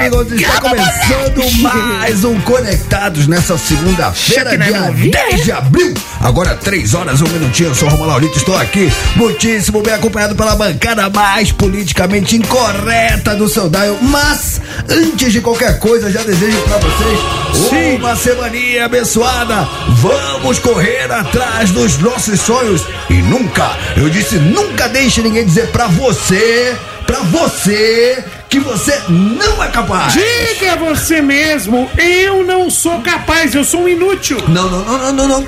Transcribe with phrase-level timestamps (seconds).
[0.00, 5.92] amigos, está começando mais um Conectados nessa segunda-feira, dia 10 de abril.
[6.20, 7.68] Agora, 3 horas, um minutinho.
[7.68, 13.36] Eu sou o Romulo Laurito, estou aqui, muitíssimo bem acompanhado pela bancada mais politicamente incorreta
[13.36, 13.98] do seu dial.
[14.00, 17.96] Mas, antes de qualquer coisa, já desejo para vocês Sim.
[17.96, 19.68] uma semaninha abençoada.
[19.96, 25.88] Vamos correr atrás dos nossos sonhos e nunca, eu disse, nunca deixe ninguém dizer pra
[25.88, 26.74] você,
[27.06, 30.12] pra você, que você não é capaz.
[30.12, 34.38] Diga você mesmo, eu não sou capaz, eu sou um inútil.
[34.48, 35.46] Não, não, não, não, não, não.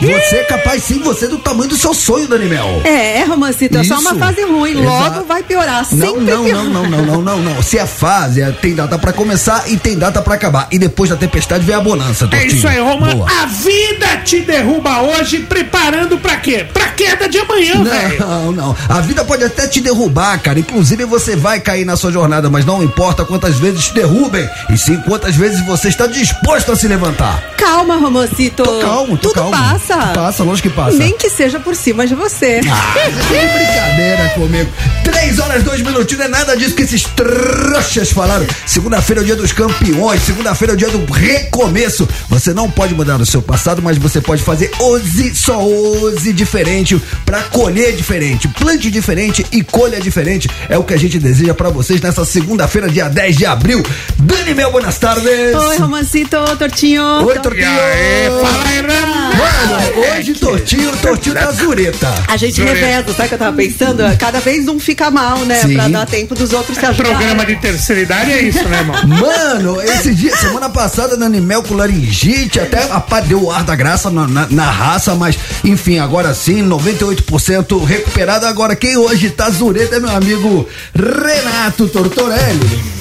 [0.00, 2.82] Você é capaz sim, você é do tamanho do seu sonho, Daniel.
[2.84, 4.74] É, Romancito, é só uma fase ruim.
[4.74, 5.86] Logo vai piorar.
[5.90, 7.62] Não, Sempre não, não, não, não, não, não, não.
[7.62, 10.68] Se é fase, é- tem data pra começar e tem data pra acabar.
[10.70, 12.52] E depois da tempestade vem a bonança, É Tortinho.
[12.54, 13.14] isso aí, Roma.
[13.14, 13.26] Boa.
[13.42, 16.66] A vida te derruba hoje, preparando pra quê?
[16.70, 18.20] Pra queda de amanhã, velho.
[18.20, 18.76] Não, não.
[18.88, 20.58] A vida pode até te derrubar, cara.
[20.58, 24.76] Inclusive você vai cair na sua jornada, mas não importa quantas vezes te derrubem, e
[24.76, 27.42] sim quantas vezes você está disposto a se levantar.
[27.56, 28.62] Calma, Romancito.
[28.62, 29.50] Tô calmo, tô Tudo calmo.
[29.50, 29.96] passa.
[30.08, 30.96] Passa, lógico que passa.
[30.96, 32.60] Nem que seja por cima de você.
[32.70, 32.94] Ah,
[33.28, 34.70] que brincadeira comigo.
[35.04, 38.46] Três horas, dois minutinhos, não é nada disso que esses trouxas falaram.
[38.66, 42.08] Segunda-feira é o dia dos campeões, segunda-feira é o dia do recomeço.
[42.28, 47.00] Você não pode mudar o seu passado, mas você pode fazer hoje, só hoje diferente,
[47.24, 48.48] pra colher diferente.
[48.48, 50.48] Plante diferente e colha diferente.
[50.68, 53.82] É o que a gente deseja pra vocês nessa segunda-feira, dia 10 de abril.
[54.18, 55.54] Dani Mel, boas tardes.
[55.54, 57.02] Oi, Romancito, Tortinho.
[57.24, 57.66] Oi, Tor- Tortinho.
[57.66, 59.26] E Renan.
[59.36, 62.12] Mano, hoje Tortinho, Tortinho da Zureta.
[62.28, 64.02] A gente reveza, sabe o que eu tava pensando?
[64.18, 65.60] Cada vez um fica mal, né?
[65.60, 65.74] Sim.
[65.74, 67.16] Pra dar tempo dos outros se ajudarem.
[67.16, 68.96] Programa de terceira idade é isso, né, irmão?
[69.06, 73.62] Mano, esse dia, semana passada, Nani Mel com laringite, até a pá deu o ar
[73.64, 78.46] da graça na, na- na raça, mas enfim, agora sim, 98% recuperado.
[78.46, 82.96] Agora, quem hoje tá zureta é meu amigo Renato Tortorelli.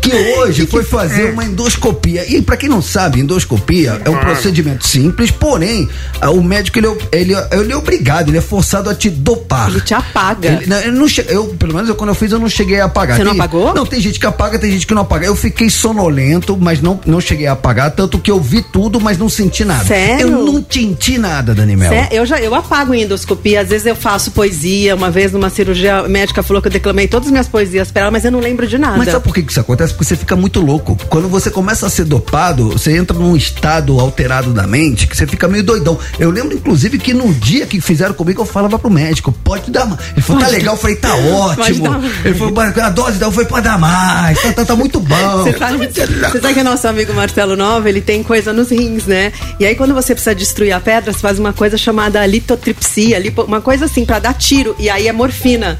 [0.00, 2.24] Que hoje foi fazer uma endoscopia.
[2.32, 5.88] E pra quem não sabe, endoscopia é um procedimento simples, porém,
[6.20, 9.10] ah, o médico ele, é- ele, é- ele é obrigado, ele é forçado a te
[9.10, 9.68] dopar.
[9.68, 10.48] Ele te apaga.
[10.48, 12.80] Ele- não, eu não che- eu, pelo menos eu, quando eu fiz, eu não cheguei
[12.80, 13.16] a apagar.
[13.16, 13.74] Você não Tem- apagou?
[13.74, 15.26] Não, tem gente que apaga, tem gente que não apaga.
[15.26, 19.18] Eu fiquei sonolento, mas não, não cheguei a apagar, tanto que eu vi tudo, mas
[19.18, 19.84] não senti nada.
[19.84, 20.28] Sério?
[20.28, 21.90] Eu não senti nada, Dani Mel.
[21.90, 24.94] Sé- Eu já eu apago em endoscopia, às vezes eu faço poesia.
[24.94, 28.02] Uma vez numa cirurgia, a médica falou que eu declamei todas as minhas poesias pra
[28.02, 28.96] ela, mas eu não lembro de nada.
[28.96, 29.92] Mas sabe por que isso acontece?
[29.92, 30.96] Porque você fica muito louco.
[31.08, 35.26] Quando você começa a ser dopado, você entra num estado alterado da mente que você
[35.26, 35.98] fica meio doidão.
[36.18, 39.86] Eu lembro, inclusive, que no dia que fizeram comigo, eu falava pro médico, pode dar
[39.86, 40.00] mais.
[40.12, 40.74] Ele falou, tá legal.
[40.74, 41.86] Eu falei, tá ótimo.
[42.24, 44.40] Ele falou, "Mas a dose dá, eu falei, pode dar mais.
[44.42, 45.16] Tá, tá, tá muito bom.
[45.42, 49.06] Você sabe, você sabe que o nosso amigo Marcelo Nova, ele tem coisa nos rins,
[49.06, 49.32] né?
[49.58, 53.42] E aí quando você precisa destruir a pedra, você faz uma coisa chamada litotripsia, lipo-
[53.42, 54.74] uma coisa assim, pra dar tiro.
[54.78, 55.78] E aí é morfina.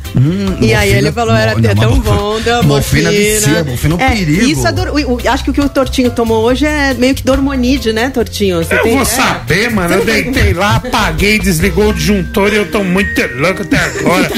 [0.61, 3.11] e aí morfina- ele falou, era não, mas tão morfina- bom, deu morfina morfina.
[3.11, 4.47] vicia, morfina é um perigo.
[4.47, 8.11] Isso é acho que o que o Tortinho tomou hoje é meio que dormonide, né,
[8.11, 8.59] Tortinho?
[8.65, 9.05] Você Eu tem- vou é.
[9.05, 9.95] saber, mano.
[9.95, 14.31] Eu deitei lá, apaguei, desligou o disjuntor e eu tô muito louco até agora.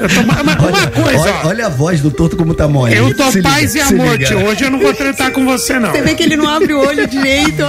[0.00, 2.94] Eu tô, mas uma coisa, olha, olha a voz do torto como tá mole.
[2.96, 4.26] Eu tô Se liga, paz e se amor, liga.
[4.26, 4.44] tio.
[4.44, 5.90] Hoje eu não vou tratar com você, não.
[5.92, 7.62] Você vê que ele não abre o olho direito.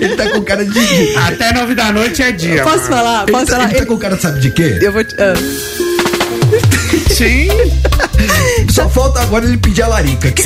[0.00, 1.16] Ele tá com cara de.
[1.16, 2.62] Até nove da noite é dia.
[2.62, 2.88] Posso mano.
[2.96, 3.22] falar?
[3.22, 3.70] Ele Posso tá, falar?
[3.70, 4.78] ele tá com cara, sabe de quê?
[4.82, 5.14] Eu vou te.
[5.18, 5.34] ah.
[7.16, 7.48] Sim.
[8.72, 10.28] Só falta agora ele pedir a larica.
[10.28, 10.42] O que,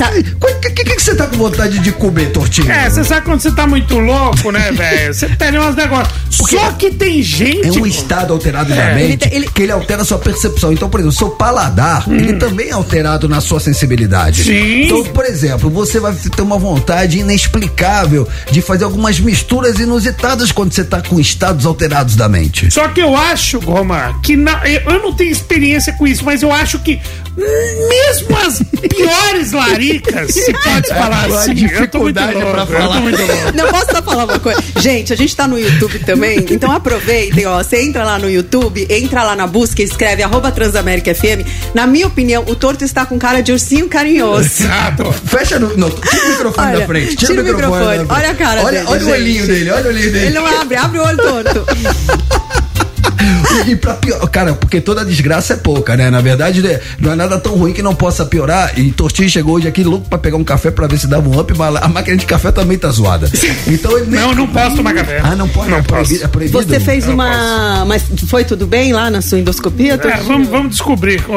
[0.69, 2.71] que, que, que, você tá com vontade de comer, tortinho?
[2.71, 5.13] É, você sabe quando você tá muito louco, né, velho?
[5.13, 6.15] Você pede uns negócios.
[6.29, 7.67] Só que tem gente.
[7.67, 8.95] É um estado alterado da É.
[8.95, 10.71] mente Ele tem- ele- que ele altera a sua percepção.
[10.71, 14.41] Então, por exemplo, seu paladar, ele também é alterado na sua sensibilidade.
[14.41, 14.45] Hum.
[14.45, 14.81] Sim.
[14.85, 20.71] Então, por exemplo, você vai ter uma vontade inexplicável de fazer algumas misturas inusitadas quando
[20.73, 22.71] você tá com estados alterados da mente.
[22.71, 26.51] Só que eu acho, Roma, que na- eu não tenho experiência com isso, mas eu
[26.51, 26.99] acho que
[27.37, 32.51] hum, mesmo as piores laricas, se pode falar a assim, eu tô muito dificuldade louco,
[32.51, 33.01] pra eu tô falar.
[33.01, 33.51] muito louco.
[33.55, 34.61] Não posso só falar uma coisa.
[34.79, 37.57] Gente, a gente tá no YouTube também, então aproveitem, ó.
[37.63, 41.45] Você entra lá no YouTube, entra lá na busca e escreve arroba Transamérica FM.
[41.73, 44.45] Na minha opinião, o torto está com cara de ursinho carinhoso.
[44.63, 45.11] Exato.
[45.25, 45.75] Fecha no.
[45.77, 47.15] Não, tira o microfone Olha, da frente.
[47.15, 47.81] Tira, tira o o microfone.
[47.99, 48.19] microfone.
[48.19, 49.13] Olha a cara olha, dele, Olha o gente.
[49.13, 50.25] olhinho dele, olha o olhinho dele.
[50.25, 51.65] Ele não abre, abre o olho torto.
[53.67, 56.09] E pra pior, cara, porque toda desgraça é pouca, né?
[56.09, 58.71] Na verdade, né, não é nada tão ruim que não possa piorar.
[58.77, 61.39] E Tortinho chegou hoje aqui louco pra pegar um café pra ver se dava um
[61.39, 63.29] up, mas a máquina de café também tá zoada.
[63.67, 65.19] Então ele Não, não posso tomar café.
[65.23, 66.25] Ah, não pode, Não é, proibido, posso.
[66.25, 66.63] é proibido.
[66.63, 67.85] Você fez uma.
[67.85, 69.99] Mas foi tudo bem lá na sua endoscopia?
[70.03, 71.21] É, vamos, vamos descobrir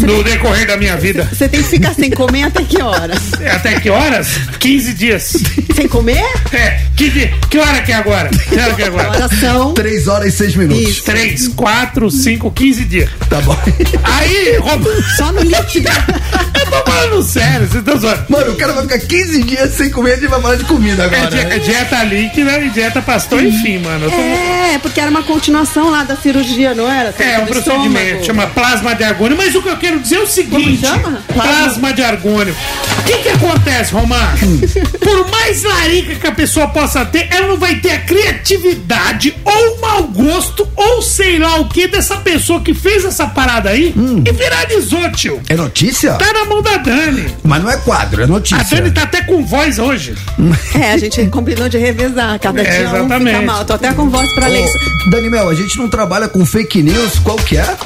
[0.00, 1.28] no decorrer da minha vida.
[1.32, 3.18] Você tem que ficar sem comer até que horas?
[3.40, 4.28] É, Até que horas?
[4.58, 5.32] 15 dias.
[5.74, 6.24] Sem comer?
[6.52, 8.28] É, que, que hora que é agora?
[8.30, 9.08] Que hora que é agora?
[9.10, 9.72] Horas são.
[9.74, 10.67] 3 horas e 6 minutos.
[10.76, 11.02] Isso.
[11.04, 13.10] 3, 4, 5, 15 dias.
[13.28, 13.56] Tá bom.
[14.04, 14.58] Aí,
[15.16, 15.88] Só no líquido.
[15.88, 18.24] eu tô falando sério, vocês estão zoando.
[18.28, 21.06] Mano, o cara vai ficar 15 dias sem comer e vai falar de comida É,
[21.06, 21.30] agora.
[21.30, 24.10] di- é dieta líquida e dieta pastor, enfim, mano.
[24.10, 27.14] tô- É, porque era uma continuação lá da cirurgia, não era?
[27.18, 28.24] É, um procedimento, estômago.
[28.24, 29.36] chama plasma de argônio.
[29.36, 31.22] Mas o que eu quero dizer é o seguinte: chama?
[31.32, 32.54] plasma de argônio.
[32.98, 34.36] O que, que acontece, Romar?
[35.00, 39.76] Por mais larica que a pessoa possa ter, ela não vai ter a criatividade ou
[39.76, 43.94] o mau gosto ou sei lá o que dessa pessoa que fez essa parada aí
[44.26, 45.40] e viralizou, tio.
[45.48, 46.14] É notícia?
[46.14, 47.26] Tá na mão da Dani.
[47.42, 48.76] Mas não é quadro, é A notícia.
[48.76, 50.14] Dani tá até com voz hoje.
[50.78, 52.38] É, a gente combinou de revezar.
[52.38, 53.44] Cada É, dia um fica exatamente.
[53.46, 53.64] mal.
[53.64, 54.78] Tô até com voz pra ler isso.
[55.10, 57.76] Dani Mel, a gente não trabalha com fake news, qual que é?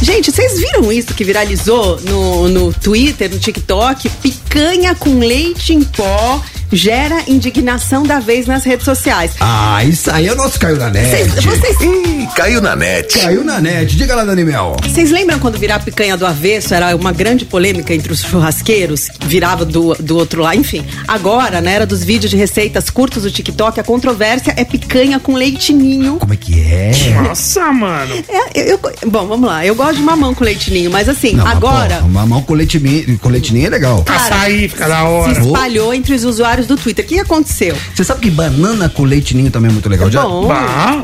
[0.00, 4.08] Gente, vocês viram isso que viralizou no, no Twitter, no TikTok?
[4.08, 6.40] Picanha com leite em pó
[6.72, 9.32] gera indignação da vez nas redes sociais.
[9.40, 11.08] Ah, isso aí é o nosso Caiu na Net.
[11.08, 13.18] Vocês, vocês, Ih, caiu na net.
[13.18, 13.96] Caiu na net.
[13.96, 14.76] Diga lá, Dani Mel.
[14.82, 19.08] vocês lembram quando virar picanha do avesso era uma grande polêmica entre os churrasqueiros?
[19.26, 20.56] Virava do, do outro lado.
[20.58, 25.18] Enfim, agora, na era dos vídeos de receitas curtos do TikTok, a controvérsia é picanha
[25.18, 26.16] com leite ninho.
[26.18, 26.90] Como é que é?
[27.22, 28.14] Nossa, mano.
[28.28, 29.64] É, eu, eu- bom, vamos lá.
[29.64, 31.96] Eu gosto de mamão com leite ninho, mas assim, Não, mas, agora.
[32.02, 32.78] pô, mamão com leite,
[33.20, 34.02] com leite ninho é legal.
[34.04, 35.40] Cara, Açaí fica da se hora.
[35.40, 37.04] espalhou entre os usuários do Twitter.
[37.04, 37.76] O que aconteceu?
[37.94, 40.10] Você sabe que banana com leite ninho também é muito legal.
[40.10, 40.48] Já- Bom.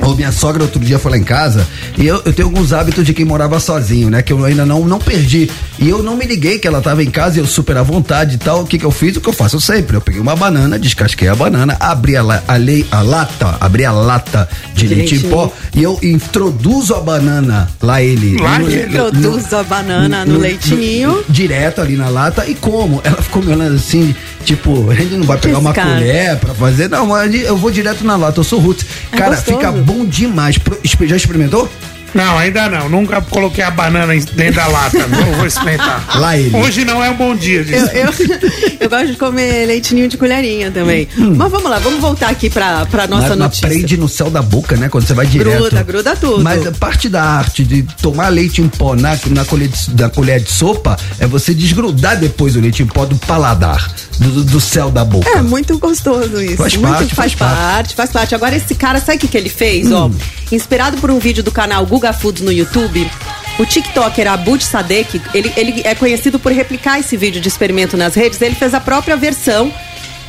[0.02, 1.66] Ô, minha sogra outro dia foi lá em casa
[1.96, 4.22] e eu, eu tenho alguns hábitos de quem morava sozinho, né?
[4.22, 5.50] Que eu ainda não, não perdi.
[5.78, 8.34] E eu não me liguei que ela tava em casa e eu super à vontade
[8.36, 8.62] e tal.
[8.62, 9.16] O que que eu fiz?
[9.16, 9.96] O que eu faço sempre?
[9.96, 13.84] Eu peguei uma banana, descasquei a banana, abri a, la- a, lei, a lata, abri
[13.84, 18.36] a lata de, leite em pó e eu introduzo a banana lá ele.
[18.40, 18.86] Lá no- ele.
[18.86, 21.22] no- Introduzo a banana no leitinho.
[21.28, 23.00] direto ali na lata e como?
[23.04, 24.14] Ela ficou me olhando assim,
[24.44, 25.90] tipo, a gente não vai pegar uma cara.
[25.94, 28.86] colher pra fazer, não, mas eu vou direto na lata, eu sou roots.
[29.12, 29.56] É Cara, gostoso.
[29.58, 30.56] fica bom demais.
[31.02, 31.68] Já experimentou?
[32.14, 32.88] Não, ainda não.
[32.88, 35.06] Nunca coloquei a banana dentro da lata.
[35.06, 36.04] Não vou experimentar.
[36.18, 36.56] Lá ele.
[36.56, 37.86] Hoje não é um bom dia Eu, disso.
[37.92, 38.10] eu,
[38.80, 41.08] eu gosto de comer leitinho de colherinha também.
[41.16, 43.28] Mas vamos lá, vamos voltar aqui pra, pra nossa Hum.
[43.30, 43.68] mas, mas notícia.
[43.68, 44.88] prende no céu da boca, né?
[44.88, 45.56] Quando você vai direto.
[45.58, 46.42] Gruda, gruda tudo.
[46.44, 50.08] Mas a parte da arte de tomar leite em pó na, na, colher, de, da
[50.08, 54.60] colher de sopa é você desgrudar depois o leite em pó do paladar, do, do
[54.60, 55.28] céu da boca.
[55.28, 56.56] É muito gostoso isso.
[56.56, 57.56] Faz Muito- parte, faz, faz parte.
[57.58, 58.34] parte, faz parte.
[58.34, 59.90] Agora esse cara, sabe o que, que ele fez?
[59.90, 60.14] Ó, Hum.
[60.52, 63.10] inspirado por um vídeo do canal Guga no YouTube.
[63.58, 68.14] O TikToker Abud Sadek, ele, ele é conhecido por replicar esse vídeo de experimento nas
[68.14, 68.40] redes.
[68.42, 69.72] Ele fez a própria versão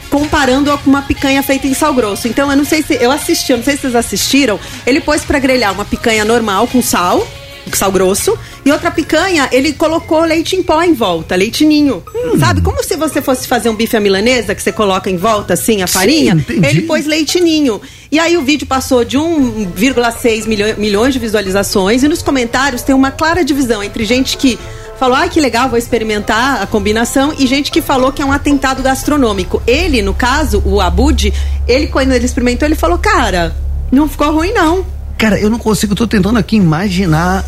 [0.10, 2.27] comparando-a com uma picanha feita em sal grosso.
[2.27, 4.60] Então, eu não sei se eu assisti, eu não sei se vocês assistiram.
[4.86, 7.27] Ele pôs pra grelhar uma picanha normal com sal,
[7.74, 12.04] sal grosso, e outra picanha, ele colocou leite em pó em volta, leite ninho.
[12.14, 12.40] Hum.
[12.40, 12.62] Sabe?
[12.62, 15.82] Como se você fosse fazer um bife à milanesa, que você coloca em volta assim
[15.82, 16.34] a farinha.
[16.34, 16.66] entendi.
[16.68, 17.82] ele pôs leite ninho.
[18.12, 22.94] E aí o vídeo passou de 1,6 milho- milhões de visualizações e nos comentários tem
[22.96, 24.58] uma clara divisão entre gente que
[24.98, 28.32] falou, ai que legal, vou experimentar a combinação e gente que falou que é um
[28.32, 29.62] atentado gastronômico.
[29.68, 31.34] Ele, no caso, o Abud,
[31.68, 33.56] ele quando ele experimentou, ele falou, cara,
[33.92, 34.86] não ficou ruim não.
[35.18, 37.44] Cara, eu não consigo, tô tentando aqui imaginar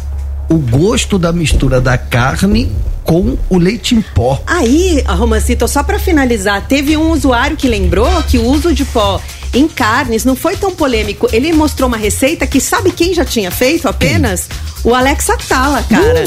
[0.49, 2.71] o gosto da mistura da carne
[3.03, 4.41] com o leite em pó.
[4.45, 9.21] Aí, Romancito, só pra finalizar, teve um usuário que lembrou que o uso de pó
[9.53, 11.27] em carnes não foi tão polêmico.
[11.31, 14.47] Ele mostrou uma receita que sabe quem já tinha feito apenas?
[14.83, 16.23] O Alex Atala, cara.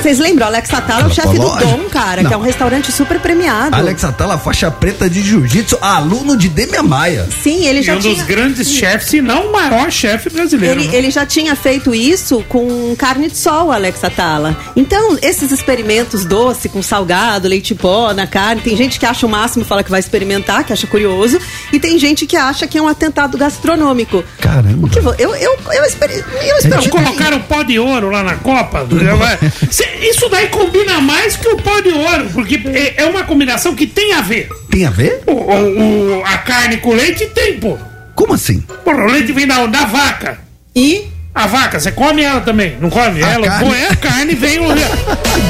[0.00, 0.46] Vocês lembram?
[0.46, 1.56] O Alex Atala é o chefe do?
[1.56, 2.28] Dom, cara, Não.
[2.28, 3.74] que é um restaurante super premiado.
[3.74, 7.26] Alex Atala, faixa preta de jiu-jitsu, aluno de Demian Maia.
[7.42, 8.14] Sim, ele E já um tinha...
[8.14, 10.80] dos grandes chefes, se não o maior chefe brasileiro.
[10.80, 10.96] Ele, né?
[10.96, 14.56] ele já tinha feito isso com carne de sol, Alex Atala.
[14.76, 19.28] Então, esses experimentos doce com salgado, leite pó na carne, tem gente que acha o
[19.28, 21.38] máximo e fala que vai experimentar, que acha curioso,
[21.72, 24.22] e tem gente que acha que é um atentado gastronômico.
[24.40, 24.86] Caramba.
[24.86, 25.34] O que eu, eu,
[25.72, 26.82] eu, esperi, eu espero.
[26.82, 28.86] Não colocaram pó de ouro lá na Copa?
[30.00, 33.86] Isso daí combina mais que o pó de ouro, porque é é uma combinação que
[33.86, 34.48] tem a ver.
[34.70, 35.22] Tem a ver?
[35.26, 37.76] O, o- o- a carne com leite tem, pô.
[38.14, 38.60] Como assim?
[38.84, 40.38] Porra, o leite vem da, da vaca.
[40.74, 41.04] E
[41.36, 43.22] A vaca, você come ela também, não come?
[43.22, 44.68] A ela, carne- pô, é a carne, vem o,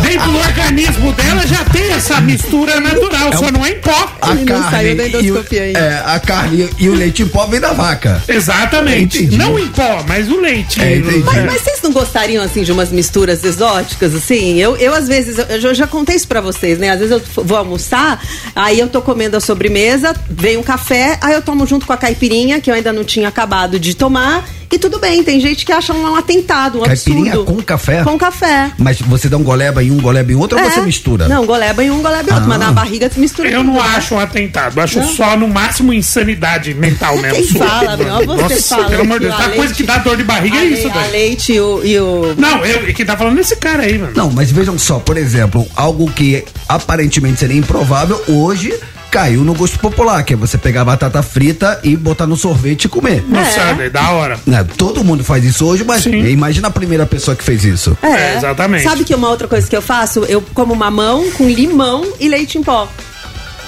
[0.02, 4.12] dentro do organismo dela já tem essa mistura natural, só não é em pó.
[4.20, 5.44] A Ele não saiu da e o,
[5.76, 8.20] é, a carne e o leite em pó vem da vaca.
[8.28, 9.18] Exatamente.
[9.22, 9.36] Entendi.
[9.38, 10.80] Não em pó, mas o leite.
[10.82, 10.96] É.
[11.24, 14.58] Mas, mas vocês não gostariam, assim, de umas misturas exóticas, assim?
[14.58, 16.90] Eu, eu às vezes, eu, eu já- contei isso pra vocês, né?
[16.90, 18.20] Às vezes eu vou almoçar,
[18.56, 21.96] aí eu tô comendo a sobremesa, vem um café, aí eu tomo junto com a
[21.96, 25.72] caipirinha, que eu ainda não tinha acabado de tomar, E tudo bem, tem gente que
[25.72, 27.54] acha um atentado, um Caipirinha absurdo.
[27.54, 28.02] com café?
[28.02, 28.72] Com café.
[28.78, 30.70] Mas você dá um goleba em um, goleba em outro ou É.
[30.70, 31.28] você mistura?
[31.28, 32.44] Não, goleba em um, goleba em outro.
[32.44, 32.48] Ah.
[32.48, 33.88] Mas na barriga tu mistura Eu tudo, não né?
[33.96, 37.36] acho um atentado, eu acho só no máximo insanidade mental mesmo.
[37.36, 37.66] Quem sua.
[37.68, 38.16] fala, meu?
[38.26, 40.56] Você Nossa, fala pelo amor de Deus, a a coisa que dá dor de barriga
[40.58, 41.10] é isso, velho.
[41.12, 44.12] leite e o, e o- Não, eu, quem tá falando é esse cara aí, mano.
[44.16, 48.74] Não, mas vejam só, por exemplo, algo que aparentemente seria improvável, hoje
[49.10, 52.84] caiu no gosto popular, que é você pegar a batata frita e botar no sorvete
[52.84, 53.24] e comer.
[53.28, 53.44] Não É.
[53.44, 54.38] sabe, é da hora.
[54.46, 56.24] Né, Todo mundo faz isso hoje, mas Sim.
[56.26, 57.96] imagina a primeira pessoa que fez isso.
[58.02, 58.84] É, exatamente.
[58.84, 60.20] Sabe que uma outra coisa que eu faço?
[60.24, 62.88] Eu como mamão com limão e leite em pó.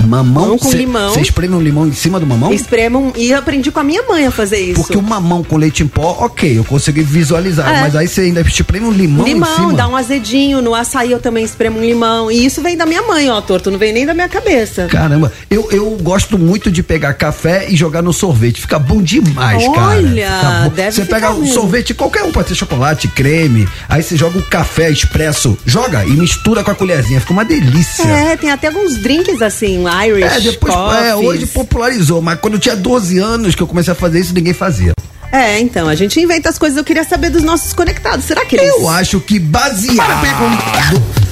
[0.00, 1.12] Mamão Mamão com cê- limão.
[1.12, 2.52] Você espreme um limão em cima do mamão?
[2.52, 3.12] Espremam.
[3.16, 4.74] E eu aprendi com a minha mãe a fazer isso.
[4.80, 7.68] Porque o mamão com leite em pó, ok, eu consegui visualizar.
[7.76, 7.80] É.
[7.80, 9.72] Mas aí você ainda espreme um limão, em Limão, cima.
[9.74, 10.62] dá um azedinho.
[10.62, 12.30] No açaí eu também espremo um limão.
[12.30, 13.70] E isso vem da minha mãe, ó, torto.
[13.70, 14.86] Não vem nem da minha cabeça.
[14.86, 18.60] Caramba, eu, eu gosto muito de pegar café e jogar no sorvete.
[18.60, 19.80] Fica bom demais, cara.
[19.98, 20.70] Olha, Fica bom.
[20.70, 23.68] deve Você pega um sorvete, qualquer um, pode ser chocolate, creme.
[23.88, 27.20] Aí você joga o café expresso, joga e mistura com a colherzinha.
[27.20, 28.04] Fica uma delícia.
[28.08, 30.24] É, tem até alguns drinks assim, Irish.
[30.24, 33.96] É, depois, é, hoje popularizou, mas quando eu tinha 12 anos que eu comecei a
[33.96, 34.92] fazer isso, ninguém fazia.
[35.30, 36.78] É, então, a gente inventa as coisas.
[36.78, 38.24] Eu queria saber dos nossos conectados.
[38.24, 38.68] Será que eles.
[38.68, 39.98] Eu acho que baseado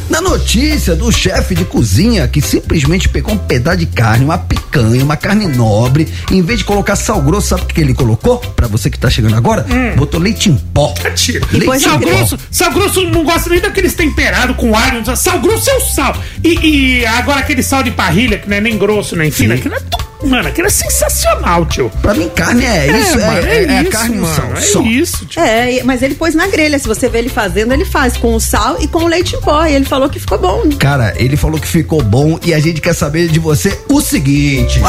[0.09, 5.03] na notícia do chefe de cozinha que simplesmente pegou um pedaço de carne, uma picanha,
[5.05, 8.39] uma carne nobre, em vez de colocar sal grosso, sabe o que ele colocou?
[8.39, 10.95] Pra você que tá chegando agora, botou leite em pó.
[11.17, 11.45] Tira.
[11.51, 15.03] Depois Sal grosso, sal grosso não gosta nem daqueles temperados com alho.
[15.17, 16.17] Sal grosso é o sal.
[16.43, 19.75] E, e agora aquele sal de parrilha, que não é nem grosso nem fino, aquilo
[19.75, 19.81] é.
[19.81, 21.91] tu- Mano, aquilo é sensacional, tio.
[22.01, 24.53] Pra mim, carne é, isso, é, mano, é, é a isso, carne mano, sal.
[24.57, 24.81] É só.
[24.83, 25.43] isso, tio.
[25.43, 26.79] É, mas ele pôs na grelha.
[26.79, 29.41] Se você vê ele fazendo, ele faz com o sal e com o leite em
[29.41, 29.65] pó.
[29.67, 30.71] E ele falou que ficou bom.
[30.79, 34.81] Cara, ele falou que ficou bom e a gente quer saber de você o seguinte: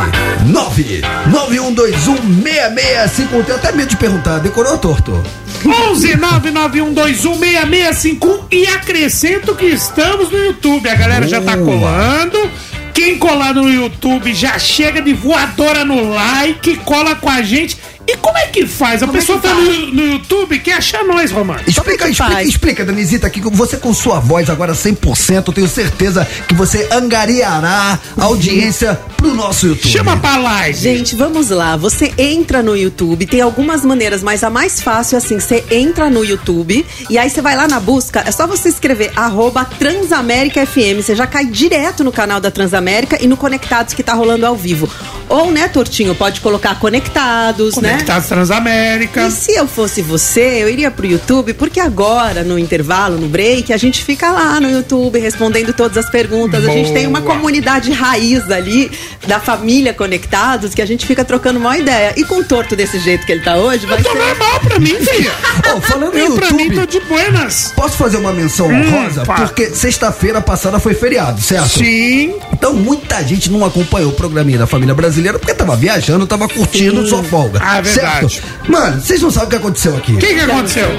[0.48, 1.02] 9
[1.32, 3.46] 91216651.
[3.46, 4.38] Tenho até medo de perguntar.
[4.40, 5.24] Decorou, torto?
[5.66, 10.88] 11 991216651 e acrescento que estamos no YouTube.
[10.90, 12.38] A galera já tá colando.
[12.94, 17.78] Quem colar no YouTube já chega de voadora no like, cola com a gente.
[18.10, 19.04] E como é que faz?
[19.04, 21.62] A Como é pessoa que tá no, no YouTube quer achar nós, Romano.
[21.68, 22.50] Explica, que explica, faz?
[22.50, 28.00] explica, Danisita, aqui, você com sua voz agora 100%, eu tenho certeza que você angariará
[28.18, 29.92] audiência pro nosso YouTube.
[29.92, 30.80] Chama pra live.
[30.80, 31.78] Gente, vamos lá.
[31.78, 36.10] Você entra no YouTube, tem algumas maneiras, mas a mais fácil é assim: você entra
[36.10, 40.66] no YouTube e aí você vai lá na busca, é só você escrever arroba Transamérica
[40.66, 40.98] FM.
[41.04, 44.56] Você já cai direto no canal da Transamérica e no Conectados que tá rolando ao
[44.56, 44.90] vivo.
[45.28, 47.99] Ou, né, Tortinho, pode colocar Conectados, né?
[48.00, 49.28] Conectados Transamérica.
[49.28, 53.74] E se eu fosse você, eu iria pro YouTube, porque agora, no intervalo, no break,
[53.74, 56.66] a gente fica lá no YouTube respondendo todas as perguntas.
[56.66, 57.36] A gente tem uma Boa.
[57.36, 58.90] comunidade raiz ali,
[59.28, 62.14] da família Conectados, que a gente fica trocando uma ideia.
[62.16, 64.18] E com o torto desse jeito que ele tá hoje, vai Tô ser.
[64.18, 65.32] normal pra mim, filha.
[65.76, 67.74] Ô, falando Eu pra mim tô YouTube, de buenas.
[67.76, 69.26] posso fazer uma menção honrosa?
[69.26, 69.40] fala.
[69.48, 71.68] Porque sexta-feira passada foi feriado, certo?
[71.80, 72.34] Sim.
[72.54, 77.06] Então muita gente não acompanhou o programinha da família brasileira porque tava viajando, tava curtindo
[77.08, 77.60] sua folga.
[77.62, 78.34] Ah, verdade.
[78.36, 78.72] Certo?
[78.72, 80.14] Mano, vocês não sabem o que aconteceu aqui.
[80.14, 80.90] O que que aconteceu?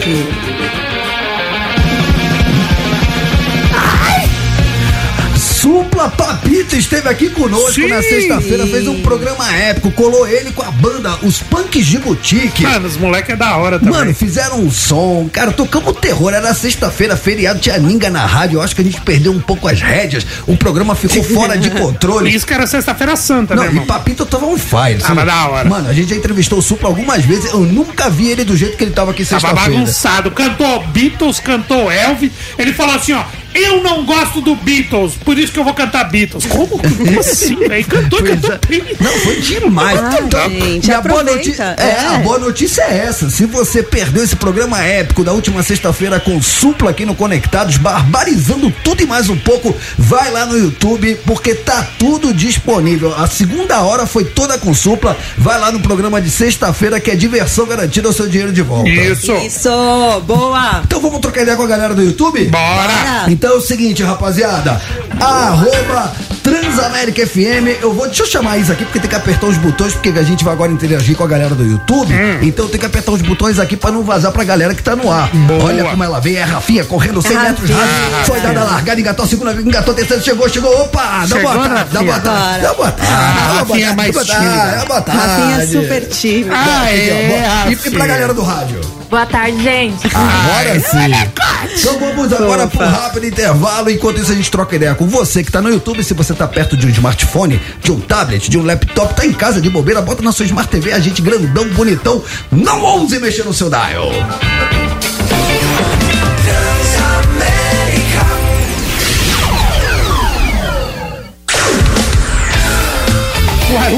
[5.37, 6.09] Supla
[6.41, 7.89] Papito esteve aqui conosco Sim.
[7.89, 12.63] na sexta-feira, fez um programa épico, colou ele com a banda Os Punks de Boutique.
[12.63, 13.95] Mano, os moleques é da hora também.
[13.95, 16.33] Mano, fizeram um som, cara, tocamos terror.
[16.33, 18.57] Era sexta-feira, feriado, tinha ninga na rádio.
[18.57, 20.27] Eu acho que a gente perdeu um pouco as rédeas.
[20.47, 22.35] O programa ficou fora de controle.
[22.35, 23.87] Isso que era sexta-feira santa, Não, né, e irmão?
[23.87, 25.03] Papito tava on fire.
[25.05, 25.69] Ah, mas da hora.
[25.69, 27.53] Mano, a gente já entrevistou o Supla algumas vezes.
[27.53, 29.79] Eu nunca vi ele do jeito que ele tava aqui Tava sexta-feira.
[29.81, 30.31] bagunçado.
[30.31, 32.33] Cantou Beatles, cantou Elvis.
[32.59, 33.23] Ele falou assim, ó.
[33.53, 36.30] Eu não gosto do Beatles, por isso que eu vou cantar Beatles.
[36.49, 37.85] Como, Como assim, velho?
[37.87, 38.85] Cantou, cantou bem.
[39.01, 39.99] Não, foi demais.
[39.99, 41.83] Ah, Então, gente, a boa é.
[41.83, 43.29] é, a boa notícia é essa.
[43.31, 48.71] Se você perdeu esse programa épico da última sexta-feira com supla aqui no Conectados, barbarizando
[48.85, 53.15] tudo e mais um pouco, vai lá no YouTube, porque tá tudo disponível.
[53.17, 55.17] A segunda hora foi toda com supla.
[55.37, 58.89] Vai lá no programa de sexta-feira, que é diversão garantida ao seu dinheiro de volta.
[58.89, 59.33] Isso.
[59.37, 60.83] Isso, boa.
[60.85, 62.45] Então vamos trocar ideia com a galera do YouTube?
[62.47, 63.25] Bora.
[63.29, 64.81] Então é o seguinte, rapaziada.
[65.19, 67.81] Arroba Transamérica FM.
[67.83, 68.07] Eu vou.
[68.07, 70.53] Deixa eu chamar isso aqui, porque tem que apertar os botões, porque a gente vai
[70.53, 72.13] agora interagir com a galera do YouTube.
[72.43, 75.11] Então tem que apertar os botões aqui pra não vazar pra galera que tá no
[75.11, 75.29] ar.
[75.31, 75.65] Boa.
[75.65, 77.87] Olha como ela vem, é a Rafinha correndo 100 É a metros Rafinha.
[78.11, 78.27] rápido.
[78.27, 80.81] Foi dada a largada, engatou a segunda, engatou a terceira, chegou, chegou.
[80.83, 81.27] Opa!
[81.27, 82.03] Dá Chegou, boa tarde, dá Rafinha.
[82.05, 82.63] boa tarde.
[82.63, 83.13] Dá boa tarde.
[83.13, 84.77] Ah, dá boa Rafinha é tarde, mais tímida.
[84.79, 85.21] dá boa tarde.
[85.21, 86.55] Rafinha é super tímida.
[86.57, 86.97] Ah, é,
[87.69, 88.07] E, e pra Rafinha.
[88.07, 88.81] galera do rádio?
[89.11, 90.07] Boa tarde, gente.
[90.15, 91.79] Agora sim.
[91.81, 92.77] Então vamos agora Opa.
[92.77, 93.91] para um rápido intervalo.
[93.91, 96.05] Enquanto isso, a gente troca ideia com você que tá no YouTube.
[96.05, 99.33] Se você tá perto de um smartphone, de um tablet, de um laptop, tá em
[99.33, 102.23] casa de bobeira, bota na sua Smart TV, a gente grandão, bonitão.
[102.53, 104.11] Não ouse mexer no seu dial.
[113.77, 113.91] A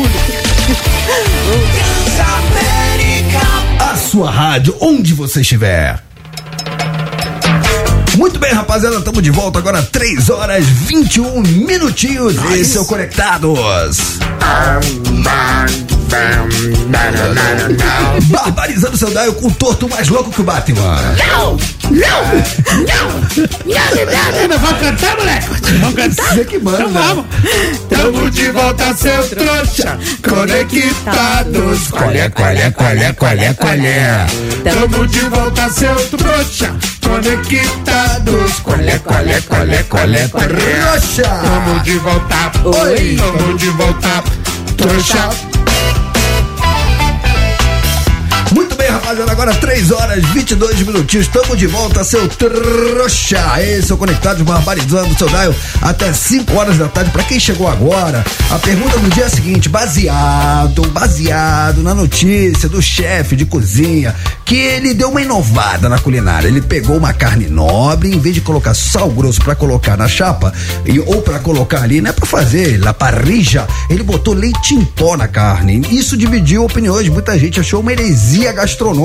[4.12, 5.98] sua rádio, onde você estiver.
[8.16, 12.34] Muito bem, rapaziada, estamos de volta agora, 3 horas 21 minutinhos.
[12.52, 14.18] Esse é o Conectados.
[18.28, 20.98] Barbarizando seu dial com o torto mais louco que o Batman.
[24.40, 25.48] Ainda vamos cantar, moleque?
[25.80, 26.34] Vamos cantar?
[26.34, 26.82] Você que manda.
[26.82, 27.26] Então vamos.
[27.88, 29.98] Tamo de volta, seu trouxa.
[30.28, 31.88] Conectados.
[31.88, 34.26] Colé, colé, colé, colé, colé.
[34.64, 36.74] Tamo de volta, seu trouxa.
[37.12, 38.60] Conectados.
[38.62, 40.56] Colé, colé, colé, colé, colé.
[40.56, 41.42] Trouxa.
[41.42, 42.50] Tamo de volta.
[42.64, 43.16] Oi.
[43.16, 44.22] Tamo de volta.
[44.78, 45.51] Trouxa.
[49.12, 51.26] Rapaziada, agora 3 horas 22 minutinhos.
[51.26, 53.60] Estamos de volta, seu trouxa.
[53.60, 57.10] Esse é o Conectados Barbarizando seu dial até 5 horas da tarde.
[57.10, 62.70] Pra quem chegou agora, a pergunta do dia é a seguinte: baseado, baseado na notícia
[62.70, 64.14] do chefe de cozinha
[64.46, 66.48] que ele deu uma inovada na culinária.
[66.48, 70.54] Ele pegou uma carne nobre, em vez de colocar sal grosso pra colocar na chapa
[70.86, 75.18] e, ou pra colocar ali, né, pra fazer la parrilla, ele botou leite em pó
[75.18, 75.82] na carne.
[75.90, 77.08] Isso dividiu opiniões.
[77.10, 79.01] Muita gente achou uma heresia gastronômica.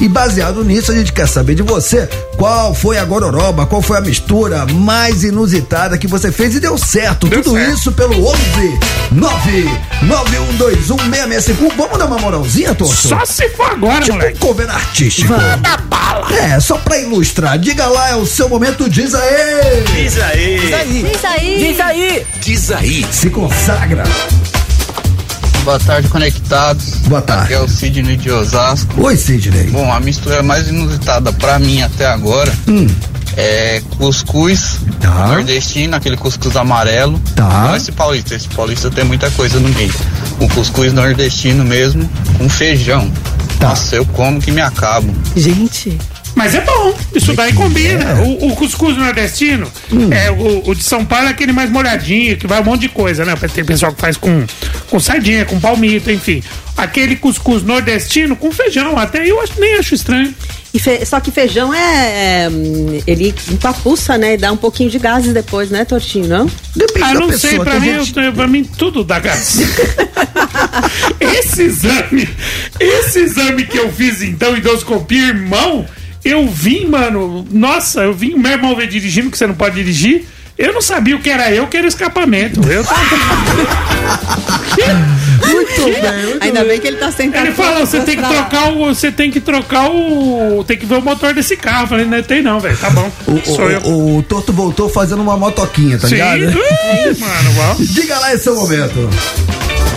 [0.00, 3.98] E baseado nisso, a gente quer saber de você qual foi a gororoba, qual foi
[3.98, 7.28] a mistura mais inusitada que você fez e deu certo.
[7.28, 7.74] Deu Tudo certo.
[7.74, 8.40] isso pelo 11
[9.14, 11.76] 991216651.
[11.76, 12.94] Vamos dar uma moralzinha, Torto?
[12.94, 14.38] Só se for agora, Tipo um moleque.
[14.38, 15.32] cover artístico.
[15.34, 16.32] Da bala.
[16.34, 17.58] É, só pra ilustrar.
[17.58, 19.84] Diga lá, é o seu momento, diz aí.
[19.94, 20.56] Diz aí.
[20.56, 20.74] Isso
[21.26, 21.58] aí.
[21.58, 22.26] Diz aí.
[22.40, 23.06] Diz aí.
[23.12, 24.04] Se consagra.
[25.64, 26.94] Boa tarde, conectados.
[27.06, 27.52] Boa Aqui tarde.
[27.54, 29.02] é o Sidney de Osasco.
[29.02, 29.68] Oi, Sidney.
[29.70, 32.52] Bom, a mistura mais inusitada pra mim até agora
[33.36, 35.28] é cuscuz Tá.
[35.28, 37.18] nordestino, aquele cuscuz amarelo.
[37.36, 37.68] Tá.
[37.68, 39.92] Não esse paulista, esse paulista tem muita coisa no meio.
[40.40, 43.10] O cuscuz nordestino mesmo, com feijão.
[43.58, 43.68] Tá.
[43.68, 45.12] Nossa, eu como que me acabo.
[45.36, 45.98] Gente,
[46.34, 48.14] Mas é bom, isso daí combina.
[48.22, 49.70] O, o cuscuz nordestino,
[50.10, 52.88] é, o, o de São Paulo é aquele mais molhadinho, que vai um monte de
[52.88, 53.34] coisa, né?
[53.52, 54.44] Tem pessoal que faz com,
[54.88, 56.42] com sardinha, com palmito, enfim.
[56.76, 60.32] Aquele cuscuz nordestino com feijão, até eu acho- nem acho estranho.
[60.72, 64.34] e fe- só que feijão é, é, hum, ele empapuça, né?
[64.34, 66.50] E dá um pouquinho de gases depois, né, Tortinho, não?
[66.74, 67.50] Depende Ah, não pessoa.
[67.50, 69.58] sei, pra mim, gente- eu- pra mim tudo dá gás.
[71.20, 72.28] esse exame,
[72.78, 75.84] esse exame que eu fiz então, endoscopia, irmão,
[76.24, 80.26] eu vim, mano, nossa, eu vim, meu irmão veio dirigindo, que você não pode dirigir,
[80.58, 82.60] eu não sabia o que era eu, que era o escapamento.
[82.68, 83.00] Eu tava...
[85.50, 87.46] Muito bem, muito Ainda bem que ele tá sentado.
[87.46, 88.86] Ele falou, você tem que trocar o.
[88.86, 90.64] Você tem que trocar o.
[90.64, 91.84] Tem que ver o motor desse carro.
[91.84, 92.76] Eu falei, não tem não, velho.
[92.76, 93.10] Tá bom.
[93.26, 93.80] O, Sou eu.
[93.82, 96.14] o, o Torto voltou fazendo uma motoquinha, tá Sim.
[96.14, 96.40] ligado?
[96.40, 97.76] Ih, mano, igual.
[97.80, 99.10] Diga lá esse seu momento.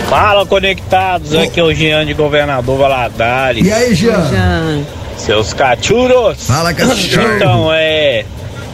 [0.08, 1.34] Fala, conectados.
[1.34, 3.66] Aqui é o Jean de Governador Valadares.
[3.66, 4.30] E aí, Jean?
[4.30, 4.78] Já.
[5.16, 6.46] Seus cachuros.
[6.46, 7.36] Fala, cachorro.
[7.36, 8.24] Então, é.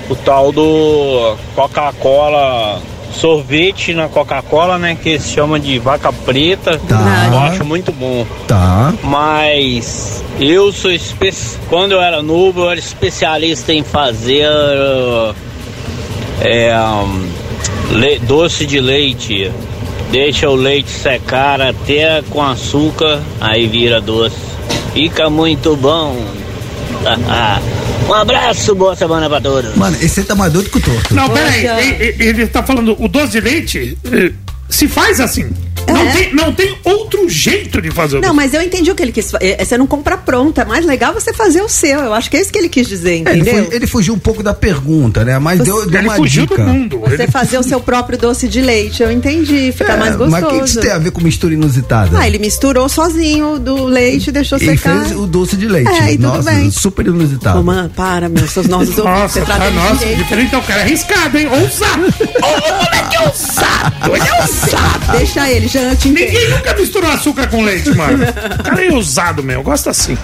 [0.09, 2.81] O tal do Coca-Cola.
[3.13, 4.97] Sorvete na Coca-Cola, né?
[5.01, 6.81] Que se chama de vaca preta.
[6.89, 7.29] Tá.
[7.33, 8.25] Eu acho muito bom.
[8.47, 8.95] Tá.
[9.03, 11.33] Mas eu sou espe...
[11.69, 15.35] quando eu era novo, eu era especialista em fazer uh,
[16.41, 17.29] é, um,
[17.91, 19.51] le- doce de leite.
[20.11, 24.37] Deixa o leite secar até com açúcar, aí vira doce.
[24.93, 26.17] Fica muito bom.
[28.09, 29.77] Um abraço, boa semana pra todos.
[29.77, 31.15] Mano, esse aí tá mais doido que o torto.
[31.15, 31.65] Não, peraí,
[32.01, 33.97] ele, ele tá falando, o doce de leite
[34.69, 35.49] se faz assim.
[36.01, 36.13] Não, É.
[36.13, 39.13] tem, não tem outro jeito de fazer o Não, mas eu entendi o que ele
[39.13, 39.31] quis.
[39.31, 40.63] fa- é, Você não compra pronta.
[40.63, 42.01] É mais legal você fazer o seu.
[42.01, 43.65] Eu acho que é isso que ele quis dizer, É, ele, entendeu?
[43.67, 45.39] fu- ele fugiu um pouco da pergunta, né?
[45.39, 46.63] Mas deu, deu Ele uma fugiu dica.
[46.63, 46.99] do mundo.
[47.01, 49.03] Você Ele- fazer o seu próprio doce de leite.
[49.03, 49.73] Eu entendi.
[49.73, 50.31] Fica É, mais gostoso.
[50.31, 52.19] Mas o que isso tem a ver com mistura inusitada?
[52.19, 55.05] Ah, ele misturou sozinho do leite e deixou E secar.
[55.05, 55.91] fez o doce de leite.
[55.91, 56.71] É, e tudo Nossa, bem.
[56.71, 57.59] super inusitado.
[57.59, 59.21] Romã, para, meu, seus nossos ouvintes.
[59.21, 60.49] Nossa, tá, ele nossa, diferente.
[60.49, 61.47] Então, o cara é arriscado, hein?
[61.49, 62.03] Ousado.
[62.43, 64.15] Ô, o moleque é ousado.
[64.17, 65.19] Ele é ousado.
[65.19, 66.27] Deixa ele, já eu te entendo.
[66.27, 68.25] Ninguém nunca misturou açúcar com leite, mano.
[68.59, 69.61] O cara é ousado mesmo.
[69.61, 70.17] Eu gosto assim.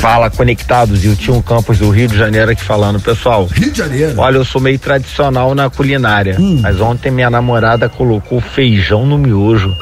[0.00, 1.04] Fala, conectados.
[1.04, 3.00] E o Tio Campos do Rio de Janeiro aqui falando.
[3.00, 4.12] Pessoal, Rio de Janeiro.
[4.18, 6.36] olha, eu sou meio tradicional na culinária.
[6.38, 6.58] Hum.
[6.62, 9.74] Mas ontem minha namorada colocou feijão no miojo.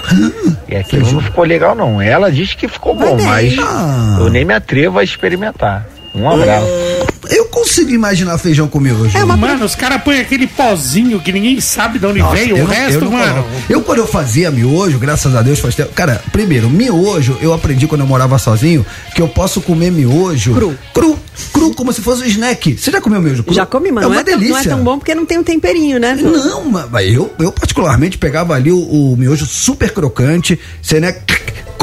[0.68, 2.00] E aquilo não ficou legal, não.
[2.00, 4.18] Ela disse que ficou bom, mas Ah.
[4.20, 5.84] eu nem me atrevo a experimentar.
[6.14, 6.66] Um abraço.
[7.30, 9.16] Eu consigo imaginar feijão com miojo.
[9.16, 12.56] É Mano, os caras põem aquele pozinho que ninguém sabe de onde Nossa, veio.
[12.56, 13.32] O não- resto, eu não mano.
[13.44, 13.50] coloco.
[13.68, 15.92] Eu, quando eu fazia miojo, graças a Deus faz tempo.
[15.94, 20.52] Cara, primeiro, miojo, eu aprendi quando eu morava sozinho que eu posso comer miojo.
[20.54, 20.78] Cru.
[20.92, 21.18] Cru.
[21.52, 22.76] Cru, como se fosse um snack.
[22.76, 23.54] Você já comeu miojo cru?
[23.54, 24.52] Já comi, mas é não, uma é tão, delícia.
[24.54, 26.14] não é tão bom porque não tem o temperinho, né?
[26.20, 31.12] Não, mas eu, eu particularmente pegava ali o, o miojo super crocante, você né,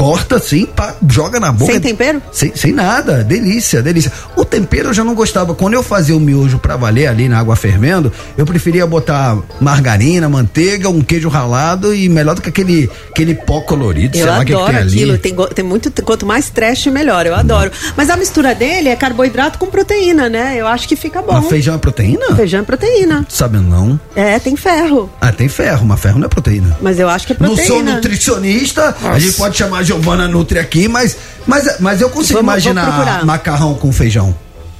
[0.00, 1.72] corta assim, pá, joga na boca.
[1.72, 2.22] Sem tempero?
[2.32, 4.10] Sem, sem nada, delícia, delícia.
[4.34, 5.54] O tempero eu já não gostava.
[5.54, 10.26] Quando eu fazia o miojo pra valer ali na água fervendo, eu preferia botar margarina,
[10.26, 14.38] manteiga, um queijo ralado e melhor do que aquele, aquele pó colorido, Eu sei lá
[14.38, 15.20] o que, que adoro tem aquilo, ali.
[15.20, 17.70] tem, go- tem muito, quanto mais trash, melhor, eu adoro.
[17.94, 20.54] Mas a mistura dele é carboidrato com proteína, né?
[20.56, 21.34] Eu acho que fica bom.
[21.34, 22.34] Mas feijão é proteína?
[22.36, 23.26] Feijão é proteína.
[23.28, 24.00] Sabe não?
[24.16, 25.10] É, tem ferro.
[25.20, 26.74] Ah, tem ferro, mas ferro não é proteína.
[26.80, 27.94] Mas eu acho que é Não sou proteína.
[27.96, 29.20] nutricionista, a Nossa.
[29.20, 33.74] gente pode chamar a Giovana Nutri aqui, mas, mas, mas eu consigo Vamos- imaginar macarrão
[33.74, 34.34] com feijão.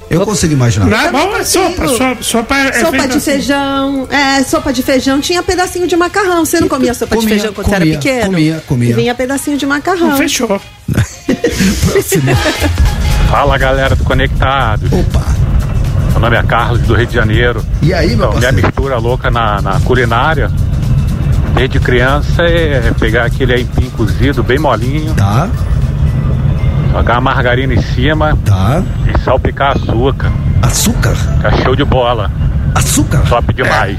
[0.09, 0.87] Eu consigo imaginar.
[0.87, 1.63] Não, é bom, é consigo.
[1.69, 1.87] sopa.
[1.87, 3.19] Sopa, sopa é, Sopa de assim.
[3.19, 6.43] feijão, é, sopa de feijão tinha pedacinho de macarrão.
[6.45, 8.25] Você não comia sopa Comia, de feijão quando você comia, era pequeno?
[8.25, 8.89] comia, comia.
[8.89, 10.17] E vinha pedacinho de macarrão.
[10.17, 10.59] Fechou.
[11.91, 12.35] Próximo.
[13.29, 14.85] Fala galera do Conectado.
[14.91, 15.25] Opa.
[16.11, 17.65] Meu nome é Carlos do Rio de Janeiro.
[17.81, 18.67] E aí, meu Então, minha parceiro?
[18.67, 20.51] mistura louca na, na culinária,
[21.61, 25.47] desde criança, é pegar aquele aipim cozido bem molinho, Tá,
[26.91, 28.81] jogar a margarina em cima tá.
[29.07, 30.31] e salpicar açúcar.
[30.61, 31.15] Açúcar?
[31.15, 32.31] Fica show de bola.
[32.73, 33.19] Açúcar?
[33.29, 33.95] Top demais.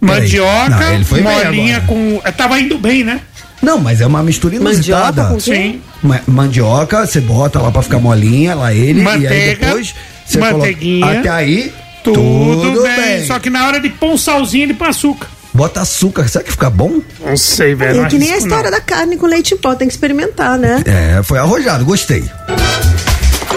[0.00, 2.20] Mandioca, Não, ele foi bem molinha com.
[2.24, 3.20] eh, Tava indo bem, né?
[3.62, 5.22] Não, mas é uma mistura inusitada.
[5.30, 6.08] Mandioca com.
[6.08, 9.94] Ma- Mandioca, você bota lá pra ficar molinha, lá ele, e aí Manteiga, depois
[10.26, 11.20] você manteiguinha, coloca.
[11.20, 12.96] Até aí, Tudo, tudo, bem.
[12.96, 13.26] bem.
[13.26, 15.28] Só que na hora de pôr um salzinho, ele põe açúcar.
[15.54, 17.00] Bota açúcar, será que fica bom?
[17.20, 17.98] Não sei, velho.
[17.98, 18.78] não É que nem a história não.
[18.78, 20.82] da carne com leite em pó, tem que experimentar, né?
[20.86, 22.24] É, foi arrojado, gostei.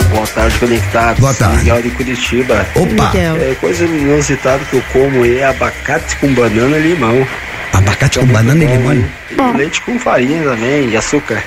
[0.09, 1.19] Boa tarde, conectados.
[1.19, 1.57] Boa tarde.
[1.57, 2.65] Miguel de Curitiba.
[2.75, 3.37] Opa, Miguel.
[3.37, 7.25] É, coisa inusitada que eu como é abacate com banana e limão.
[7.73, 9.05] abacate com banana e limão.
[9.31, 11.41] E leite com farinha também, e açúcar.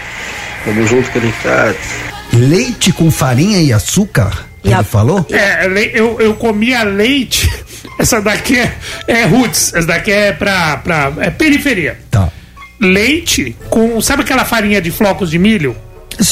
[0.64, 1.76] Tamo junto, conectados.
[2.32, 4.46] Leite com farinha e açúcar?
[4.64, 5.26] Ele a- falou?
[5.30, 7.50] É, eu, eu comia leite.
[8.00, 8.74] Essa daqui é,
[9.06, 9.74] é roots.
[9.74, 11.12] Essa daqui é pra, pra.
[11.18, 11.98] É periferia.
[12.10, 12.30] Tá.
[12.80, 14.00] Leite com.
[14.00, 15.76] Sabe aquela farinha de flocos de milho?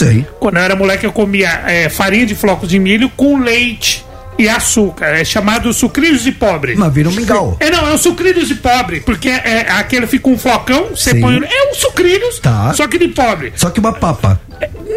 [0.02, 0.26] Aí.
[0.40, 4.04] Quando eu era moleque, eu comia é, farinha de flocos de milho com leite
[4.38, 5.06] e açúcar.
[5.06, 6.74] É chamado sucrilhos de pobre.
[6.74, 7.56] Mas vira um mingau.
[7.60, 11.20] É, não, é o sucrilhos de pobre, porque é, aquele fica um flocão, você Sim.
[11.20, 11.36] põe.
[11.36, 12.72] É um sucrilhos, Tá.
[12.74, 13.52] só que de pobre.
[13.56, 14.40] Só que uma papa.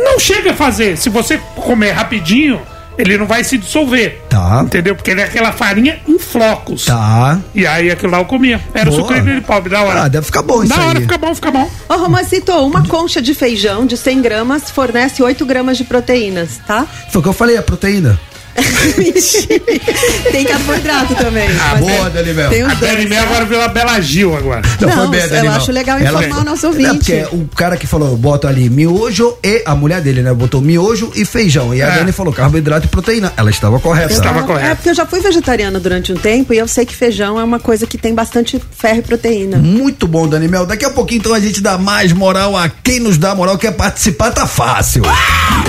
[0.03, 0.97] Não chega a fazer.
[0.97, 2.61] Se você comer rapidinho,
[3.01, 4.21] ele não vai se dissolver.
[4.29, 4.61] Tá.
[4.63, 4.95] Entendeu?
[4.95, 6.85] Porque ele é aquela farinha em flocos.
[6.85, 7.39] Tá.
[7.53, 8.59] E aí aquilo lá eu comia.
[8.73, 9.07] Era o Boa.
[9.07, 10.03] sucrilho de pobre, da hora.
[10.03, 11.03] Ah, deve ficar bom isso Da hora, aí.
[11.03, 11.69] fica bom, fica bom.
[11.89, 16.85] Ô, Romancito, uma concha de feijão de 100 gramas fornece 8 gramas de proteínas, tá?
[17.09, 18.19] Foi o que eu falei, a proteína.
[20.31, 21.47] tem carboidrato também.
[21.59, 22.49] Ah, boa, é- Dani Mel.
[22.49, 23.09] Tem A os Dani dois.
[23.09, 24.61] Mel agora virou a Bela Gil agora.
[24.79, 26.97] Não, foi bem, eu acho legal Ela- informar o nosso Não, ouvinte.
[26.97, 30.33] porque o cara que falou, bota ali miojo e a mulher dele, né?
[30.33, 31.73] Botou miojo e feijão.
[31.73, 31.97] E a É.
[31.99, 33.31] Dani falou carboidrato e proteína.
[33.37, 34.11] Ela estava correta.
[34.13, 34.67] Estava Ah, correto.
[34.67, 37.43] É porque eu já fui vegetariana durante um tempo e eu sei que feijão é
[37.43, 39.57] uma coisa que tem bastante ferro e proteína.
[39.57, 40.65] Muito bom, Dani Mel.
[40.65, 43.57] Daqui a pouquinho, então, a gente dá mais moral a quem nos dá moral.
[43.57, 45.03] Quer participar, tá fácil.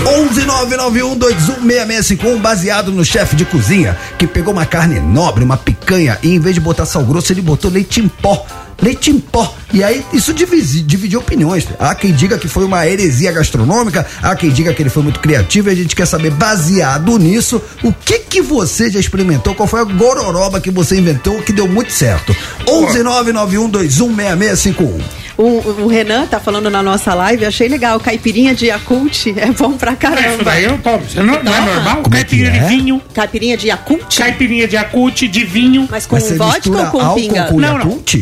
[0.05, 6.39] 11991216651, baseado no chefe de cozinha, que pegou uma carne nobre, uma picanha, e em
[6.39, 8.47] vez de botar sal grosso, ele botou leite em pó.
[8.83, 9.55] Leite em pó.
[9.73, 11.67] E aí, isso divisi- dividiu opiniões.
[11.79, 15.21] Há quem diga que foi uma heresia gastronômica, há quem diga que ele foi muito
[15.21, 19.55] criativo, e a gente quer saber, baseado nisso, o que que você já experimentou?
[19.55, 22.35] Qual foi a gororoba que você inventou que deu muito certo?
[22.67, 25.01] 11991216651.
[25.39, 25.45] O,
[25.85, 27.99] o Renan tá falando na nossa live, achei legal.
[27.99, 30.45] Caipirinha de Yakult é bom pra Isso caramba.
[30.45, 31.03] daí eu tomo.
[31.09, 32.03] Você não, não é normal?
[32.03, 32.61] Como é que Caipirinha é?
[32.69, 33.03] de vinho.
[33.15, 34.15] Caipirinha de Yakult?
[34.19, 35.89] Caipirinha de Yakult, de vinho.
[35.91, 37.45] Mas com Mas você vodka ou com álcool pinga?
[37.45, 37.79] com- Não, não.
[37.79, 38.15] Yakult?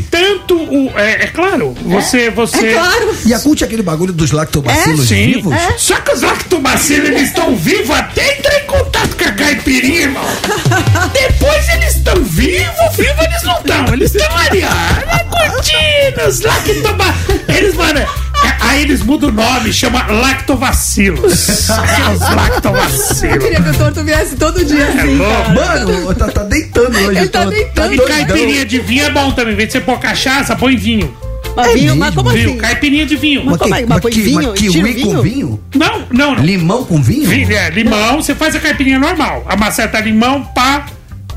[0.70, 0.98] O.
[0.98, 2.30] É, é claro, você.
[2.30, 3.16] você É claro.
[3.26, 5.32] Yakult é aquele bagulho dos lactobacilos Sim.
[5.32, 5.52] vivos?
[5.52, 5.78] É.
[5.78, 10.24] Só que os lactobacilos eles estão vivos até entrar em contato com a caipirinha, irmão.
[11.12, 13.94] Depois eles estão vivos, vivos eles não estão.
[13.94, 15.50] Eles estão ali, ó.
[15.50, 17.40] Curtindo os lactobacilos.
[17.48, 18.06] Eles, mano.
[18.46, 21.48] É- Aí eles mudam o nome, chama lactobacilos.
[21.48, 23.42] os Eu lactobacilos.
[23.42, 25.32] queria que o Torto viesse todo dia É assim, louco.
[25.54, 25.84] cara.
[25.84, 27.18] Mano, tá, tá deitando hoje.
[27.18, 27.94] Ele tá tô- deitando.
[27.94, 29.54] E caipirinha de vinho é bom também.
[29.54, 31.14] Em vez de você pôr cachaça, põe vinho.
[31.56, 32.50] Mas, vinho, mas como Viu?
[32.50, 32.58] assim?
[32.58, 33.42] Caipirinha de vinho.
[33.44, 33.84] Mas como é?
[33.84, 34.34] Mas põe que- vinho?
[34.36, 35.60] mas Tira o kiwi com vinho?
[35.74, 36.44] Não, não, não.
[36.44, 37.28] Limão com vinho?
[37.28, 39.44] Vi- é, limão, você faz a caipirinha normal.
[39.48, 40.86] Amaceta limão, pá,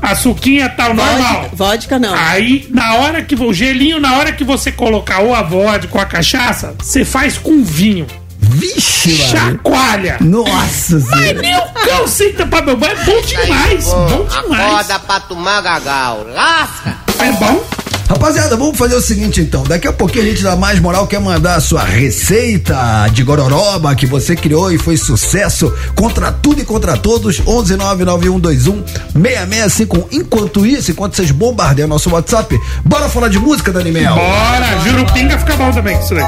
[0.04, 1.50] açuquinha tal, normal.
[1.52, 2.14] Vodka, não.
[2.14, 6.00] Aí, na hora que o gelinho, na hora que você colocar ou a vodka ou
[6.00, 8.06] a cachaça, você faz com vinho.
[8.38, 9.30] Vixe, mano.
[9.30, 10.16] Chacoalha.
[10.20, 12.90] Nossa Mas nem o cão senta pra beber.
[12.90, 13.84] É bom demais.
[13.86, 14.62] Bom demais.
[14.62, 16.26] Acorda pra tomar gagal.
[16.28, 16.96] Lasca.
[17.18, 17.64] É bom?
[18.08, 19.62] Rapaziada, vamos fazer o seguinte então.
[19.64, 23.94] Daqui a pouquinho a gente dá mais moral, quer mandar a sua receita de gororoba
[23.94, 27.40] que você criou e foi sucesso contra tudo e contra todos.
[27.40, 30.04] 11991216651.
[30.12, 34.14] Enquanto isso, enquanto vocês bombardeiam nosso WhatsApp, bora falar de música, Dani Mel.
[34.14, 36.24] Bora, jurupinga fica bom também, isso aí.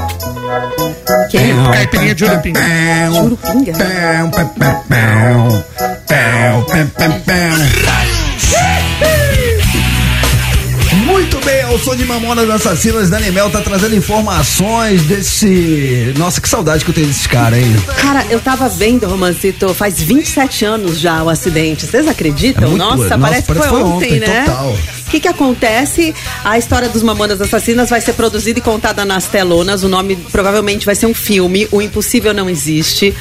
[1.31, 1.55] Quem?
[1.73, 2.61] Caipirinha de jurupinga.
[3.13, 3.73] Jurupinga?
[6.97, 8.16] Muito
[11.47, 16.13] bem, ao som de Mamonas Assassinas, Dani Mel tá trazendo informações desse.
[16.19, 17.77] Nossa, que saudade que eu tenho desses caras, hein?
[18.01, 21.87] Cara, eu tava vendo, Romancito, faz 27 anos já o acidente.
[21.87, 22.65] Vocês acreditam?
[22.65, 24.45] É muito- nossa, nossa, parece que foi foi ontem, ontem, né?
[24.45, 24.73] total.
[25.07, 26.13] O que que acontece?
[26.45, 29.85] A história dos Mamonas Assassinas vai ser produzida e contada nas telonas.
[29.85, 31.69] O nome provavelmente vai ser um filme.
[31.71, 33.15] O Impossível Não Existe.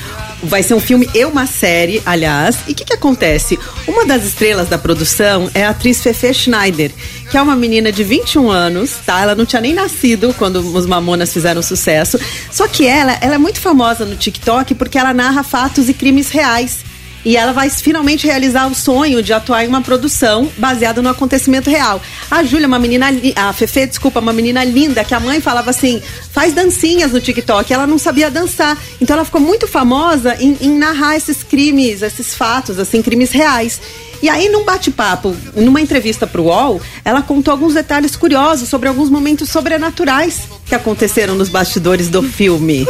[0.43, 2.57] Vai ser um filme e uma série, aliás.
[2.67, 3.57] E o que, que acontece?
[3.87, 6.91] Uma das estrelas da produção é a atriz Fefe Schneider,
[7.29, 9.21] que é uma menina de 21 anos, tá?
[9.21, 12.19] Ela não tinha nem nascido quando os Mamonas fizeram sucesso.
[12.51, 16.29] Só que ela, ela é muito famosa no TikTok porque ela narra fatos e crimes
[16.29, 16.85] reais.
[17.25, 21.71] E ela vai finalmente realizar o sonho de atuar em uma produção baseada no acontecimento
[21.71, 21.99] real.
[22.29, 25.99] A Júlia, uma menina, a Fefe, desculpa, uma menina linda, que a mãe falava assim,
[26.31, 27.73] faz dancinhas no TikTok.
[27.73, 28.77] Ela não sabia dançar.
[29.01, 33.81] Então ela ficou muito famosa em, em narrar esses crimes, esses fatos, assim, crimes reais.
[34.25, 39.07] E aí, num bate-papo, numa entrevista pro UOL, ela contou alguns detalhes curiosos sobre alguns
[39.07, 42.87] momentos sobrenaturais que aconteceram nos bastidores do filme.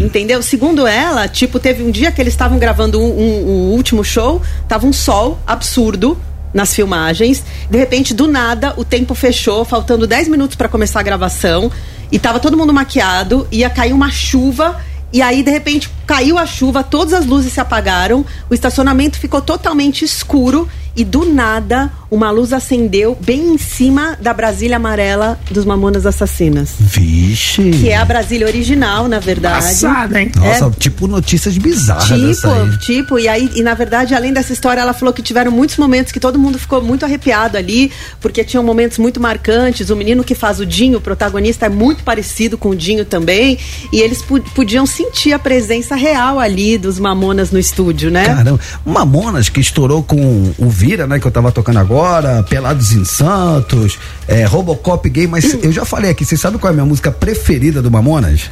[0.00, 0.40] Entendeu?
[0.44, 4.40] Segundo ela, tipo, teve um dia que eles estavam gravando um, um- o último show,
[4.68, 6.16] tava um sol absurdo
[6.54, 7.42] nas filmagens.
[7.68, 11.68] De repente, do nada, o tempo fechou, faltando 10 minutos para começar a gravação,
[12.12, 14.80] e tava todo mundo maquiado, ia cair uma chuva.
[15.14, 19.40] E aí, de repente, caiu a chuva, todas as luzes se apagaram, o estacionamento ficou
[19.40, 25.64] totalmente escuro e do nada uma luz acendeu bem em cima da Brasília amarela dos
[25.64, 26.70] Mamonas Assassinas.
[26.78, 27.70] Vixe.
[27.70, 29.64] Que é a Brasília original, na verdade.
[29.64, 30.30] Passada, hein?
[30.36, 30.70] Nossa, É.
[30.78, 32.06] tipo notícias bizarras.
[32.06, 35.76] Tipo, tipo, e aí, e na verdade, além dessa história, ela falou que tiveram muitos
[35.76, 39.90] momentos que todo mundo ficou muito arrepiado ali, porque tinham momentos muito marcantes.
[39.90, 43.58] O menino que faz o Dinho, o protagonista, é muito parecido com o Dinho também,
[43.92, 44.22] e eles
[44.54, 48.26] podiam sentir a presença real ali dos Mamonas no estúdio, né?
[48.26, 52.03] Caramba, Mamonas que estourou com o Vira, né, que eu tava tocando agora,
[52.48, 56.72] Pelados em Santos, é, Robocop Gay, mas eu já falei aqui, vocês sabem qual é
[56.72, 58.50] a minha música preferida do Mamonas?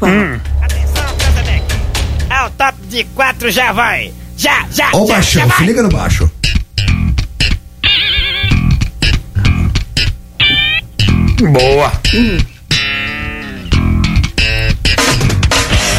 [2.31, 4.12] É o top de quatro, já vai.
[4.37, 5.59] Já, já, Ó o já, baixão, já vai.
[5.59, 6.31] se liga no baixo.
[11.53, 11.93] Boa.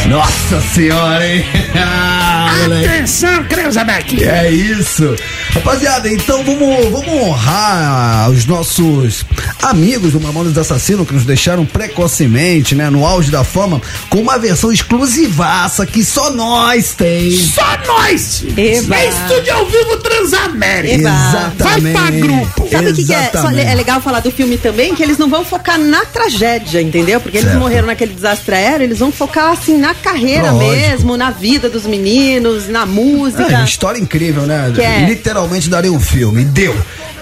[0.07, 1.45] Nossa senhora, hein?
[2.57, 2.87] Moleque.
[2.87, 4.23] Atenção, Creuzabeck.
[4.23, 5.15] É isso.
[5.53, 9.25] Rapaziada, então vamos, vamos honrar os nossos
[9.61, 14.37] amigos do Mamonas Assassino que nos deixaram precocemente, né, no auge da fama, com uma
[14.37, 17.31] versão exclusivaça que só nós tem.
[17.31, 18.43] Só nós.
[18.57, 18.95] Eba.
[18.95, 20.93] É estúdio ao vivo Transamérica.
[20.95, 21.09] Eba.
[21.09, 21.93] Exatamente.
[21.93, 22.67] Vai pra grupo.
[22.69, 23.31] Sabe o que, que é?
[23.71, 24.95] É legal falar do filme também?
[24.95, 27.19] Que eles não vão focar na tragédia, entendeu?
[27.19, 27.59] Porque eles Certo.
[27.59, 30.71] morreram naquele desastre aéreo, eles vão focar assim na carreira Lógico.
[30.71, 33.43] mesmo, na vida dos meninos, na música.
[33.43, 34.71] É, história incrível, né?
[34.77, 35.05] É.
[35.05, 36.43] Literalmente daria um filme.
[36.45, 36.75] Deu.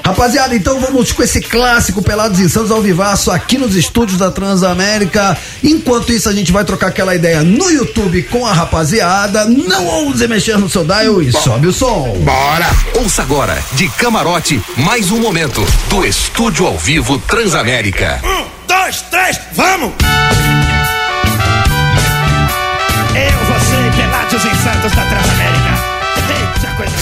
[0.03, 4.31] Rapaziada, então vamos com esse clássico Pelados e Santos ao vivaço aqui nos estúdios da
[4.31, 5.37] Transamérica.
[5.63, 9.45] Enquanto isso, a gente vai trocar aquela ideia no YouTube com a rapaziada.
[9.45, 12.17] Não ouse mexer no seu dial e sobe o som.
[12.23, 12.65] Bora.
[12.95, 18.19] Ouça agora, de camarote, mais um momento do Estúdio ao Vivo Transamérica.
[18.23, 19.93] Um, dois, três, vamos!
[24.31, 25.91] rádios Santos da Transamérica.
[26.29, 26.93] Eita coisa!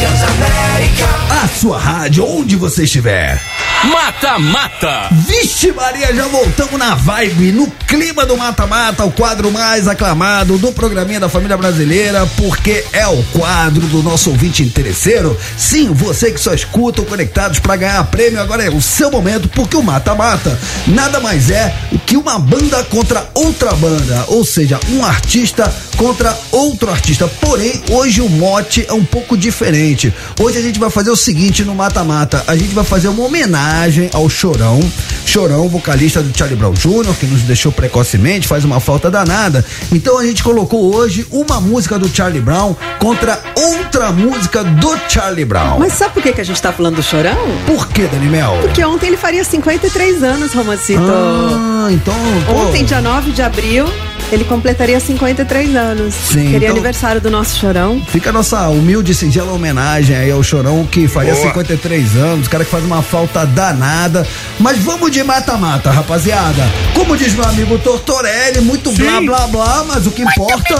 [0.00, 1.44] Transamérica.
[1.44, 3.53] A sua rádio, onde você estiver.
[3.90, 5.08] Mata Mata.
[5.12, 10.56] Vixe Maria, já voltamos na vibe, no clima do Mata Mata, o quadro mais aclamado
[10.56, 15.38] do programinha da família brasileira, porque é o quadro do nosso ouvinte interesseiro.
[15.58, 19.48] Sim, você que só escuta o Conectados para ganhar prêmio, agora é o seu momento,
[19.48, 21.74] porque o Mata Mata nada mais é
[22.06, 27.28] que uma banda contra outra banda, ou seja, um artista contra outro artista.
[27.40, 30.12] Porém, hoje o mote é um pouco diferente.
[30.40, 33.24] Hoje a gente vai fazer o seguinte no Mata Mata, a gente vai fazer uma
[33.24, 33.73] homenagem
[34.12, 34.78] ao Chorão.
[35.26, 39.64] Chorão, vocalista do Charlie Brown Jr., que nos deixou precocemente, faz uma falta danada.
[39.92, 45.44] Então a gente colocou hoje uma música do Charlie Brown contra outra música do Charlie
[45.44, 45.78] Brown.
[45.78, 47.36] Mas sabe por que, que a gente tá falando do Chorão?
[47.66, 48.58] Por que, Dani Mel?
[48.60, 51.00] Porque ontem ele faria 53 anos, Romancito.
[51.02, 52.14] Ah, então.
[52.46, 52.52] Pô.
[52.68, 53.86] Ontem, dia 9 de abril,
[54.32, 56.14] ele completaria 53 anos.
[56.14, 58.00] Sim, Seria então- aniversário do nosso Chorão.
[58.08, 61.46] Fica a nossa humilde e singela homenagem aí ao Chorão que faria Boa.
[61.48, 64.26] 53 anos, cara que faz uma falta danada.
[64.58, 66.68] Mas vamos de mata-mata, rapaziada.
[66.92, 69.26] Como diz meu amigo Tortorelli, muito blá Sim.
[69.26, 70.74] blá blá, mas o que importa.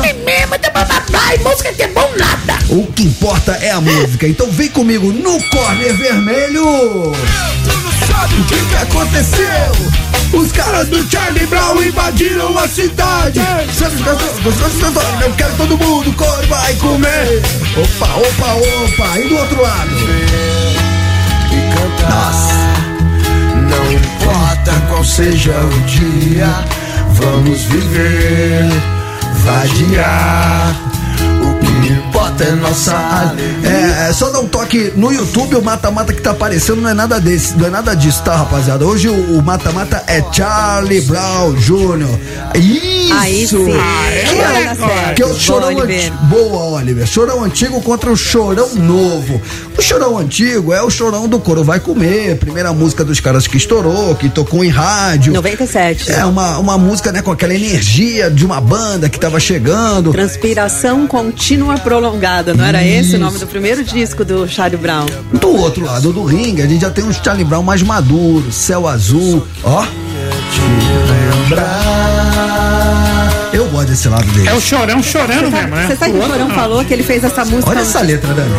[1.39, 2.59] música que é bom nada.
[2.69, 4.27] O que importa é a música.
[4.27, 6.67] Então vem comigo no corner vermelho.
[6.67, 7.15] O
[8.49, 9.71] que, que aconteceu?
[10.33, 13.39] Os caras do Charlie Brown invadiram a cidade.
[13.73, 14.03] Sabe,
[15.25, 17.41] Eu quero todo mundo, cor vai comer.
[17.77, 19.19] Opa, opa, opa.
[19.21, 19.91] E do outro lado?
[22.11, 22.54] Nossa.
[23.77, 26.47] Não importa qual seja o dia,
[27.11, 28.69] vamos viver,
[29.45, 30.77] vadiar.
[32.41, 33.69] É nossa alegria.
[33.69, 36.95] É, é, só dá um toque no YouTube, o mata-mata que tá aparecendo não é
[36.95, 38.85] nada desse, não é nada disso, tá, rapaziada?
[38.85, 42.59] Hoje o mata-mata é Charlie Brown Jr.
[42.59, 43.15] Isso!
[43.15, 43.65] Aí sim.
[43.65, 43.73] que,
[44.41, 45.15] Agora é, certo.
[45.15, 45.97] que é o Boa, chorão Oliver.
[45.97, 46.17] antigo.
[46.25, 47.07] Boa, Oliver.
[47.07, 49.41] Chorão antigo contra o chorão novo.
[49.79, 53.57] O chorão antigo é o chorão do Coro Vai Comer, primeira música dos caras que
[53.57, 55.33] estourou, que tocou em rádio.
[55.33, 56.11] 97.
[56.11, 60.11] É uma, uma música, né, com aquela energia de uma banda que tava chegando.
[60.11, 63.17] Transpiração contínua prolongada, não era esse Isso.
[63.17, 65.07] o nome do primeiro disco do Charlie Brown?
[65.33, 68.87] Do outro lado do ringue, a gente já tem uns Charlie Brown mais maduros, céu
[68.89, 69.85] azul, ó.
[73.53, 74.49] Eu gosto desse lado dele.
[74.49, 75.87] É o chorão chorando Você sabe, mesmo, né?
[75.87, 77.71] você sabe que o Chorão falou que ele fez essa música.
[77.71, 78.51] Olha essa letra, Dani.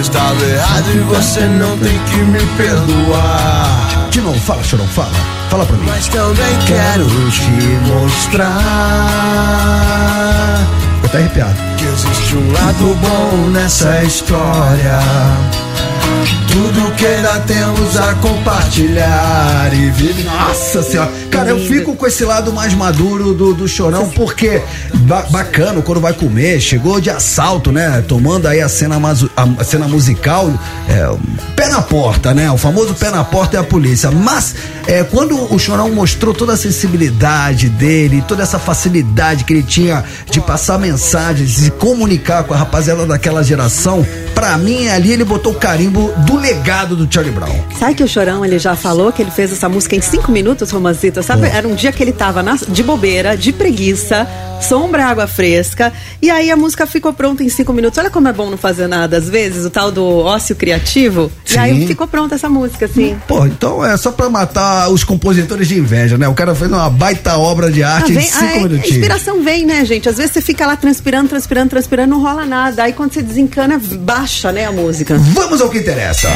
[0.00, 4.08] Estava errado e você não tem que me perdoar.
[4.10, 5.10] De novo, fala, chorão, fala.
[5.50, 5.86] Fala pra mim.
[5.86, 7.50] Mas também quero te
[7.88, 8.56] mostrar
[11.16, 11.54] até arrepiado.
[11.78, 14.98] que existe um lado bom nessa história.
[16.50, 20.24] Tudo que ainda temos a compartilhar e viver.
[20.24, 21.10] Nossa senhora.
[21.30, 24.62] Cara, eu fico com esse lado mais maduro do, do chorão, porque
[24.94, 28.02] ba- bacana, quando vai comer, chegou de assalto, né?
[28.08, 28.96] Tomando aí a cena,
[29.36, 30.50] a, cena musical,
[30.88, 31.14] é,
[31.54, 32.50] pé na porta, né?
[32.50, 34.10] O famoso pé na porta é a polícia.
[34.10, 34.54] Mas
[34.86, 40.02] é, quando o chorão mostrou toda a sensibilidade dele, toda essa facilidade que ele tinha
[40.30, 45.24] de passar mensagens, de se comunicar com a rapaziada daquela geração, pra mim ali ele
[45.24, 45.56] botou o
[46.26, 47.54] do legado do Charlie Brown.
[47.78, 50.70] Sabe que o Chorão ele já falou que ele fez essa música em cinco minutos,
[50.70, 51.22] Romancita?
[51.22, 51.46] Sabe?
[51.48, 54.26] Era um dia que ele tava na- de bobeira, de preguiça,
[54.60, 57.98] sombra, água fresca, e aí a música ficou pronta em cinco minutos.
[57.98, 61.30] Olha como é bom não fazer nada, às vezes, o tal do ócio criativo.
[61.44, 61.56] Sim.
[61.56, 63.16] E aí ficou pronta essa música, assim.
[63.28, 66.26] Pô, então é só pra matar os compositores de inveja, né?
[66.28, 68.62] O cara fez uma baita obra de Ah, arte em vem- cinco ah, é, a
[68.62, 68.90] minutinhos.
[68.96, 70.08] inspiração vem, né, gente?
[70.08, 72.82] Às vezes você fica lá transpirando, transpirando, transpirando, não rola nada.
[72.84, 75.16] Aí quando você desencana, baixa, né, a música.
[75.18, 76.28] Vamos ao que interessa.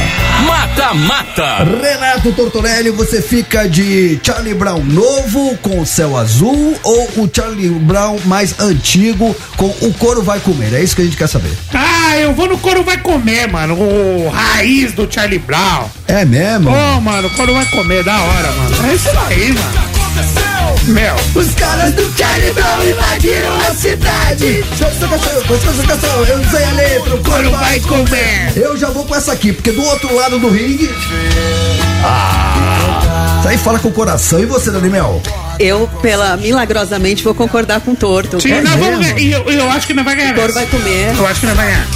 [0.45, 1.57] Mata Mata.
[1.81, 7.69] Renato Tortorelli, você fica de Charlie Brown novo com o céu azul ou o Charlie
[7.69, 10.73] Brown mais antigo com o couro vai comer?
[10.73, 11.51] É isso que a gente quer saber.
[11.73, 13.75] Ah, eu vou no Coro Vai Comer, mano.
[13.75, 15.89] O raiz do Charlie Brown.
[16.07, 16.69] É mesmo?
[16.69, 18.89] Ô, mano, o Coro Vai Comer, da hora, mano.
[18.89, 19.90] É isso aí, mano.
[20.87, 21.15] Meu.
[21.35, 24.63] Os caras do Charlie Brown invadiram a cidade.
[26.27, 28.51] Eu não sei a letra, o couro vai comer.
[28.55, 30.89] Eu já vou com essa aqui, porque do outro lado do ringue.
[32.03, 33.37] Ah!
[33.39, 34.39] Isso aí fala com o coração.
[34.39, 35.21] E você, Dani Mel?
[35.59, 38.39] Eu, pela milagrosamente, vou concordar com o Torto.
[38.39, 39.19] Sim, É nós vamos ganhar.
[39.19, 40.33] E eu, eu acho que não vai ganhar.
[40.33, 41.15] O Coro vai comer.
[41.17, 41.87] Eu acho que não vai ganhar.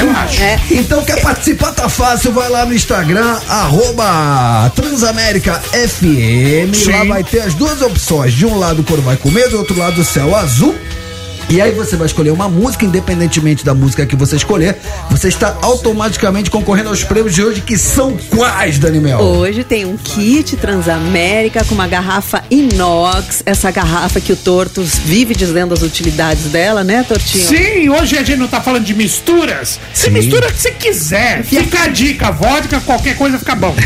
[0.00, 0.42] Eu acho.
[0.42, 1.72] É, Então quer participar?
[1.72, 6.74] Tá fácil, vai lá no Instagram, arroba Transamérica FM.
[6.74, 6.90] Sim.
[6.92, 8.32] Lá vai ter as duas opções.
[8.32, 10.74] De um lado o couro vai comer, do outro lado o céu azul.
[11.48, 14.76] E aí você vai escolher uma música, independentemente da música que você escolher,
[15.10, 19.18] você está automaticamente concorrendo aos prêmios de hoje, que são quais, Daniel?
[19.18, 25.34] Hoje tem um kit Transamérica com uma garrafa inox, essa garrafa que o Tortos vive
[25.34, 27.44] dizendo as utilidades dela, né, Tortinho?
[27.44, 29.80] Sim, hoje a gente não tá falando de misturas.
[29.92, 30.10] Você Sim.
[30.12, 31.42] mistura o que você quiser.
[31.42, 33.74] Fica a dica, vodka, qualquer coisa fica bom.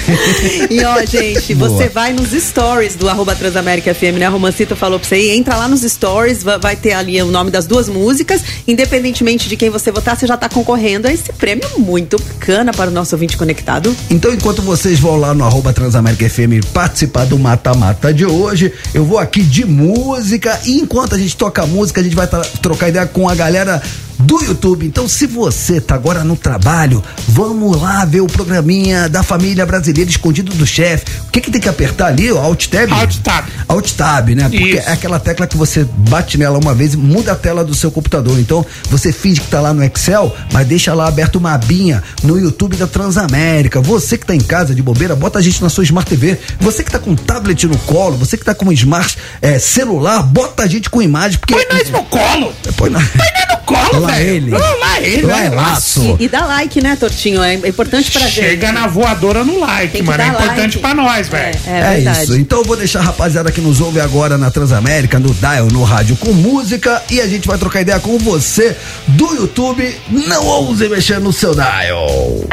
[0.70, 1.68] E ó, gente, Boa.
[1.70, 4.26] você vai nos stories do arroba Transamérica FM, né?
[4.26, 7.43] A Romancita falou pra você entra lá nos stories, va- vai ter ali o nome
[7.50, 8.42] das duas músicas.
[8.66, 12.90] Independentemente de quem você votar, você já tá concorrendo a esse prêmio muito bacana para
[12.90, 13.94] o nosso ouvinte conectado.
[14.10, 19.04] Então, enquanto vocês vão lá no arroba Transamérica FM participar do mata-mata de hoje, eu
[19.04, 20.60] vou aqui de música.
[20.64, 22.28] E enquanto a gente toca música, a gente vai
[22.62, 23.82] trocar ideia com a galera
[24.18, 24.86] do YouTube.
[24.86, 30.10] Então, se você tá agora no trabalho, vamos lá ver o programinha da família brasileira
[30.10, 31.04] escondido do chefe.
[31.26, 32.30] O que que tem que apertar ali?
[32.30, 32.92] O Alt Tab?
[32.92, 33.46] Alt Tab.
[33.68, 34.48] Alt Tab, né?
[34.48, 34.88] Porque Isso.
[34.88, 37.90] é aquela tecla que você bate nela uma vez e muda a tela do seu
[37.90, 38.38] computador.
[38.38, 42.38] Então, você finge que tá lá no Excel, mas deixa lá aberto uma abinha no
[42.38, 43.80] YouTube da Transamérica.
[43.80, 46.38] Você que tá em casa de bobeira, bota a gente na sua Smart TV.
[46.60, 49.58] Você que tá com um tablet no colo, você que tá com um Smart eh,
[49.58, 51.38] celular, bota a gente com imagem.
[51.38, 51.54] Porque...
[51.54, 52.52] Põe nós no colo.
[52.76, 53.00] Põe na...
[53.00, 54.28] no colo, Lá velho.
[54.36, 54.50] ele.
[54.50, 55.54] Lá ele, Lá é velho.
[55.56, 56.16] laço.
[56.18, 57.42] E, e dá like, né, Tortinho?
[57.42, 58.34] É importante pra gente.
[58.34, 60.22] Chega na voadora no like, mano.
[60.22, 60.78] É importante like.
[60.78, 61.58] pra nós, velho.
[61.66, 62.22] É, É, verdade.
[62.24, 62.36] isso.
[62.36, 65.82] Então eu vou deixar a rapaziada que nos ouve agora na Transamérica, no Dial, no
[65.84, 68.76] rádio com música e a gente vai trocar ideia com você
[69.08, 69.94] do YouTube.
[70.10, 72.44] Não ouse mexer no seu Dial.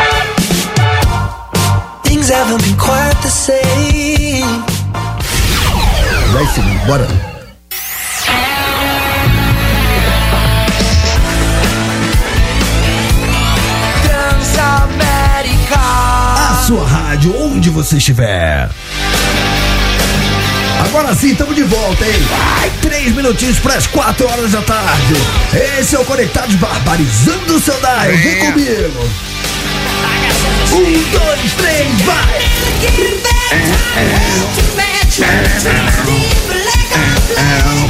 [2.04, 4.44] Things haven't been quite the same.
[6.34, 7.31] 10 segundos, bora.
[16.72, 18.70] Sua rádio, onde você estiver.
[20.86, 22.14] Agora sim, estamos de volta, hein?
[22.62, 25.16] Ai, três minutinhos para as quatro horas da tarde.
[25.78, 28.18] Esse é o Conectados Barbarizando o seu Dial.
[28.24, 29.10] Vem comigo.
[30.72, 32.40] Um, dois, três, vai!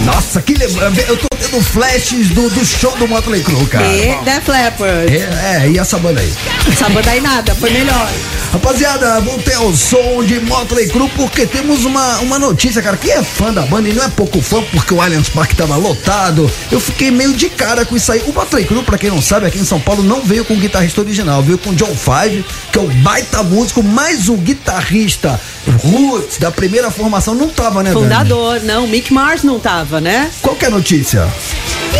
[0.06, 1.02] Nossa, que lembrança.
[1.08, 3.86] Eu tô tendo flashes do, do show do Motley Crue, cara.
[3.88, 5.14] E Def Leppard.
[5.14, 6.34] É, é, e essa banda aí?
[6.68, 8.10] Essa banda aí nada, foi melhor.
[8.52, 12.98] Rapaziada, voltei ao som de Motley Crue porque temos uma, uma notícia, cara.
[12.98, 15.78] Quem é fã da banda e não é pouco fã porque o Allianz Parque tava
[15.78, 18.22] lotado, eu fiquei meio de cara com isso aí.
[18.28, 20.58] O Motley Crue, pra quem não sabe, aqui em São Paulo não veio com o
[20.58, 25.40] guitarrista original, veio com o John Five, que é o baita músico, mas o guitarrista
[25.84, 28.04] Roots da primeira formação não tava, né, Dani?
[28.04, 30.30] Fundador, não, Mick Mars não tava, né?
[30.42, 31.26] Qual que é a notícia?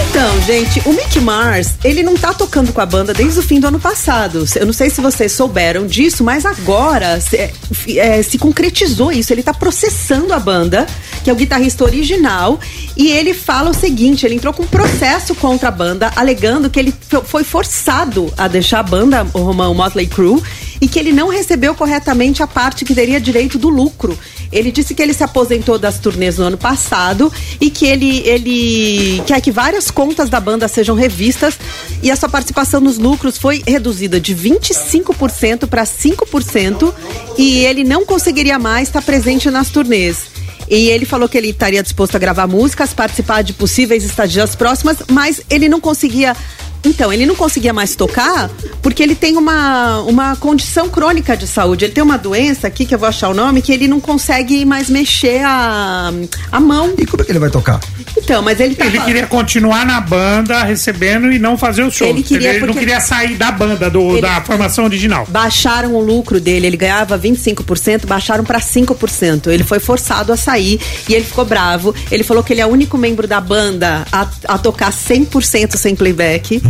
[0.10, 3.60] Então, gente, o Mick Mars, ele não tá tocando com a banda desde o fim
[3.60, 4.46] do ano passado.
[4.56, 7.52] Eu não sei se vocês souberam disso, mas agora se, é,
[7.98, 9.34] é, se concretizou isso.
[9.34, 10.86] Ele tá processando a banda,
[11.24, 12.60] que é o guitarrista original,
[12.96, 16.80] e ele fala o seguinte: ele entrou com um processo contra a banda, alegando que
[16.80, 20.42] ele fo- foi forçado a deixar a banda, o Romão Motley Crue,
[20.82, 24.18] e que ele não recebeu corretamente a parte que teria direito do lucro.
[24.52, 29.22] Ele disse que ele se aposentou das turnês no ano passado e que ele, ele
[29.28, 31.58] quer que várias contas da banda sejam revistas
[32.02, 36.94] e a sua participação nos lucros foi reduzida de 25% para 5%
[37.38, 40.32] e ele não conseguiria mais estar presente nas turnês.
[40.68, 44.98] E ele falou que ele estaria disposto a gravar músicas, participar de possíveis estadias próximas,
[45.12, 46.36] mas ele não conseguia.
[46.84, 48.50] Então, ele não conseguia mais tocar
[48.82, 51.86] porque ele tem uma, uma condição crônica de saúde.
[51.86, 54.66] Ele tem uma doença aqui, que eu vou achar o nome, que ele não consegue
[54.66, 56.12] mais mexer a,
[56.52, 56.94] a mão.
[56.98, 57.80] E como é que ele vai tocar?
[58.18, 58.86] Então, mas ele tá.
[58.86, 62.08] Ele queria continuar na banda, recebendo e não fazer o show.
[62.08, 65.26] Ele queria não porque- queria sair da banda, do, Ele- da formação original.
[65.30, 69.48] Baixaram o lucro dele, ele ganhava 25%, baixaram pra 5%.
[69.52, 71.94] Ele foi forçado a sair e ele ficou bravo.
[72.12, 75.96] Ele falou que ele é o único membro da banda a, a tocar 100% sem
[75.96, 76.62] playback.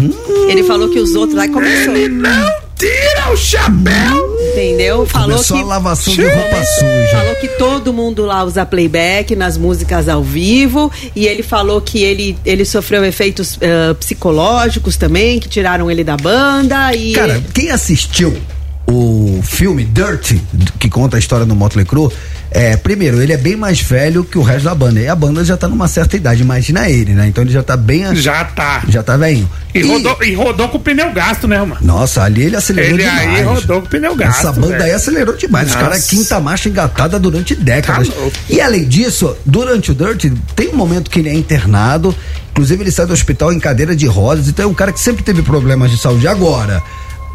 [0.50, 1.96] Ele falou que os outros lá começou.
[1.96, 4.32] Ele não tira o chapéu!
[4.52, 5.06] Entendeu?
[5.06, 7.18] Falou Começou que a lavação de roupa suja.
[7.18, 12.04] Falou que todo mundo lá usa playback nas músicas ao vivo e ele falou que
[12.04, 17.72] ele, ele sofreu efeitos eh, psicológicos também, que tiraram ele da banda e Cara, quem
[17.72, 18.36] assistiu
[18.88, 20.42] o filme Dirty,
[20.78, 22.10] que conta a história do Motley Crue,
[22.54, 25.00] é, primeiro, ele é bem mais velho que o resto da banda.
[25.00, 27.26] E a banda já tá numa certa idade, imagina ele, né?
[27.28, 28.14] Então ele já tá bem.
[28.14, 28.84] Já tá.
[28.90, 29.50] Já tá velhinho.
[29.74, 31.78] E rodou, e rodou com o pneu gasto, né, mano?
[31.82, 33.30] Nossa, ali ele acelerou Ele demais.
[33.30, 34.40] aí rodou com o pneu gasto.
[34.40, 34.84] Essa banda velho.
[34.84, 35.70] aí acelerou demais.
[35.70, 35.86] Os Nossa.
[35.86, 38.10] caras quinta marcha engatada durante décadas.
[38.10, 38.14] Tá
[38.50, 42.14] e além disso, durante o Dirt, tem um momento que ele é internado.
[42.52, 44.50] Inclusive, ele sai do hospital em cadeira de rodas.
[44.50, 46.28] Então é um cara que sempre teve problemas de saúde.
[46.28, 46.84] Agora.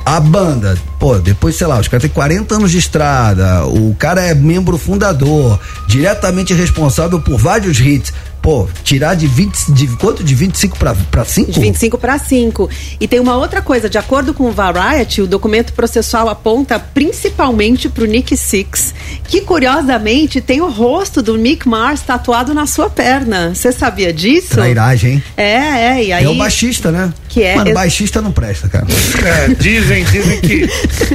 [0.06, 4.20] A banda, pô, depois, sei lá, os caras têm 40 anos de estrada, o cara
[4.22, 8.12] é membro fundador, diretamente responsável por vários hits.
[8.40, 10.22] pô, tirar de 20, de quanto?
[10.22, 11.50] De 25 pra, pra 5?
[11.50, 12.70] De 25 para 5.
[13.00, 17.88] E tem uma outra coisa, de acordo com o Variety, o documento processual aponta principalmente
[17.88, 18.94] pro Nick Six,
[19.24, 23.52] que curiosamente tem o rosto do Nick Mars tatuado na sua perna.
[23.52, 24.50] Você sabia disso?
[24.50, 25.24] Trairagem, hein?
[25.36, 26.24] É, é, e aí.
[26.24, 27.12] É o baixista, né?
[27.36, 28.86] Que é- Mano, baixista não presta, cara.
[29.22, 30.66] É, dizem, dizem que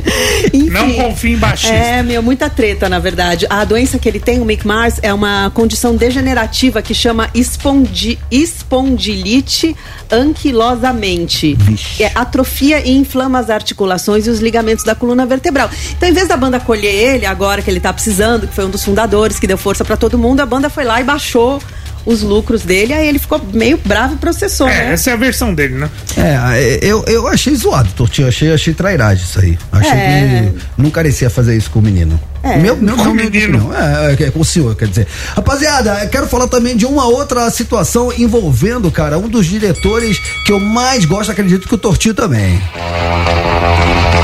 [0.69, 1.73] não confia em baixista.
[1.73, 3.47] É, meu, muita treta, na verdade.
[3.49, 8.19] A doença que ele tem, o Mick Mars, é uma condição degenerativa que chama espondi,
[8.29, 9.75] espondilite
[10.11, 11.57] anquilosamente.
[11.99, 15.71] É atrofia e inflama as articulações e os ligamentos da coluna vertebral.
[15.97, 18.69] Então, em vez da banda acolher ele, agora que ele tá precisando, que foi um
[18.69, 21.59] dos fundadores, que deu força pra todo mundo, a banda foi lá e baixou
[22.05, 24.93] os lucros dele, aí ele ficou meio bravo e processou, É, né?
[24.93, 25.89] essa é a versão dele, né?
[26.17, 28.27] É, eu, eu achei zoado, Tortinho.
[28.27, 29.57] Achei, achei trairagem isso aí.
[29.71, 30.51] Achei É.
[30.55, 32.19] que não carecia fazer isso com o menino.
[32.43, 32.57] É.
[32.57, 33.57] Meu, meu, Com não, menino.
[33.67, 33.75] opinião.
[34.09, 35.07] É, é, com o senhor, quer dizer.
[35.35, 40.59] Rapaziada, quero falar também de uma outra situação envolvendo, cara, um dos diretores que eu
[40.59, 42.59] mais gosto, acredito que o Tortinho também.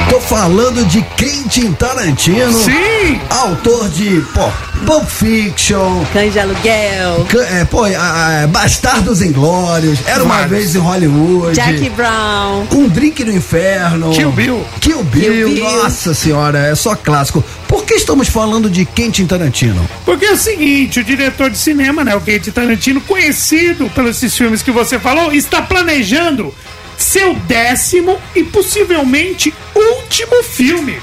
[0.09, 2.53] Tô falando de Quentin Tarantino.
[2.53, 3.19] Sim!
[3.29, 4.49] Autor de, pô,
[4.85, 6.03] Pulp Fiction.
[6.13, 7.25] Cães de aluguel.
[7.29, 10.49] Ca- É, pô, a- a- Bastardos Inglórios, Era uma Vários.
[10.51, 11.55] vez em Hollywood.
[11.55, 12.65] Jackie Brown.
[12.71, 14.11] Um drink no inferno.
[14.11, 14.65] Kill Bill.
[14.79, 15.21] Kill Bill.
[15.33, 15.83] Kill Bill.
[15.83, 17.43] Nossa senhora, é só clássico.
[17.67, 19.87] Por que estamos falando de Quentin Tarantino?
[20.05, 24.63] Porque é o seguinte, o diretor de cinema, né, o Quentin Tarantino, conhecido pelos filmes
[24.63, 26.53] que você falou, está planejando
[26.97, 30.97] seu décimo e possivelmente último filme,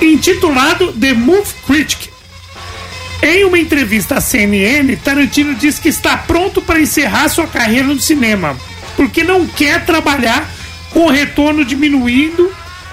[0.00, 2.08] intitulado The Movie Critic.
[3.22, 7.98] Em uma entrevista à CNN, Tarantino diz que está pronto para encerrar sua carreira no
[7.98, 8.56] cinema,
[8.94, 10.48] porque não quer trabalhar
[10.90, 12.50] com retorno diminuindo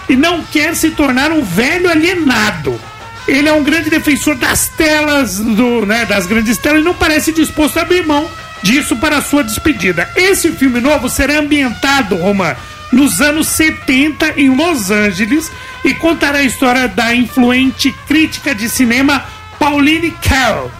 [0.09, 2.79] e não quer se tornar um velho alienado.
[3.27, 7.31] Ele é um grande defensor das telas, do, né, das grandes telas, e não parece
[7.31, 8.29] disposto a abrir mão
[8.61, 10.09] disso para sua despedida.
[10.15, 12.57] Esse filme novo será ambientado, Roma,
[12.91, 15.51] nos anos 70 em Los Angeles
[15.83, 19.25] e contará a história da influente crítica de cinema
[19.57, 20.71] Pauline Kael.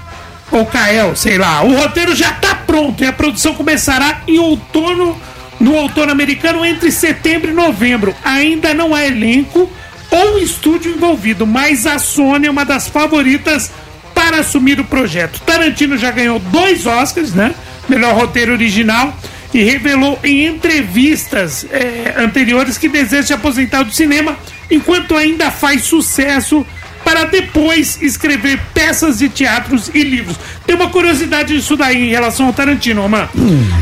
[0.52, 1.64] Ou Kael, sei lá.
[1.64, 5.20] O roteiro já está pronto e a produção começará em outono,
[5.60, 8.16] no outono americano entre setembro e novembro.
[8.24, 9.70] Ainda não há elenco
[10.10, 13.72] ou estúdio envolvido, mas a Sony é uma das favoritas
[14.14, 15.40] para assumir o projeto.
[15.42, 17.54] Tarantino já ganhou dois Oscars, né?
[17.90, 19.14] Melhor roteiro original
[19.54, 24.38] e revelou em entrevistas eh, anteriores que deseja se aposentar do cinema
[24.70, 26.66] enquanto ainda faz sucesso
[27.04, 30.38] para depois escrever peças de teatros e livros.
[30.66, 33.30] Tem uma curiosidade disso daí em relação ao Tarantino, mano.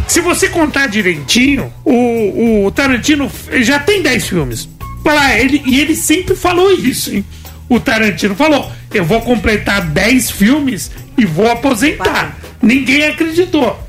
[0.08, 4.70] Se você contar direitinho, o, o Tarantino já tem 10 filmes.
[5.04, 7.26] Fala, ele, e ele sempre falou isso, hein?
[7.68, 12.38] O Tarantino falou: eu vou completar 10 filmes e vou aposentar.
[12.62, 13.80] Ninguém acreditou.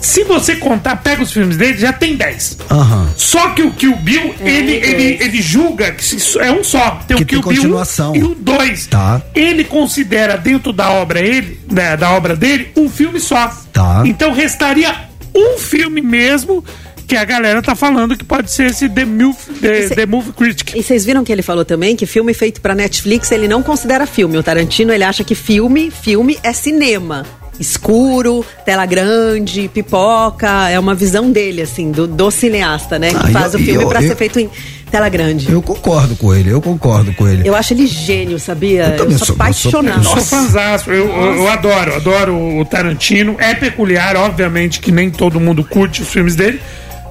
[0.00, 2.58] Se você contar, pega os filmes dele, já tem 10.
[2.70, 3.08] Aham.
[3.16, 6.04] Só que o Kill Bill, ele, ele, ele julga que
[6.40, 7.00] é um só.
[7.06, 7.82] Tem Que o Kill tem Bill
[8.14, 8.86] e o 2.
[8.86, 9.20] Tá.
[9.34, 13.48] Ele considera dentro da obra ele, né, da obra dele, um filme só.
[13.72, 14.02] Tá.
[14.06, 14.94] Então restaria
[15.34, 16.64] um filme mesmo
[17.06, 20.32] que a galera tá falando que pode ser esse The, Move, The, Esse- The Movie
[20.32, 20.74] Critic.
[20.74, 24.06] E vocês viram que ele falou também que filme feito pra Netflix ele não considera
[24.06, 24.36] filme.
[24.36, 27.24] O Tarantino ele acha que filme, filme é cinema.
[27.58, 33.10] Escuro, tela grande, pipoca, é uma visão dele, assim, do, do cineasta, né?
[33.10, 34.48] Que Ah, faz eu- o filme eu- pra eu- ser feito em
[34.90, 35.50] tela grande.
[35.50, 37.46] Eu concordo com ele, eu concordo com ele.
[37.48, 38.84] Eu acho ele gênio, sabia?
[38.90, 39.98] Eu também sou- sou eu sou- apaixonada.
[39.98, 43.36] Eu sou eu, eu, eu adoro, adoro o Tarantino.
[43.38, 46.60] É peculiar, obviamente, que nem todo mundo curte os filmes dele.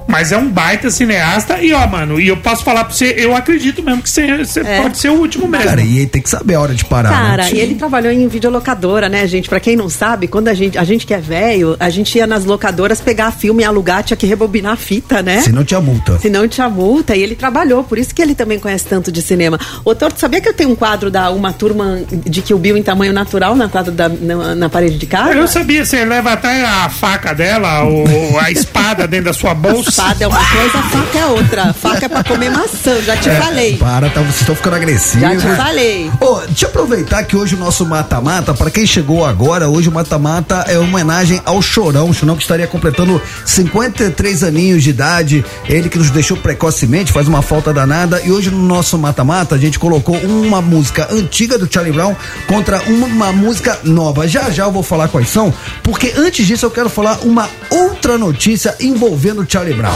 [0.08, 3.36] Mas é um baita cineasta e, ó, mano, e eu posso falar pra você, eu
[3.36, 4.80] acredito mesmo que você, você É.
[4.80, 5.66] pode ser o último mesmo.
[5.66, 7.10] Cara, e ele tem que saber a hora de parar.
[7.10, 7.50] Cara, né?
[7.52, 9.50] e ele trabalhou em videolocadora, né, gente?
[9.50, 12.26] Pra quem não sabe, quando a gente, a gente que é velho, a gente ia
[12.26, 15.42] nas locadoras pegar filme e alugar, tinha que rebobinar a fita, né?
[15.42, 16.18] Se não tinha multa.
[16.18, 19.20] Se não tinha multa, e ele trabalhou, por isso que ele também conhece tanto de
[19.20, 19.60] cinema.
[19.84, 22.82] Ô, Torto, sabia que eu tenho um quadro da Uma Turma de Kill Bill em
[22.82, 25.34] tamanho natural na, quadro da, na, na parede de casa?
[25.34, 29.97] Eu sabia, você leva até a faca dela, ou a espada dentro da sua bolsa.
[29.98, 31.72] Espada é uma coisa, faca é outra.
[31.72, 33.76] Faca é pra comer maçã, já te falei.
[33.78, 35.20] Para, tá, vocês estão ficando agressivos.
[35.20, 36.08] Já te falei.
[36.20, 39.92] Ô, deixa eu aproveitar que hoje o nosso mata-mata, pra quem chegou agora, hoje o
[39.92, 45.44] mata-mata é uma homenagem ao Chorão, o Chorão que estaria completando 53 aninhos de idade,
[45.68, 49.58] ele que nos deixou precocemente, faz uma falta danada, e hoje no nosso mata-mata a
[49.58, 52.14] gente colocou uma música antiga do Charlie Brown
[52.46, 54.28] contra uma, uma música nova.
[54.28, 58.16] Já já eu vou falar quais são, porque antes disso eu quero falar uma outra
[58.16, 59.87] notícia envolvendo o Charlie Brown.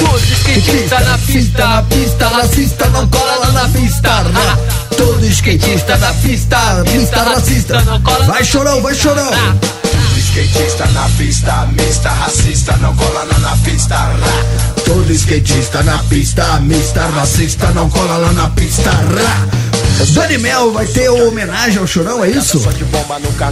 [0.00, 4.22] Todo skatista na pista, na pista, racista, não cola lá na pista.
[4.24, 4.58] né?
[4.96, 7.82] Todo skatista na pista, pista racista.
[8.26, 9.30] Vai chorão, vai chorão.
[10.18, 13.96] skatista na pista, mista, racista, não cola lá na pista.
[13.96, 14.44] Rá.
[14.84, 18.90] Todo skatista na pista, mista, racista, não cola lá na pista.
[18.90, 19.67] Rá.
[20.06, 22.60] Dani Mel vai ter homenagem ao Chorão, é isso?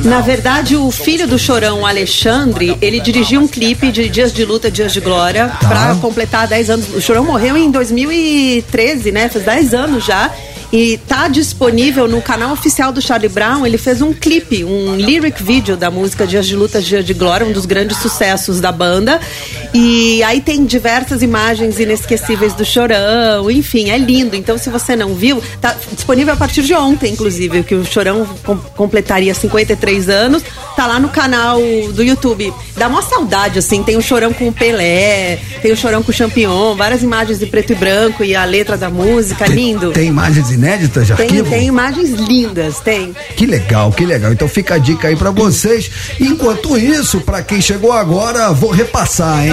[0.05, 4.71] Na verdade, o filho do Chorão, Alexandre, ele dirigiu um clipe de Dias de Luta,
[4.71, 5.69] Dias de Glória, Tá.
[5.69, 6.87] pra completar 10 anos.
[6.95, 9.29] O Chorão morreu em 2013, né?
[9.29, 10.31] Faz 10 anos já.
[10.73, 13.65] E tá disponível no canal oficial do Charlie Brown.
[13.65, 17.47] Ele fez um clipe, um lyric video da música Dias de Luta, Dias de Glória,
[17.47, 19.21] um dos grandes sucessos da banda.
[19.73, 24.35] E aí tem diversas imagens inesquecíveis do Chorão, enfim, é lindo.
[24.35, 28.27] Então, se você não viu, tá disponível a partir de ontem, inclusive, que o Chorão
[28.45, 30.43] com- completaria 53 anos.
[30.75, 31.59] Tá lá no canal
[31.95, 32.53] do YouTube.
[32.77, 33.83] Dá uma saudade, assim.
[33.83, 37.47] Tem o Chorão com o Pelé, tem o Chorão com o Champignon, várias imagens de
[37.47, 39.93] preto e branco e a letra da música, lindo.
[39.93, 41.51] Tem imagens inéditas de Tem, arquivo?
[41.51, 43.15] tem imagens lindas, tem.
[43.37, 44.33] Que legal, que legal.
[44.33, 45.91] Então fica a dica aí pra vocês.
[46.21, 49.53] Enquanto isso, pra quem chegou agora, vou repassar, hein?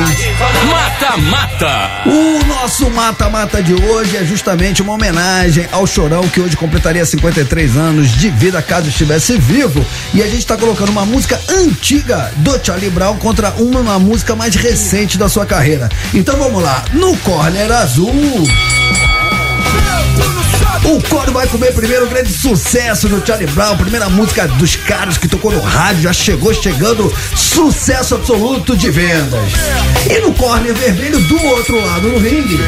[0.70, 1.90] Mata Mata.
[2.06, 7.78] O nosso mata-mata de hoje é justamente uma homenagem ao Chorão, que hoje completaria 53
[7.78, 9.86] anos de vida caso estivesse vivo.
[10.14, 14.36] E a gente tá colocando uma música antiga do Charlie Brown contra uma, uma música
[14.36, 15.90] mais recente da sua carreira.
[16.14, 18.14] Então vamos lá, no Corner Azul.
[20.86, 25.28] O coro vai comer primeiro grande sucesso do Charlie Brown, primeira música dos caras que
[25.28, 29.54] tocou no rádio, já chegou chegando, sucesso absoluto de vendas.
[30.10, 32.60] E no corner vermelho do outro lado no ringue.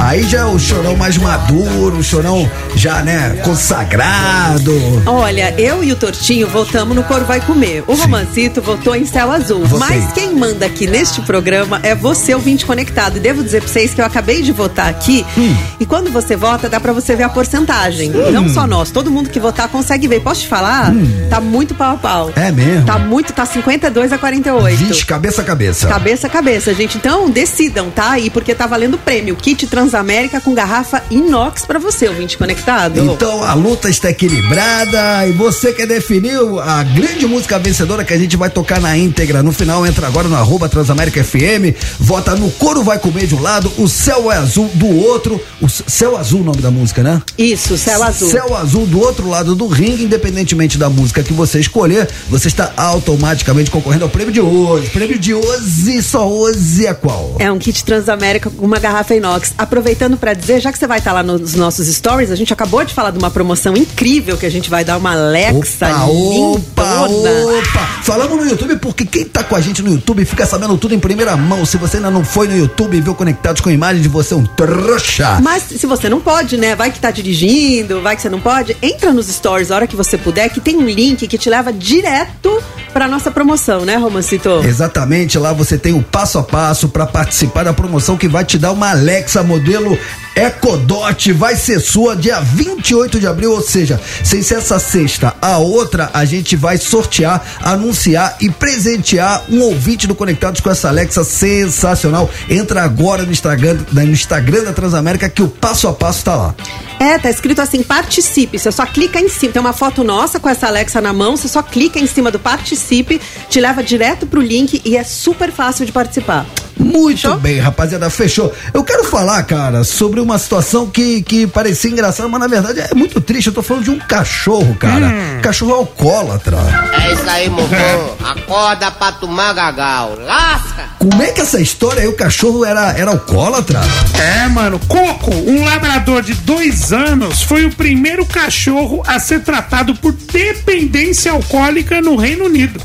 [0.00, 4.72] Aí já é o chorão mais maduro, o chorão já, né, consagrado.
[5.06, 7.84] Olha, eu e o Tortinho votamos no Coro Vai Comer.
[7.86, 9.62] O Romancito votou em Céu Azul.
[9.78, 13.16] Mas quem manda aqui neste programa é você, ouvinte conectado.
[13.16, 15.24] E devo dizer pra vocês que eu acabei de votar aqui.
[15.36, 15.56] Hum.
[15.78, 18.10] E quando você vota, dá pra você ver a porcentagem.
[18.10, 20.20] Não só nós, todo mundo que votar consegue ver.
[20.20, 20.92] Posso te falar?
[21.28, 22.28] Tá muito pau a pau.
[22.28, 22.32] Hum.
[22.36, 22.86] É mesmo?
[22.86, 24.76] Tá muito, tá 52 a 48.
[24.76, 25.88] Vixe, cabeça a cabeça.
[25.88, 26.96] Cabeça a cabeça, gente.
[26.96, 28.10] Então decidam, tá?
[28.20, 29.36] aí porque tá valendo prêmio.
[29.36, 33.00] Kit Transamérica com garrafa inox pra você, ouvinte conectado.
[33.00, 38.18] Então a luta está equilibrada e você quer definir a grande música vencedora que a
[38.18, 39.42] gente vai tocar na íntegra.
[39.42, 43.42] No final, entra agora no arroba Transamérica FM, vota no Coro Vai Comer de um
[43.42, 45.40] lado, o Céu é Azul do outro.
[45.60, 47.20] O Céu Azul, o nome da música, né?
[47.36, 48.30] Isso, Céu Azul.
[48.30, 52.72] Céu Azul do outro lado do ringue, independentemente da música que você escolher, você está
[52.76, 54.88] automaticamente concorrendo ao prêmio de hoje.
[54.90, 57.34] Prêmio de hoje, só hoje é qual?
[57.40, 59.52] É um kit Transamérica com uma garrafa inox.
[59.80, 62.84] Aproveitando pra dizer, já que você vai estar lá nos nossos stories, a gente acabou
[62.84, 67.58] de falar de uma promoção incrível que a gente vai dar uma Alexa Opa, lindona.
[67.58, 67.80] opa!
[68.02, 70.98] Falamos no YouTube porque quem tá com a gente no YouTube fica sabendo tudo em
[70.98, 71.64] primeira mão.
[71.64, 74.36] Se você ainda não foi no YouTube e viu Conectados com imagens de você, é
[74.36, 75.40] um trouxa.
[75.40, 76.76] Mas se você não pode, né?
[76.76, 79.96] Vai que tá dirigindo, vai que você não pode, entra nos stories a hora que
[79.96, 82.62] você puder, que tem um link que te leva direto
[82.92, 84.62] pra nossa promoção, né, Romancito?
[84.64, 88.58] Exatamente, lá você tem o passo a passo para participar da promoção que vai te
[88.58, 89.96] dar uma Alexa modelo pelo
[90.34, 95.58] Ecodot, vai ser sua dia 28 de abril, ou seja, sem ser essa sexta, a
[95.58, 101.24] outra a gente vai sortear, anunciar e presentear um ouvinte do Conectados com essa Alexa
[101.24, 102.30] sensacional.
[102.48, 106.54] Entra agora no Instagram, no Instagram da Transamérica que o passo a passo tá lá.
[106.98, 108.58] É, tá escrito assim, participe.
[108.58, 109.54] Você só clica em cima.
[109.54, 112.38] Tem uma foto nossa com essa Alexa na mão, você só clica em cima do
[112.38, 116.46] participe, te leva direto pro link e é super fácil de participar.
[116.80, 118.52] Muito bem, rapaziada, fechou.
[118.72, 122.94] Eu quero falar, cara, sobre uma situação que, que parecia engraçada, mas na verdade é
[122.94, 123.48] muito triste.
[123.48, 125.06] Eu tô falando de um cachorro, cara.
[125.06, 125.40] Hum.
[125.42, 126.58] Cachorro alcoólatra.
[126.92, 128.16] É isso aí, mofão.
[128.24, 130.16] Acorda pra tomar gagal.
[130.18, 130.90] Lasca!
[130.98, 133.80] Como é que essa história aí, o cachorro era, era alcoólatra?
[134.14, 134.78] É, mano.
[134.86, 141.32] Coco, um labrador de dois anos, foi o primeiro cachorro a ser tratado por dependência
[141.32, 142.80] alcoólica no Reino Unido.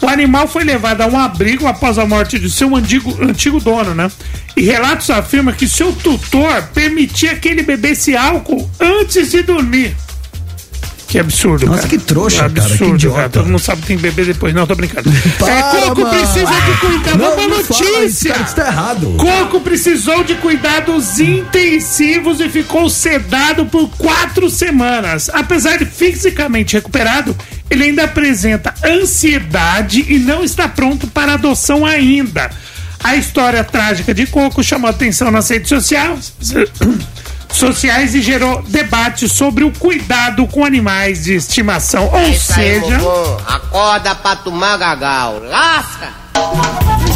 [0.00, 3.94] O animal foi levado a um abrigo após a morte de seu antigo, antigo dono,
[3.94, 4.10] né?
[4.56, 9.96] E relatos afirmam que seu tutor permitia que ele bebesse álcool antes de dormir.
[11.08, 11.88] Que absurdo, Nossa, cara.
[11.88, 13.28] que trouxa, cara, que absurdo, idiota.
[13.28, 14.52] Todo mundo sabe que tem que beber depois.
[14.52, 15.08] Não, tô brincando.
[15.38, 16.18] Para, é, Coco mano.
[16.18, 17.18] precisa de cuidado.
[17.18, 18.32] Não, Uma fala isso, notícia.
[18.32, 19.16] cara, isso tá errado.
[19.16, 25.30] Coco precisou de cuidados intensivos e ficou sedado por quatro semanas.
[25.32, 27.36] Apesar de fisicamente recuperado,
[27.70, 32.50] ele ainda apresenta ansiedade e não está pronto para adoção ainda.
[33.02, 36.32] A história trágica de Coco chamou atenção nas redes sociais.
[37.50, 42.06] Sociais e gerou debate sobre o cuidado com animais de estimação.
[42.06, 43.38] Ou aí, seja, mofão.
[43.46, 45.40] Acorda pra tomar gagal.
[45.42, 46.12] Lasca!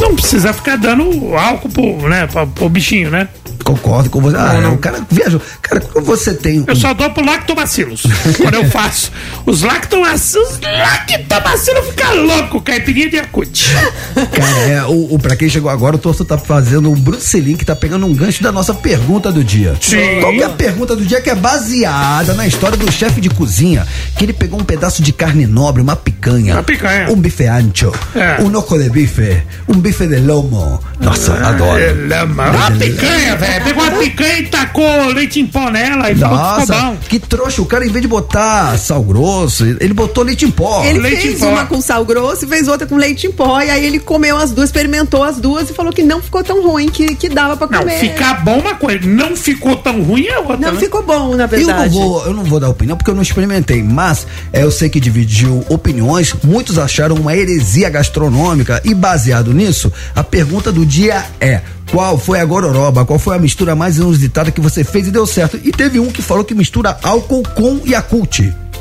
[0.00, 3.28] Não precisa ficar dando álcool pro, né, pro, pro bichinho, né?
[3.64, 4.36] Concordo com você.
[4.36, 5.40] Ah, não, o cara viajou.
[5.62, 6.64] Cara, quando você tem.
[6.66, 8.02] Eu só dou pro lactobacilos.
[8.36, 9.12] quando eu faço.
[9.46, 10.50] Os lactobacilos.
[10.50, 13.70] Os lactobacilos ficam loucos, caipirinha de acute.
[14.14, 17.54] Cara, é, o, o, pra quem chegou agora, o Torso tá fazendo um Bruce Lee
[17.54, 19.76] que tá pegando um gancho da nossa pergunta do dia.
[19.80, 20.20] Sim.
[20.20, 23.28] Qual que é a pergunta do dia que é baseada na história do chefe de
[23.30, 23.86] cozinha,
[24.16, 26.54] que ele pegou um pedaço de carne nobre, uma picanha.
[26.54, 27.10] Uma picanha.
[27.10, 27.92] Um bife ancho.
[28.14, 28.42] É.
[28.42, 29.42] Um noco de bife.
[29.68, 30.80] Um bife de lomo.
[31.00, 31.78] Nossa, adoro.
[31.80, 32.50] É, lama.
[32.50, 33.64] Uma picanha, velho.
[33.64, 36.96] Pegou uma picanha e tacou leite em pó nela e que ficou Nossa, bom.
[37.08, 37.62] que trouxa.
[37.62, 40.84] O cara, em vez de botar sal grosso, ele botou leite em pó.
[40.84, 41.48] Ele leite fez em pó.
[41.50, 43.60] uma com sal grosso e fez outra com leite em pó.
[43.60, 46.62] E aí ele comeu as duas, experimentou as duas e falou que não ficou tão
[46.62, 47.98] ruim, que, que dava pra Não, comer.
[47.98, 50.56] ficar bom uma coisa, não ficou tão ruim é outra.
[50.56, 50.80] Não né?
[50.80, 51.94] ficou bom, na Eu não, verdade.
[51.94, 55.00] vou, eu não vou dar opinião porque eu não experimentei, mas é, eu sei que
[55.00, 56.34] dividiu opiniões.
[56.44, 59.79] Muitos acharam uma heresia gastronômica e baseado nisso,
[60.14, 61.60] a pergunta do dia é:
[61.90, 63.04] qual foi a gororoba?
[63.04, 65.58] Qual foi a mistura mais inusitada que você fez e deu certo?
[65.62, 68.40] E teve um que falou que mistura álcool com Yakult.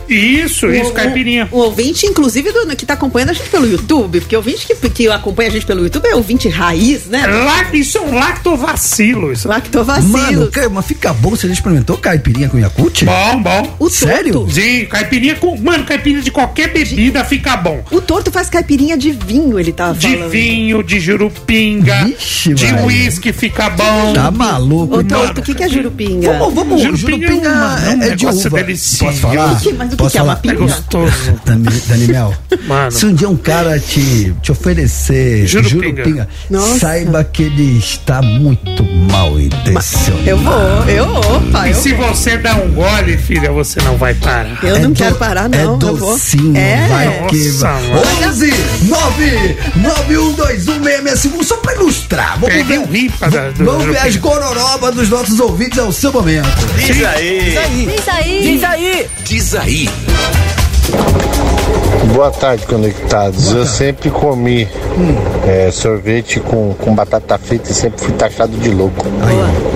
[0.10, 1.48] Isso, isso, O- caipirinha.
[1.52, 4.66] O, o ouvinte, inclusive, do, que tá acompanhando a gente pelo YouTube, porque o ouvinte
[4.68, 7.26] que, que acompanha a gente pelo YouTube é ouvinte raiz, né?
[7.28, 9.32] La- Isso é um lactovacilo.
[9.32, 9.48] Isso.
[9.48, 10.10] Lactovacilo.
[10.12, 11.30] Mano, mas fica bom.
[11.32, 13.04] Você já experimentou caipirinha com Yakult?
[13.04, 13.76] Bom, bom.
[13.80, 14.34] O Sério?
[14.34, 14.52] torto.
[14.54, 15.56] Sim, caipirinha com.
[15.58, 17.84] Mano, caipirinha de qualquer bebida fica bom.
[17.92, 20.30] O torto faz caipirinha de vinho, ele tava De falando.
[20.30, 24.14] vinho, de jurupinga, Vixe, de uísque fica bom.
[24.14, 24.98] Tá maluco?
[25.00, 26.34] Ô, torto, o que, que é jurupinga?
[26.40, 28.50] Vamos, vamos, Jurupinga jurupinga, é é um é, é de uva.
[28.50, 29.06] delicioso.
[29.06, 29.54] Posso falar?
[29.54, 30.40] O que- mas o que Posso que é uma falar?
[30.54, 30.74] É pinga?
[30.74, 31.40] gostoso.
[31.46, 32.34] Dani- Daniel,
[32.68, 32.92] Mano.
[32.92, 36.04] se um dia um cara te, te oferecer Jurupinga.
[36.04, 36.28] jurupinga,
[36.80, 40.24] saiba que ele está muito mal intencionado.
[40.26, 40.54] Eu vou,
[40.88, 44.58] eu opa, E eu se você der um gole, filha, você não vai parar.
[44.64, 45.58] Eu É não do- quero parar, não.
[45.60, 45.94] É eu vou.
[46.14, 46.88] docinho, É.
[46.88, 47.84] vai que Nossa, vai.
[47.90, 48.02] mano.
[48.28, 52.40] 11 9 9121 só pra ilustrar.
[52.40, 55.84] Vamos Peguei ver, um ripa da- do vamos ver as gororobas dos nossos ouvintes, é
[55.84, 56.48] o seu momento.
[56.78, 57.42] Diz aí.
[57.44, 58.42] Diz aí.
[58.42, 59.08] Diz aí.
[59.26, 59.89] Diz aí.
[59.90, 61.49] Música
[62.14, 63.52] Boa tarde, conectados.
[63.52, 64.68] Eu sempre comi
[65.48, 69.06] é, sorvete com, com batata frita e sempre fui taxado de louco.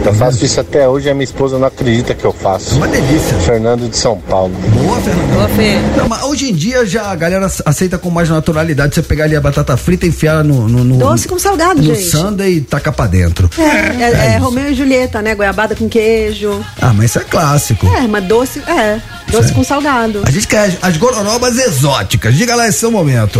[0.05, 2.75] Eu faço isso até hoje e a minha esposa não acredita que eu faço.
[2.75, 3.38] Uma delícia.
[3.38, 4.53] Fernando de São Paulo.
[4.84, 5.34] Boa, Fernando.
[5.34, 5.77] Boa, Fê.
[5.95, 8.95] Não, mas hoje em dia já a galera aceita com mais naturalidade.
[8.95, 11.81] Você pegar ali a batata frita e enfiar ela no, no, no Doce com salgado,
[11.81, 12.09] no gente.
[12.09, 13.49] sundae e tacar pra dentro.
[13.57, 15.36] É, é, é Romeu e Julieta, né?
[15.36, 16.63] Goiabada com queijo.
[16.81, 17.88] Ah, mas isso é clássico.
[17.88, 18.99] É, mas doce, é.
[19.31, 20.21] Doce com salgado.
[20.25, 22.22] A gente quer as, as gororobas exóticas.
[22.32, 23.39] Diga lá esse seu momento.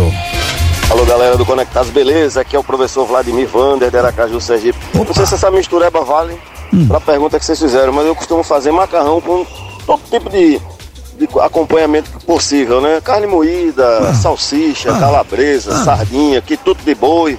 [0.90, 2.40] Alô galera do Conectados, beleza?
[2.42, 4.78] Aqui é o professor Vladimir Vander, de Aracaju, Sergipe.
[4.94, 6.36] Não sei se essa mistureba vale
[6.88, 9.46] pra pergunta que vocês fizeram, mas eu costumo fazer macarrão com
[9.86, 10.58] todo tipo de,
[11.18, 13.00] de acompanhamento possível, né?
[13.02, 17.38] Carne moída, salsicha, calabresa, sardinha, quituto de boi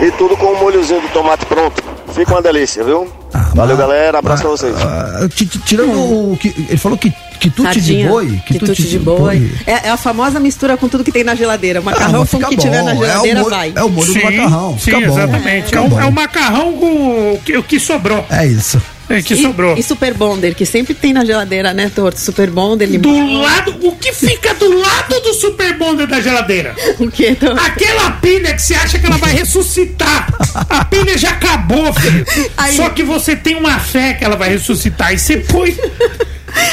[0.00, 1.82] e tudo com um molhozinho de tomate pronto.
[2.14, 3.10] Fica uma delícia, viu?
[3.54, 4.74] Valeu galera, abraço pra vocês.
[4.82, 5.92] Ah, ti- ti- tirando
[6.32, 6.48] o que.
[6.68, 8.42] Ele falou que quitute de Sardinha, boi.
[8.46, 9.50] Quitute de boi.
[9.66, 11.80] É, é a famosa mistura com tudo que tem na geladeira.
[11.80, 13.04] Macarrão mas com o que tiver na bom.
[13.04, 13.72] É o geladeira molho- vai.
[13.74, 14.72] é o molho do macarrão.
[14.72, 15.18] Sim, Fica bom.
[15.18, 15.64] exatamente.
[15.66, 16.00] Fica É, o, bom.
[16.00, 18.24] é o macarrão com o que, o que sobrou.
[18.30, 18.80] É isso.
[19.10, 19.76] É, que E- sobrou.
[19.76, 22.18] E Super Bonder, que sempre tem na geladeira, né, Torto?
[22.18, 23.12] Super Bonder, limão.
[23.26, 26.74] Do lado, o que fica do lado do Super Bonder da geladeira?
[26.98, 27.60] O quê, Torto?
[27.60, 30.28] Aquela pilha que você acha que ela vai ressuscitar.
[30.70, 32.24] A pilha já acabou, filho.
[32.56, 35.12] Aí- Só que você tem uma fé que ela vai ressuscitar.
[35.12, 35.76] E você põe.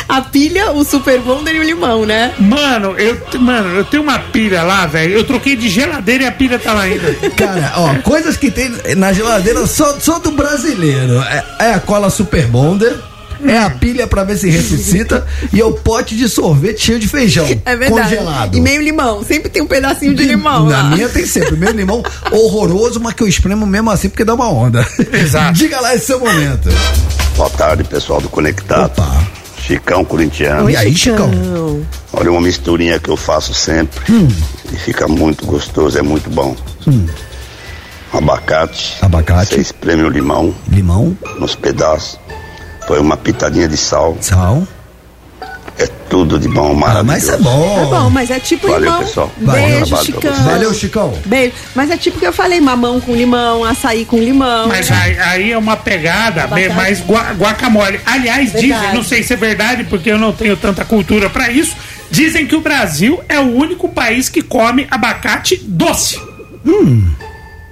[0.07, 2.33] A pilha, o Super Bonder e o limão, né?
[2.39, 5.13] Mano, eu, mano, eu tenho uma pilha lá, velho.
[5.13, 7.13] Eu troquei de geladeira e a pilha tá lá ainda.
[7.37, 11.21] Cara, ó, coisas que tem na geladeira só, só do brasileiro.
[11.21, 12.97] É, é a cola Super Bonder.
[13.45, 17.07] É a pilha pra ver se ressuscita e é o pote de sorvete cheio de
[17.07, 18.15] feijão É verdade.
[18.15, 18.57] congelado.
[18.57, 19.23] E meio limão.
[19.23, 20.83] Sempre tem um pedacinho de limão Na lá.
[20.89, 21.55] minha tem sempre.
[21.55, 22.03] Meu limão
[22.33, 24.85] horroroso, mas que eu espremo mesmo assim porque dá uma onda.
[25.13, 25.53] Exato.
[25.57, 26.67] Diga lá esse seu momento.
[27.37, 28.87] Boa tarde, pessoal do Conectado.
[28.87, 29.38] Opa.
[29.69, 30.67] Chicão corintiano.
[30.67, 31.29] E aí, Chicão?
[32.11, 33.99] Olha uma misturinha que eu faço sempre.
[34.73, 36.55] E fica muito gostoso, é muito bom.
[38.11, 38.97] Abacate.
[38.99, 39.53] Abacate.
[39.53, 42.19] Você espreme o limão Limão, nos pedaços.
[42.87, 44.17] Põe uma pitadinha de sal.
[44.19, 44.63] sal.
[45.81, 47.05] É tudo de bom, Ah, maravilhoso.
[47.07, 47.79] mas isso é bom.
[47.81, 48.99] É bom, mas é tipo Valeu, limão.
[48.99, 49.31] pessoal.
[49.39, 50.33] Valeu, Beijo, Chicão.
[50.43, 51.13] Valeu, Chicão.
[51.25, 51.53] Beijo.
[51.73, 54.67] Mas é tipo que eu falei, mamão com limão, açaí com limão.
[54.67, 56.73] Mas aí, aí é uma pegada Abacate.
[56.75, 57.99] mais gua- guacamole.
[58.05, 58.95] Aliás, dizem, Verdade.
[58.95, 61.75] não sei se é verdade, porque eu não tenho tanta cultura pra isso.
[62.11, 66.19] Dizem que o Brasil é o único país que come abacate doce.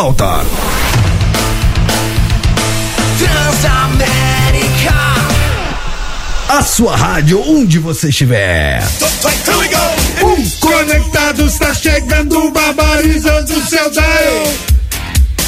[0.00, 0.46] Volta.
[6.48, 8.80] A sua rádio, onde você estiver.
[10.22, 14.52] Um conectado está chegando, barbarizando seu dial.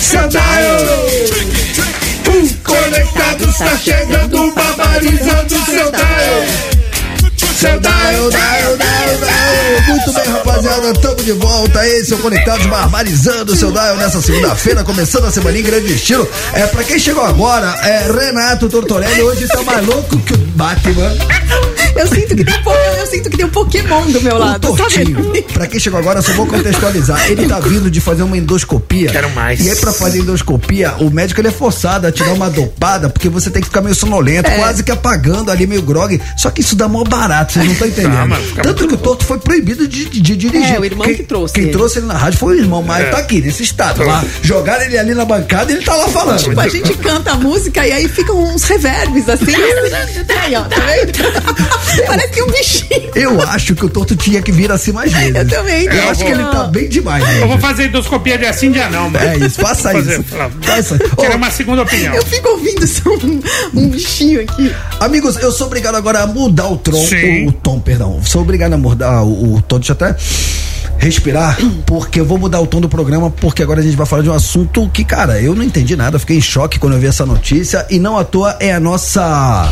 [0.00, 0.42] Seu dial.
[2.26, 6.69] Um conectado está chegando, barbarizando seu dial.
[7.60, 9.82] Seu dial, dial, dial, dial.
[9.88, 11.86] Muito bem, rapaziada, estamos de volta.
[11.86, 15.92] Esse é o Conectados Barbarizando o seu dial nessa segunda-feira, começando a semana em grande
[15.92, 16.26] estilo.
[16.54, 21.12] É, pra quem chegou agora, é Renato Tortorelli hoje tá mais louco que o Batman.
[21.96, 24.68] Eu sinto que tem um, eu sinto que tem um Pokémon do meu O lado,
[24.68, 24.78] sabe?
[24.78, 25.42] Tortinho.
[25.52, 27.28] Pra quem chegou agora, só vou contextualizar.
[27.30, 29.10] Ele tá vindo de fazer uma endoscopia.
[29.10, 29.60] Quero mais.
[29.60, 33.10] E aí, pra fazer endoscopia, o médico ele é forçado a te dar uma dopada,
[33.10, 34.56] porque você tem que ficar meio sonolento, É.
[34.56, 36.18] quase que apagando ali, meio grog.
[36.38, 38.32] Só que isso dá mó barato, vocês não estão entendendo.
[38.34, 40.74] Ah, fica Tanto que o Torto foi proibido de, de- de dirigir.
[40.74, 41.72] É, o irmão quem, que trouxe Quem ele.
[41.72, 43.10] trouxe ele na rádio foi o irmão, mas É.
[43.10, 44.24] tá aqui, nesse estado lá.
[44.42, 46.38] Jogaram ele ali na bancada e ele tá lá falando.
[46.38, 49.52] Tipo, a gente canta a música e aí ficam uns reverbes assim.
[49.54, 52.06] aí, ó, tá vendo?
[52.06, 53.10] Parece que é um bichinho.
[53.14, 55.34] Eu acho que o Torto tinha que vir assim mais vezes.
[55.34, 56.26] Eu também, Eu eu acho vou.
[56.26, 59.24] que ele tá bem demais, Eu vou fazer endoscopia de assim de anão, mano.
[59.26, 60.24] É isso, faça Fazer, isso.
[60.62, 60.98] Faça.
[61.18, 62.14] Quero uma segunda opinião.
[62.14, 63.40] Eu fico ouvindo só um,
[63.74, 64.74] um bichinho aqui.
[65.00, 67.39] Amigos, eu sou obrigado agora a mudar o tom, Sim.
[67.44, 68.20] O, o tom, perdão.
[68.22, 70.16] Sou obrigado a mudar o, o tom, deixa eu até
[71.00, 74.22] respirar, porque eu vou mudar o tom do programa, porque agora a gente vai falar
[74.22, 77.06] de um assunto que, cara, eu não entendi nada, fiquei em choque quando eu vi
[77.06, 79.66] essa notícia e não à toa é a nossa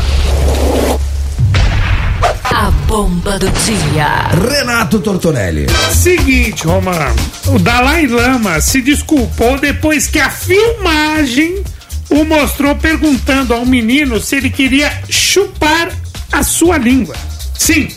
[2.44, 4.28] A bomba do dia.
[4.50, 5.66] Renato Tortorelli.
[5.92, 7.14] Seguinte, Romano.
[7.46, 11.62] O Dalai Lama se desculpou depois que a filmagem
[12.08, 15.92] o mostrou perguntando ao menino se ele queria chupar
[16.32, 17.14] a sua língua.
[17.58, 17.88] Sim.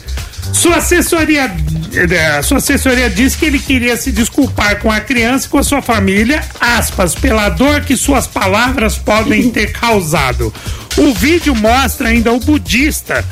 [0.53, 1.49] Sua assessoria,
[1.93, 5.63] eh, sua assessoria disse que ele queria se desculpar com a criança e com a
[5.63, 10.53] sua família, aspas, pela dor que suas palavras podem ter causado.
[10.97, 13.23] O vídeo mostra ainda o budista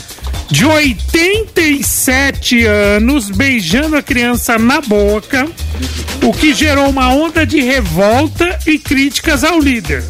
[0.49, 5.47] de 87 anos beijando a criança na boca,
[6.23, 10.03] o que gerou uma onda de revolta e críticas ao líder.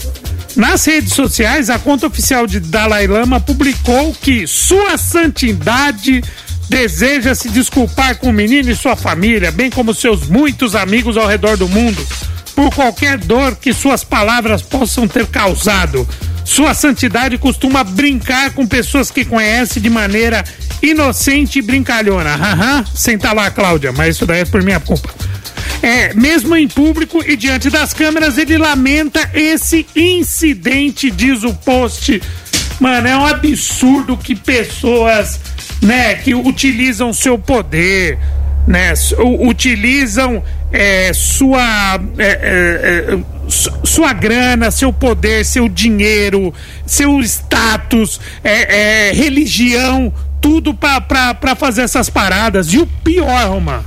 [0.59, 6.21] Nas redes sociais, a conta oficial de Dalai Lama publicou que Sua Santidade
[6.67, 11.25] deseja se desculpar com o menino e sua família, bem como seus muitos amigos ao
[11.25, 12.05] redor do mundo,
[12.53, 16.05] por qualquer dor que suas palavras possam ter causado.
[16.43, 20.43] Sua Santidade costuma brincar com pessoas que conhece de maneira
[20.83, 22.35] inocente e brincalhona.
[22.35, 25.09] Haha, senta lá, Cláudia, mas isso daí é por minha culpa.
[25.81, 32.21] É, mesmo em público e diante das câmeras, ele lamenta esse incidente, diz o post.
[32.79, 35.39] Mano, é um absurdo que pessoas,
[35.81, 38.17] né, que utilizam seu poder,
[38.67, 38.93] né,
[39.41, 43.19] utilizam é, sua é, é, é,
[43.49, 46.53] su- sua grana, seu poder, seu dinheiro,
[46.85, 52.73] seu status, é, é, religião, tudo pra fazer essas paradas.
[52.73, 53.85] E o pior, Romano,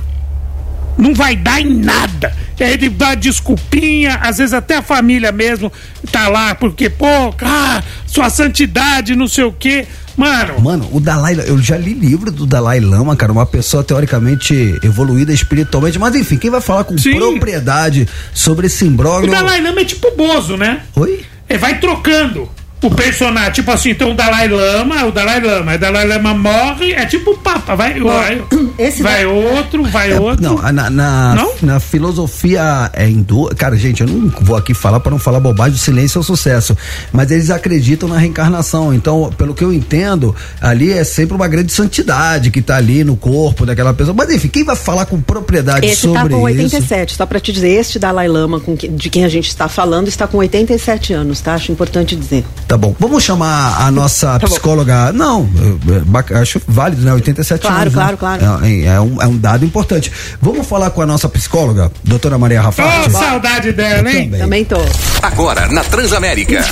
[0.97, 2.35] não vai dar em nada.
[2.59, 5.71] Ele dá desculpinha, às vezes até a família mesmo
[6.11, 9.85] tá lá, porque, pô, ah, sua santidade, não sei o quê.
[10.15, 14.79] Mano, Mano, o Dalai eu já li livro do Dalai Lama, cara, uma pessoa teoricamente
[14.83, 17.15] evoluída espiritualmente, mas enfim, quem vai falar com Sim.
[17.15, 19.31] propriedade sobre esse o imbróglio...
[19.31, 20.83] Dalai Lama é tipo Bozo, né?
[20.95, 21.25] Oi?
[21.49, 22.47] Ele vai trocando
[22.87, 23.51] o personagem.
[23.53, 27.31] Tipo assim, então o Dalai Lama, o Dalai Lama, o Dalai Lama morre, é tipo
[27.31, 28.41] o Papa, vai, vai,
[28.77, 30.43] esse vai outro, vai É, outro.
[30.43, 31.53] Não, na, na, Não?
[31.61, 33.49] na filosofia é hindu.
[33.57, 36.23] Cara, gente, eu não vou aqui falar para não falar bobagem, o silêncio é o
[36.23, 36.77] sucesso.
[37.11, 38.93] Mas eles acreditam na reencarnação.
[38.93, 43.15] Então, pelo que eu entendo, ali é sempre uma grande santidade que tá ali no
[43.15, 44.15] corpo daquela pessoa.
[44.17, 46.61] Mas enfim, quem vai falar com propriedade Esse tá sobre com isso?
[46.75, 49.67] 87, só pra te dizer, este Dalai Lama com que- de quem a gente está
[49.67, 51.53] falando está com 87 anos, tá?
[51.55, 52.43] Acho importante dizer.
[52.73, 52.95] Tá bom.
[52.99, 55.11] Vamos chamar a nossa Tá psicóloga.
[55.13, 57.13] Não, eu- eu bac- acho válido, né?
[57.13, 57.93] 87 Claro, anos.
[57.93, 58.01] né?
[58.01, 58.65] claro, claro.
[58.65, 60.11] É, é um, é um dado importante.
[60.41, 63.11] Vamos falar com a nossa psicóloga, doutora Maria Ô, Rafati?
[63.11, 64.31] saudade dela, hein?
[64.31, 64.77] Também tô.
[65.21, 66.65] Agora na Transamérica.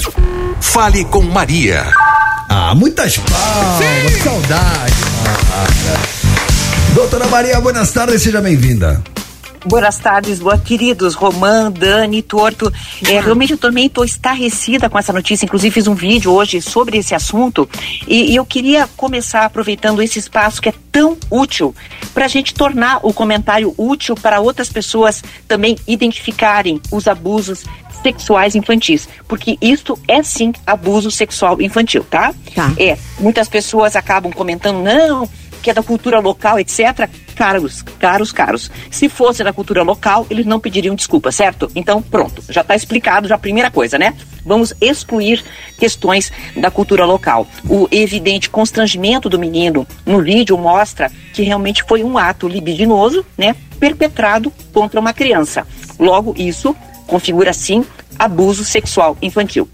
[0.60, 1.86] Fale com Maria.
[2.50, 4.94] Ah, muitas palmas, saudade.
[5.24, 6.00] cara.
[6.96, 9.00] Doutora Maria, buenas tardes, seja bem-vinda.
[9.64, 12.74] Boas tardes, boa queridos, Romã, Dani, Torto.
[13.08, 15.46] É, realmente eu também estou estarrecida com essa notícia.
[15.46, 17.70] Inclusive fiz um vídeo hoje sobre esse assunto
[18.08, 21.76] e, e eu queria começar aproveitando esse espaço que é tão útil
[22.12, 27.64] para a gente tornar o comentário útil para outras pessoas também identificarem os abusos
[28.02, 32.34] sexuais infantis, porque isso é sim abuso sexual infantil, tá?
[32.56, 32.74] Tá.
[32.80, 35.30] É, muitas pessoas acabam comentando, não,
[35.62, 37.10] que é da cultura local, etc.
[37.36, 38.72] Caros, caros, caros.
[38.90, 41.72] Se fosse da cultura local, eles não pediriam desculpa, certo?
[41.76, 44.16] Então, pronto, já está explicado, já a primeira coisa, né?
[44.46, 45.44] Vamos excluir
[45.78, 47.48] questões da cultura local.
[47.70, 53.56] O evidente constrangimento do menino no vídeo mostra que realmente foi um ato libidinoso, né?
[53.80, 55.66] Perpetrado contra uma criança.
[56.00, 57.86] Logo, isso configura sim
[58.18, 59.70] abuso sexual infantil.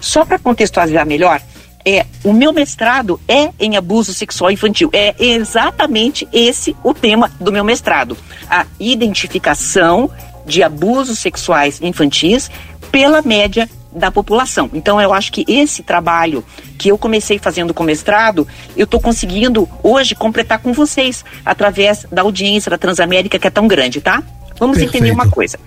[0.00, 1.40] Só para contextualizar melhor,
[1.86, 4.90] é o meu mestrado é em abuso sexual infantil.
[4.92, 8.16] É exatamente esse o tema do meu mestrado,
[8.50, 10.10] a identificação
[10.44, 12.50] de abusos sexuais infantis
[12.90, 14.68] pela média da população.
[14.74, 16.44] Então eu acho que esse trabalho
[16.76, 22.22] que eu comecei fazendo com mestrado, eu estou conseguindo hoje completar com vocês através da
[22.22, 24.22] audiência da Transamérica que é tão grande, tá?
[24.58, 24.96] Vamos Perfeito.
[24.96, 25.58] entender uma coisa.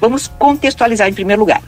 [0.00, 1.62] Vamos contextualizar em primeiro lugar.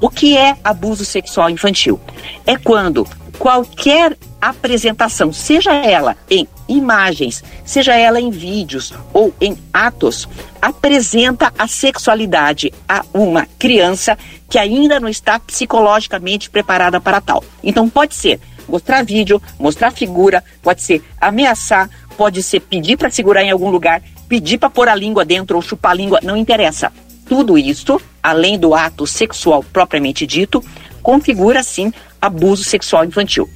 [0.00, 2.00] O que é abuso sexual infantil?
[2.46, 3.06] É quando
[3.38, 10.26] qualquer apresentação, seja ela em imagens, seja ela em vídeos ou em atos,
[10.60, 14.16] apresenta a sexualidade a uma criança
[14.48, 17.44] que ainda não está psicologicamente preparada para tal.
[17.62, 23.42] Então pode ser mostrar vídeo, mostrar figura, pode ser ameaçar, pode ser pedir para segurar
[23.42, 26.90] em algum lugar, pedir para pôr a língua dentro ou chupar a língua, não interessa.
[27.30, 30.60] Tudo isso, além do ato sexual propriamente dito,
[31.00, 33.48] configura sim abuso sexual infantil.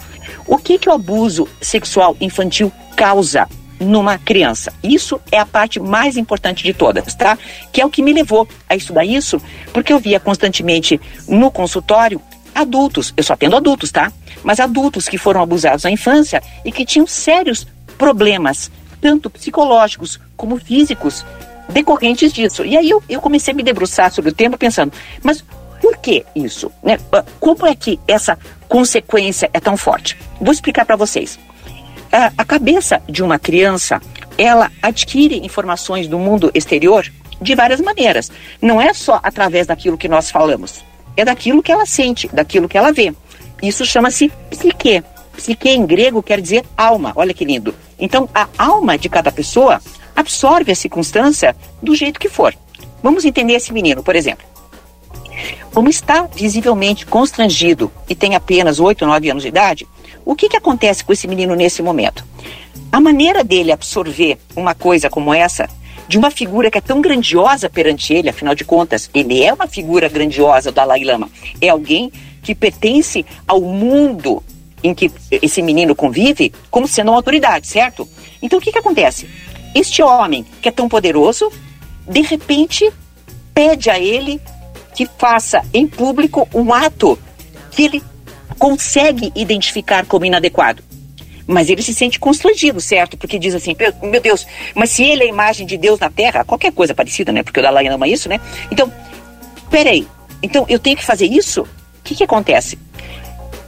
[0.46, 3.48] O que, que o abuso sexual infantil causa
[3.80, 4.72] numa criança?
[4.80, 7.36] Isso é a parte mais importante de todas, tá?
[7.72, 12.22] Que é o que me levou a estudar isso, porque eu via constantemente no consultório
[12.54, 14.12] adultos, eu só atendo adultos, tá?
[14.44, 17.66] Mas adultos que foram abusados na infância e que tinham sérios
[17.98, 18.70] problemas,
[19.00, 21.26] tanto psicológicos como físicos,
[21.68, 22.64] decorrentes disso.
[22.64, 24.92] E aí eu, eu comecei a me debruçar sobre o tema pensando,
[25.22, 25.44] mas
[25.80, 26.70] por que isso?
[26.82, 26.98] Né?
[27.12, 28.38] Ah, Como é que essa
[28.68, 30.16] consequência é tão forte?
[30.40, 31.38] Vou explicar para vocês.
[32.10, 34.00] A, a cabeça de uma criança,
[34.38, 37.06] ela adquire informações do mundo exterior
[37.40, 38.30] de várias maneiras.
[38.62, 40.84] Não é só através daquilo que nós falamos,
[41.16, 43.12] é daquilo que ela sente, daquilo que ela vê.
[43.62, 45.02] Isso chama-se psique.
[45.36, 47.12] Psique em grego quer dizer alma.
[47.16, 47.74] Olha que lindo.
[47.98, 49.80] Então, a alma de cada pessoa
[50.14, 52.54] absorve a circunstância do jeito que for.
[53.02, 54.46] Vamos entender esse menino, por exemplo.
[55.72, 59.86] Como está visivelmente constrangido e tem apenas 8 ou 9 anos de idade,
[60.24, 62.24] o que, que acontece com esse menino nesse momento?
[62.90, 65.68] A maneira dele absorver uma coisa como essa,
[66.06, 69.66] de uma figura que é tão grandiosa perante ele, afinal de contas, ele é uma
[69.66, 71.28] figura grandiosa, o Dalai Lama.
[71.60, 72.12] É alguém
[72.42, 74.42] que pertence ao mundo
[74.82, 78.08] em que esse menino convive como sendo uma autoridade, certo?
[78.40, 79.28] Então o que, que acontece?
[79.74, 81.50] Este homem, que é tão poderoso,
[82.08, 82.90] de repente
[83.52, 84.40] pede a ele
[84.94, 87.18] que faça em público um ato
[87.72, 88.02] que ele
[88.58, 90.82] consegue identificar como inadequado.
[91.46, 93.16] Mas ele se sente constrangido, certo?
[93.16, 96.44] Porque diz assim, "Meu- Deus, mas se ele é a imagem de Deus na Terra,
[96.44, 97.42] qualquer coisa parecida, né?
[97.42, 98.40] Porque o Dalai ama isso, né?
[98.70, 98.90] Então,
[99.70, 100.06] peraí,
[100.42, 101.62] então eu tenho que fazer isso?
[101.62, 101.68] O
[102.04, 102.78] que que acontece?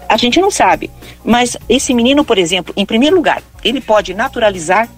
[0.09, 0.91] A gente não sabe,
[1.25, 4.89] mas esse menino, por exemplo, em primeiro lugar, ele pode naturalizar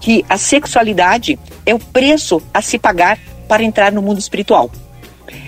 [0.00, 3.18] que a sexualidade é o preço a se pagar
[3.48, 4.70] para entrar no mundo espiritual.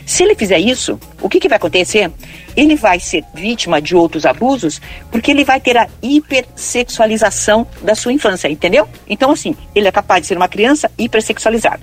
[0.07, 2.11] Se ele fizer isso, o que, que vai acontecer?
[2.57, 4.81] Ele vai ser vítima de outros abusos
[5.11, 8.89] porque ele vai ter a hipersexualização da sua infância, entendeu?
[9.09, 11.81] Então, assim, ele é capaz de ser uma criança hipersexualizada.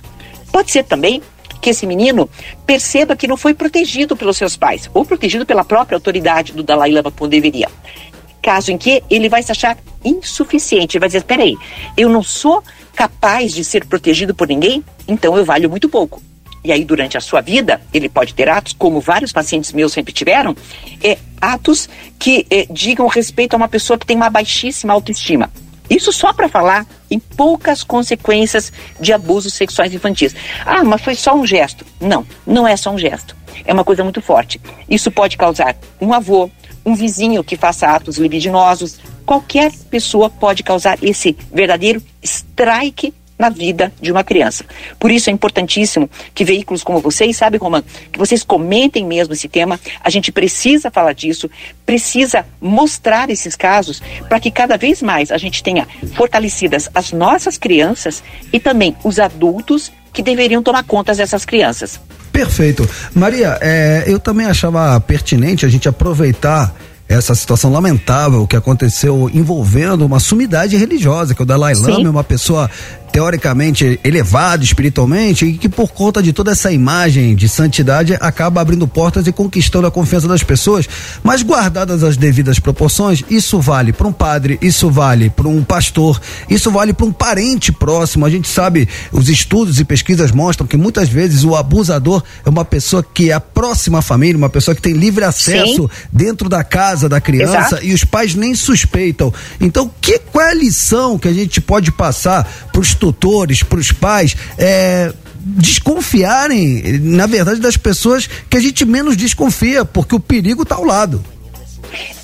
[0.52, 1.22] Pode ser também
[1.62, 2.30] que esse menino
[2.66, 6.92] perceba que não foi protegido pelos seus pais ou protegido pela própria autoridade do Dalai
[6.92, 7.70] Lama como deveria.
[8.48, 11.58] Caso em que ele vai se achar insuficiente, vai dizer: peraí,
[11.98, 12.64] eu não sou
[12.96, 16.24] capaz de ser protegido por ninguém, então eu valho muito pouco.
[16.64, 20.14] E aí, durante a sua vida, ele pode ter atos, como vários pacientes meus sempre
[20.14, 20.56] tiveram,
[21.04, 25.52] é, atos que é, digam respeito a uma pessoa que tem uma baixíssima autoestima.
[25.90, 30.34] Isso só para falar em poucas consequências de abusos sexuais infantis.
[30.66, 31.86] Ah, mas foi só um gesto.
[32.00, 33.36] Não, não é só um gesto.
[33.66, 34.62] É uma coisa muito forte.
[34.90, 36.50] Isso pode causar um avô,
[36.88, 38.98] um vizinho que faça atos libidinosos.
[39.26, 44.66] Qualquer pessoa pode causar esse verdadeiro strike na vida de uma criança.
[44.98, 49.50] Por isso é importantíssimo que veículos como vocês, sabe, Roman, que vocês comentem mesmo esse
[49.50, 49.78] tema.
[50.02, 51.52] A gente precisa falar disso,
[51.86, 55.86] precisa mostrar esses casos para que cada vez mais a gente tenha
[56.16, 62.00] fortalecidas as nossas crianças e também os adultos que deveriam tomar conta dessas crianças.
[62.32, 62.88] Perfeito.
[63.14, 66.74] Maria, é, eu também achava pertinente a gente aproveitar
[67.10, 72.24] essa situação lamentável que aconteceu envolvendo uma sumidade religiosa, que o Dalai Lama é uma
[72.24, 72.70] pessoa
[73.12, 78.88] teoricamente elevado espiritualmente e que por conta de toda essa imagem de santidade acaba abrindo
[78.88, 80.88] portas e conquistando a confiança das pessoas,
[81.24, 86.20] mas guardadas as devidas proporções, isso vale para um padre, isso vale para um pastor,
[86.50, 88.26] isso vale para um parente próximo.
[88.26, 92.66] A gente sabe, os estudos e pesquisas mostram que muitas vezes o abusador é uma
[92.66, 96.08] pessoa que é a próxima à família, uma pessoa que tem livre acesso Sim.
[96.12, 97.86] dentro da casa da criança Exato.
[97.86, 99.34] e os pais nem suspeitam.
[99.60, 103.80] Então, que qual é a lição que a gente pode passar para os tutores, para
[103.80, 110.20] os pais, é, desconfiarem, na verdade, das pessoas que a gente menos desconfia, porque o
[110.20, 111.24] perigo está ao lado.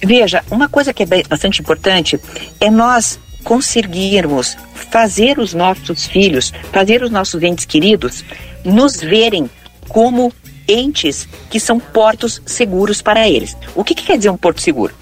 [0.03, 2.19] Veja, uma coisa que é bastante importante
[2.59, 4.57] é nós conseguirmos
[4.91, 8.24] fazer os nossos filhos, fazer os nossos entes queridos
[8.63, 9.49] nos verem
[9.88, 10.32] como
[10.67, 13.55] entes que são portos seguros para eles.
[13.76, 14.93] O que, que quer dizer um porto seguro?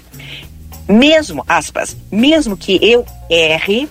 [0.88, 3.88] Mesmo, aspas, mesmo que eu erre,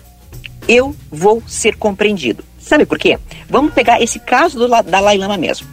[0.68, 2.44] eu vou ser compreendido.
[2.60, 3.18] Sabe por quê?
[3.50, 5.68] Vamos pegar esse caso do Dalai Lama mesmo.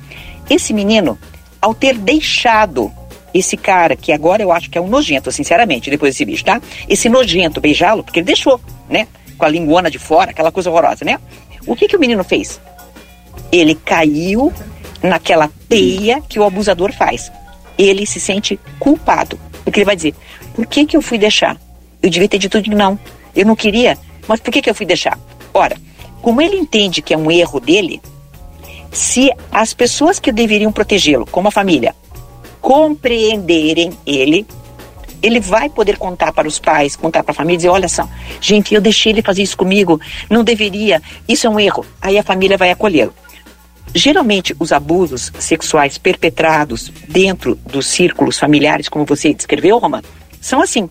[0.49, 1.19] Esse menino,
[1.61, 2.91] ao ter deixado
[3.33, 6.61] esse cara, que agora eu acho que é um nojento, sinceramente, depois desse bicho, tá?
[6.89, 9.07] Esse nojento beijá-lo, porque ele deixou, né?
[9.37, 11.21] Com a linguana de fora, aquela coisa horrorosa, né?
[11.67, 12.61] O que que o menino fez?
[13.53, 14.53] Ele caiu
[15.03, 17.31] naquela teia que o abusador faz.
[17.77, 20.15] Ele se sente culpado, porque ele vai dizer:
[20.55, 21.57] por que que eu fui deixar?
[22.03, 22.99] Eu devia ter dito não.
[23.37, 23.99] Eu não queria
[24.29, 25.19] mas por que, que eu fui deixar?
[25.53, 25.77] Ora,
[26.23, 28.01] como ele entende que é um erro dele,
[28.93, 31.95] se as pessoas que deveriam protegê-lo, como a família,
[32.61, 34.47] compreenderem ele,
[35.23, 38.09] ele vai poder contar para os pais, contar para a família, dizer: olha só,
[38.41, 40.01] gente, eu deixei ele fazer isso comigo,
[40.31, 41.85] não deveria, isso é um erro.
[42.01, 43.15] Aí a família vai acolhê-lo.
[43.95, 50.05] Geralmente, os abusos sexuais perpetrados dentro dos círculos familiares, como você descreveu, Romano,
[50.41, 50.89] são assim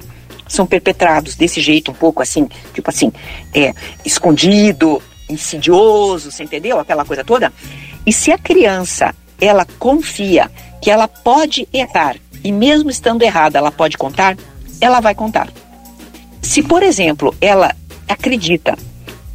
[0.47, 3.11] são perpetrados desse jeito, um pouco assim, tipo assim,
[3.53, 3.73] é,
[4.05, 6.79] escondido, insidioso, você entendeu?
[6.79, 7.51] Aquela coisa toda.
[8.05, 10.49] E se a criança, ela confia
[10.81, 14.37] que ela pode errar, e mesmo estando errada, ela pode contar,
[14.79, 15.49] ela vai contar.
[16.41, 17.75] Se, por exemplo, ela
[18.07, 18.77] acredita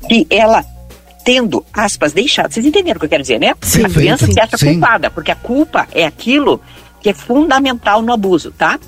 [0.09, 0.65] que ela
[1.25, 3.55] tendo, aspas, deixado, vocês entenderam o que eu quero dizer, né?
[3.61, 4.35] Sim, a criança feito.
[4.35, 4.73] se acha Sim.
[4.73, 6.61] culpada, porque a culpa é aquilo
[7.01, 8.79] que é fundamental no abuso, tá?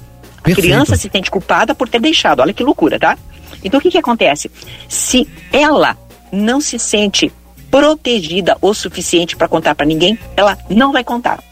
[0.45, 0.61] A Perfeito.
[0.61, 2.41] criança se sente culpada por ter deixado.
[2.41, 3.17] Olha que loucura, tá?
[3.65, 4.51] Então o que, que acontece?
[4.87, 5.97] Se ela
[6.31, 7.33] não se sente
[7.71, 11.43] protegida o suficiente para contar para ninguém, ela não vai contar.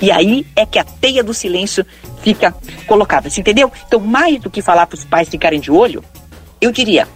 [0.00, 1.84] E aí é que a teia do silêncio
[2.22, 2.54] fica
[2.86, 3.28] colocada.
[3.28, 3.72] Você entendeu?
[3.86, 6.04] Então, mais do que falar para os pais ficarem de olho,
[6.60, 7.08] eu diria: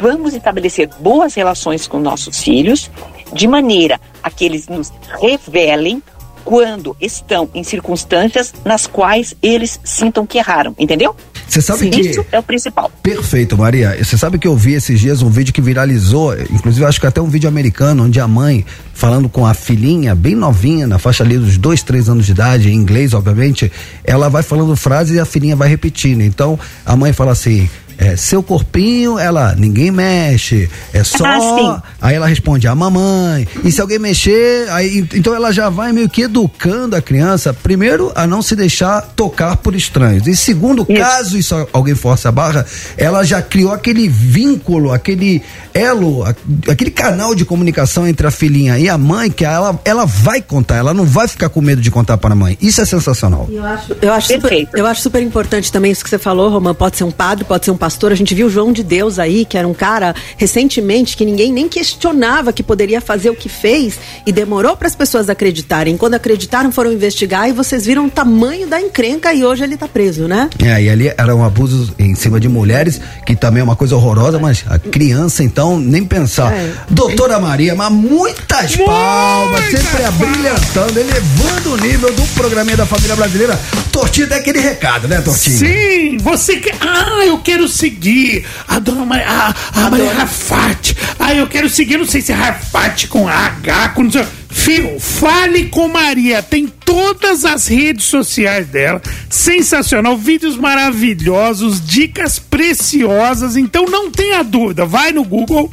[0.00, 2.90] vamos estabelecer boas relações com nossos filhos,
[3.32, 6.02] de maneira a que eles nos revelem
[6.48, 11.14] quando estão em circunstâncias nas quais eles sintam que erraram, entendeu?
[11.46, 12.00] Você sabe que.
[12.00, 12.90] Isso é o principal.
[13.02, 14.02] Perfeito, Maria.
[14.02, 17.20] Você sabe que eu vi esses dias um vídeo que viralizou, inclusive acho que até
[17.20, 21.36] um vídeo americano, onde a mãe, falando com a filhinha, bem novinha, na faixa ali
[21.36, 23.70] dos dois, três anos de idade, em inglês, obviamente,
[24.02, 26.22] ela vai falando frases e a filhinha vai repetindo.
[26.22, 27.68] Então, a mãe fala assim.
[28.00, 31.24] É, seu corpinho, ela, ninguém mexe, é só.
[31.26, 33.46] Ah, aí ela responde, a mamãe.
[33.64, 38.12] E se alguém mexer, aí, então ela já vai meio que educando a criança, primeiro,
[38.14, 40.28] a não se deixar tocar por estranhos.
[40.28, 42.64] E segundo, caso isso alguém force a barra,
[42.96, 45.42] ela já criou aquele vínculo, aquele
[45.74, 46.34] elo, a-
[46.70, 50.76] aquele canal de comunicação entre a filhinha e a mãe, que ela, ela vai contar,
[50.76, 52.56] ela não vai ficar com medo de contar para a mãe.
[52.60, 53.48] Isso é sensacional.
[53.50, 56.72] Eu acho, eu, acho super, eu acho super importante também isso que você falou, Romã.
[56.72, 57.87] Pode ser um padre, pode ser um pastor.
[57.88, 61.52] A gente viu o João de Deus aí, que era um cara recentemente que ninguém
[61.52, 65.96] nem questionava que poderia fazer o que fez e demorou para as pessoas acreditarem.
[65.96, 69.88] Quando acreditaram, foram investigar e vocês viram o tamanho da encrenca e hoje ele tá
[69.88, 70.48] preso, né?
[70.62, 73.96] É, e ali era um abuso em cima de mulheres, que também é uma coisa
[73.96, 76.52] horrorosa, mas a criança, então, nem pensar.
[76.52, 76.72] É.
[76.90, 83.58] Doutora Maria, mas muitas palmas, sempre abrilhantando, elevando o nível do programinha da família brasileira.
[83.92, 85.58] Tortinha tem aquele recado, né, Tortinha?
[85.58, 86.74] Sim, você quer.
[86.80, 90.96] Ah, eu quero seguir a dona Maria, a, a Maria Rafati.
[91.18, 94.26] Ah, eu quero seguir, não sei se é Rafati com H, com não sei.
[94.50, 96.42] Fio, fale com Maria.
[96.42, 99.00] Tem todas as redes sociais dela.
[99.28, 100.16] Sensacional.
[100.16, 103.56] Vídeos maravilhosos, dicas preciosas.
[103.56, 104.84] Então não tenha dúvida.
[104.84, 105.72] Vai no Google.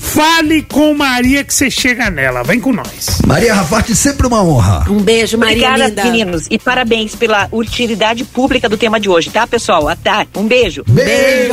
[0.00, 2.42] Fale com Maria que você chega nela.
[2.42, 3.20] Vem com nós.
[3.26, 4.84] Maria Rafati, sempre uma honra.
[4.90, 6.04] Um beijo, Maria Obrigada, linda.
[6.04, 6.46] meninos.
[6.50, 9.86] E parabéns pela utilidade pública do tema de hoje, tá, pessoal?
[9.88, 10.26] Até.
[10.34, 10.82] Um beijo.
[10.88, 11.52] Beijo.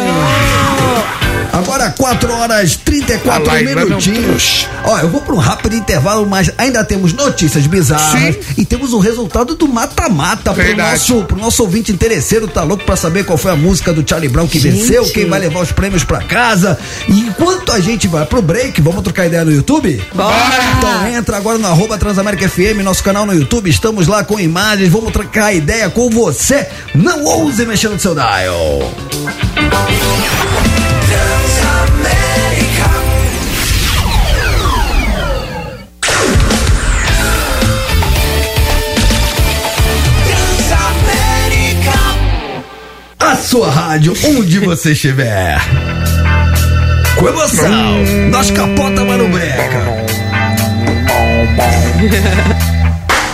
[1.54, 4.68] Agora 4 horas 34 A Laila minutinhos.
[4.84, 9.00] Ó, eu vou para um rápido intervalo, mas ainda temos notícias bizarras e temos o
[9.00, 13.52] resultado do mata-mata pro nosso, pro nosso ouvinte interesseiro, tá louco pra saber qual foi
[13.52, 14.78] a música do Charlie Brown que Gente.
[14.78, 16.78] venceu, quem vai levar os prêmios pra casa.
[17.08, 20.02] E enquanto a gente vai pro break, vamos trocar ideia no YouTube?
[20.14, 20.36] Bora!
[20.78, 24.90] Então entra agora no arroba Transamérica FM, nosso canal no YouTube, estamos lá com imagens,
[24.90, 26.68] vamos trocar ideia com você.
[26.94, 28.94] Não ouse mexer no seu dial.
[43.28, 45.60] A sua rádio, onde você estiver.
[47.20, 49.84] Com emoção, nós capota Mano Breca.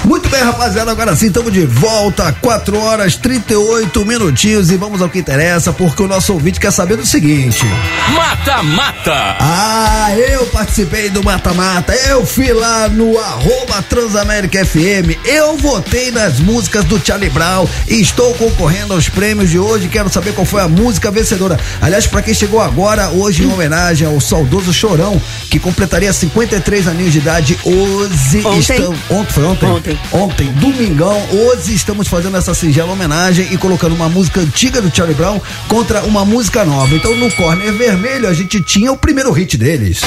[0.05, 5.07] Muito bem, rapaziada, agora sim estamos de volta, 4 horas 38 minutinhos e vamos ao
[5.07, 7.65] que interessa, porque o nosso ouvinte quer saber do seguinte.
[8.13, 9.37] Mata Mata.
[9.39, 16.11] Ah, eu participei do Mata Mata, eu fui lá no arroba Transamérica FM, eu votei
[16.11, 20.45] nas músicas do Charlie Brown e estou concorrendo aos prêmios de hoje, quero saber qual
[20.45, 21.57] foi a música vencedora.
[21.81, 27.13] Aliás, para quem chegou agora, hoje em homenagem ao saudoso Chorão, que completaria 53 aninhos
[27.13, 28.59] de idade, hoje Ontem.
[28.59, 28.99] estamos...
[29.09, 29.65] Ontem, foi ontem?
[29.69, 29.92] Ontem.
[30.11, 35.15] Ontem, domingão, hoje estamos fazendo essa singela homenagem e colocando uma música antiga do Charlie
[35.15, 36.95] Brown contra uma música nova.
[36.95, 40.01] Então no corner vermelho a gente tinha o primeiro hit deles.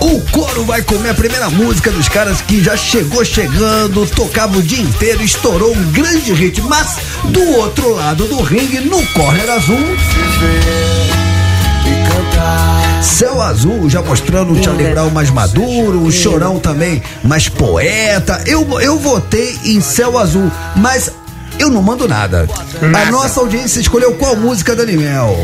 [0.00, 4.62] O coro vai comer a primeira música dos caras que já chegou chegando, tocava o
[4.62, 6.60] dia inteiro, estourou um grande hit.
[6.62, 9.78] Mas do outro lado do ringue, no corner azul.
[13.02, 18.42] Céu Azul já mostrando o Charlie Brown mais maduro, o Chorão também mais poeta.
[18.46, 21.10] Eu, eu votei em Céu Azul, mas
[21.58, 22.48] eu não mando nada.
[22.80, 25.36] A nossa audiência escolheu qual música, Dani Mel?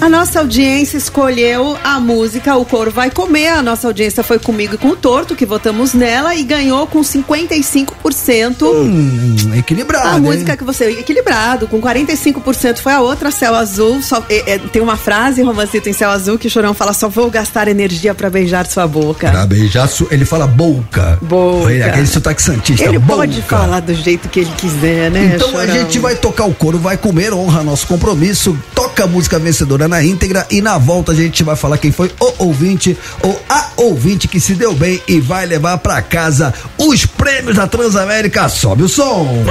[0.00, 3.48] A nossa audiência escolheu a música O Couro Vai Comer.
[3.48, 7.00] A nossa audiência foi comigo e com o Torto, que votamos nela, e ganhou com
[7.00, 8.62] 55%.
[8.62, 10.08] Hum, equilibrado.
[10.08, 10.20] A hein?
[10.20, 10.90] música que você.
[10.90, 14.02] Equilibrado, com 45% foi a outra, Céu Azul.
[14.02, 17.08] Só, é, é, tem uma frase, romancito em Céu Azul, que o Chorão fala: só
[17.08, 19.30] vou gastar energia pra beijar sua boca.
[19.30, 21.18] Pra beijar, ele fala boca.
[21.22, 21.72] Boca.
[21.72, 22.84] Ele, aquele sotaque santista.
[22.84, 23.20] Ele boca.
[23.20, 25.32] pode falar do jeito que ele quiser, né?
[25.34, 25.74] Então a Chorão?
[25.74, 30.02] gente vai tocar o coro, vai comer, honra nosso compromisso, toca a música vencedora na
[30.02, 34.28] íntegra e na volta a gente vai falar quem foi o ouvinte ou a ouvinte
[34.28, 38.48] que se deu bem e vai levar pra casa os prêmios da Transamérica.
[38.48, 39.44] Sobe o som.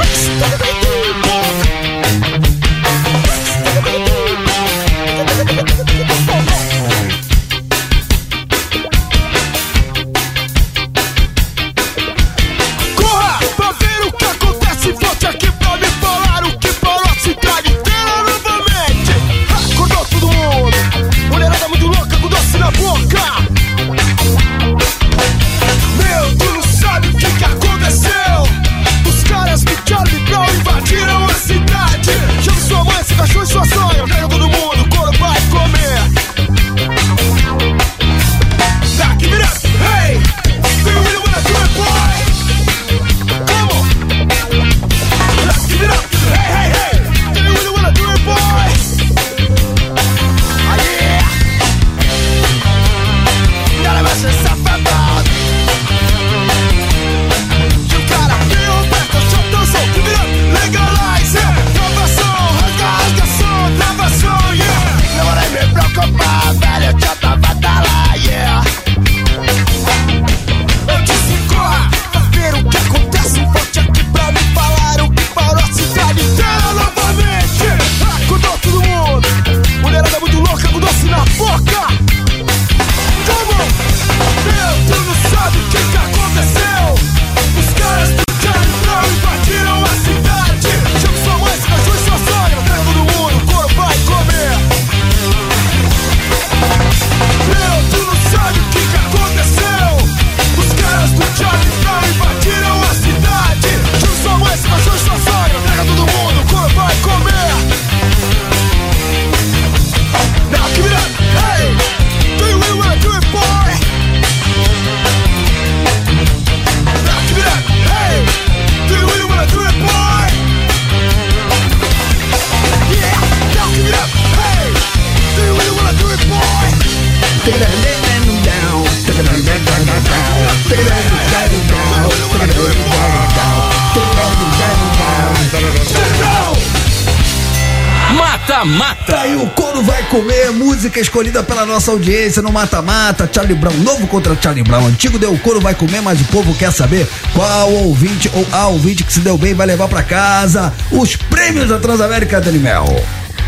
[138.64, 139.04] Mata-Mata.
[139.14, 143.30] Tá aí o Couro vai comer, música escolhida pela nossa audiência no Mata-Mata.
[143.32, 144.88] Charlie Brown, novo contra Charlie Brown.
[144.88, 148.68] Antigo deu o couro vai comer, mas o povo quer saber qual ouvinte ou a
[148.68, 152.86] ouvinte que se deu bem vai levar pra casa os prêmios da Transamérica Daniel.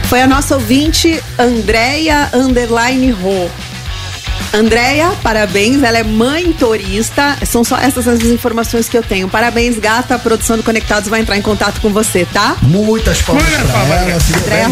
[0.10, 3.50] Foi a nossa ouvinte Andréia Underline Ro.
[4.53, 7.38] Andréia, parabéns, ela é mãe torista.
[7.45, 9.27] São só essas as informações que eu tenho.
[9.27, 10.15] Parabéns, gata.
[10.15, 12.57] A produção do Conectados vai entrar em contato com você, tá?
[12.61, 14.19] Muitas palmas pra ela.
[14.19, 14.69] se deu Andréia.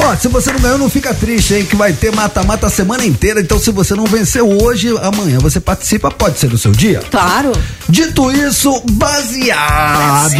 [0.00, 1.64] Ó, se você não ganhou, não fica triste, hein?
[1.64, 3.40] Que vai ter mata-mata a semana inteira.
[3.40, 7.00] Então, se você não venceu hoje, amanhã você participa, pode ser no seu dia.
[7.10, 7.52] Claro.
[7.88, 10.32] Dito isso, baseado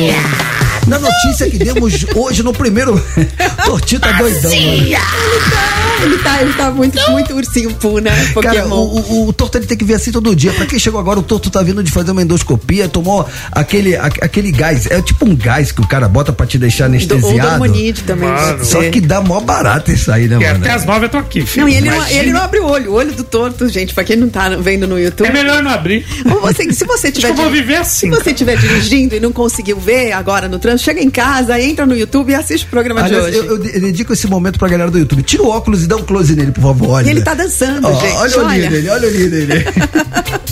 [0.87, 3.03] na notícia que demos hoje no primeiro.
[3.65, 4.63] Tortita doidão, mano.
[4.63, 8.11] Ele tá, ele tá, ele tá muito, muito ursinho Poo, né?
[8.43, 10.53] Cara, O, o, o Torto ele tem que vir assim todo dia.
[10.53, 14.07] Pra quem chegou agora, o Torto tá vindo de fazer uma endoscopia, tomou aquele, a-
[14.07, 14.87] aquele gás.
[14.91, 17.51] É tipo um gás que o cara bota pra te deixar Do- Ou anestesiado.
[17.59, 18.29] Dormonide também.
[18.63, 20.59] Só que dá mó barato isso aí, né, E mano?
[20.65, 21.67] até as nove eu tô aqui, filho.
[21.67, 22.91] Não, e ele não, ele não abre o olho.
[22.93, 25.29] O olho do torto, gente, pra quem não tá vendo no YouTube.
[25.29, 26.05] É melhor não abrir.
[26.31, 29.15] Ou você, se você tiver Acho que eu vou viver assim, Se você estiver dirigindo
[29.15, 32.65] e não conseguiu ver agora no trânsito, chega em casa, entra no YouTube e assiste
[32.67, 33.39] o programa Aliás, de hoje.
[33.39, 35.23] eu, eu de- dedico esse momento pra galera do YouTube.
[35.23, 36.91] Tira o óculos e dá um close nele, por favor.
[36.91, 37.07] Olha.
[37.07, 38.17] E ele tá dançando, Ó, gente.
[38.17, 39.65] Olha o olhinho dele, olha o olhinho dele.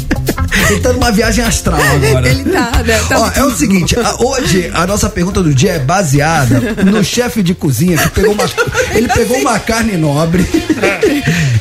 [0.71, 2.29] ele tá numa viagem astral agora.
[2.29, 3.01] Ele tá, né?
[3.09, 7.03] Tá Ó, é o seguinte, a- hoje a nossa pergunta do dia é baseada no
[7.05, 8.45] chefe de cozinha que pegou uma,
[8.95, 10.45] ele pegou uma carne nobre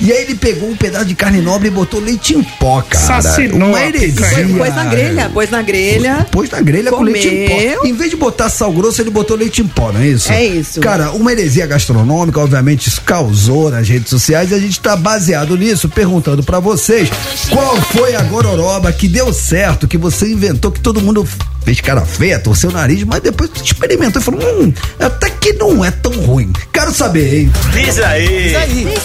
[0.02, 3.18] e aí ele pegou um pedaço de carne nobre e botou leite em pó, cara.
[3.18, 4.28] Assassinou uma heresia.
[4.58, 6.28] Pôs na grelha, pôs na grelha.
[6.32, 7.80] Pôs na grelha com leite em Comeu.
[7.82, 7.88] pó.
[7.88, 10.32] Em vez de botar sal grosso, ele botou leite em pó, não é isso?
[10.32, 10.80] É isso.
[10.80, 15.58] Cara, uma heresia gastronômica, obviamente, isso causou nas redes sociais e a gente tá baseado
[15.58, 17.10] nisso, perguntando pra vocês
[17.50, 21.26] qual foi a gororoba que deu certo, que você inventou, que todo mundo
[21.64, 25.86] fez cara feia, torceu o nariz, mas depois experimentou e falou, hum, até que não
[25.86, 26.52] é tão ruim.
[26.74, 27.52] Quero saber, hein?
[27.72, 28.28] Diz aí.
[28.28, 28.56] Diz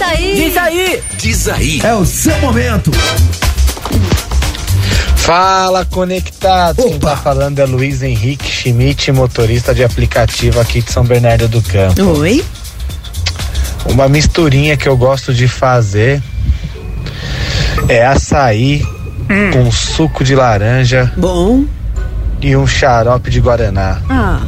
[0.02, 0.34] aí.
[0.34, 1.02] Diz aí.
[1.16, 1.80] Diz aí.
[1.84, 2.90] É o seu momento.
[5.14, 6.84] Fala, conectados.
[6.84, 11.62] Quem tá falando é Luiz Henrique Schmidt, motorista de aplicativo aqui de São Bernardo do
[11.62, 12.02] Campo.
[12.18, 12.44] Oi?
[13.86, 16.20] Uma misturinha que eu gosto de fazer
[17.88, 18.84] é açaí
[19.52, 21.64] com suco de laranja Bom.
[22.40, 23.98] e um xarope de guaraná.
[24.08, 24.40] Ah,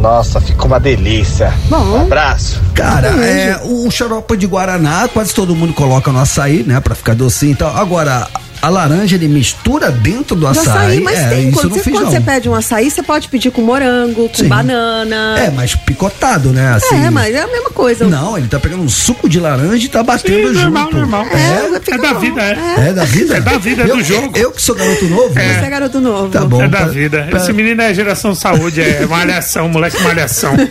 [0.00, 1.52] Nossa, fica uma delícia.
[1.68, 1.98] Bom.
[1.98, 2.60] Um abraço.
[2.74, 6.80] Cara, é, o xarope de Guaraná, quase todo mundo coloca no açaí, né?
[6.80, 7.76] Pra ficar docinho e tal.
[7.76, 8.26] Agora,
[8.62, 10.68] a laranja ele mistura dentro do do açaí.
[10.68, 11.48] açaí, mas é, tem.
[11.48, 14.28] isso eu Quando, não você, quando você pede um açaí, você pode pedir com morango,
[14.28, 14.46] com Sim.
[14.48, 15.34] banana.
[15.38, 16.74] É, mas picotado, né?
[16.74, 16.94] Assim.
[17.04, 18.06] É, mas é a mesma coisa.
[18.06, 20.70] Não, ele tá pegando um suco de laranja e tá batendo Sim, junto.
[20.70, 21.26] normal, normal.
[21.26, 22.20] É, fica É da bom.
[22.20, 22.88] vida, é.
[22.88, 23.36] é da vida?
[23.36, 24.38] É da vida, é eu, do jogo.
[24.38, 25.34] Eu que sou garoto novo.
[25.34, 26.28] Você é garoto novo.
[26.28, 26.62] Tá bom.
[26.62, 27.28] É da pa- vida.
[27.30, 30.54] pa- Esse menino é geração saúde, é malhação, moleque malhação.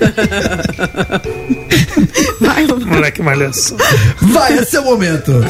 [2.40, 3.78] Vai, Moleque malhação.
[4.22, 5.46] Vai, esse é o momento.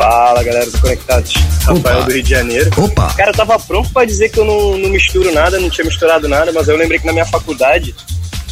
[0.00, 2.04] Fala galera do Conectados, Rafael Opa.
[2.04, 2.70] do Rio de Janeiro.
[2.78, 3.12] Opa.
[3.14, 6.26] Cara, eu tava pronto pra dizer que eu não, não misturo nada, não tinha misturado
[6.26, 7.94] nada, mas eu lembrei que na minha faculdade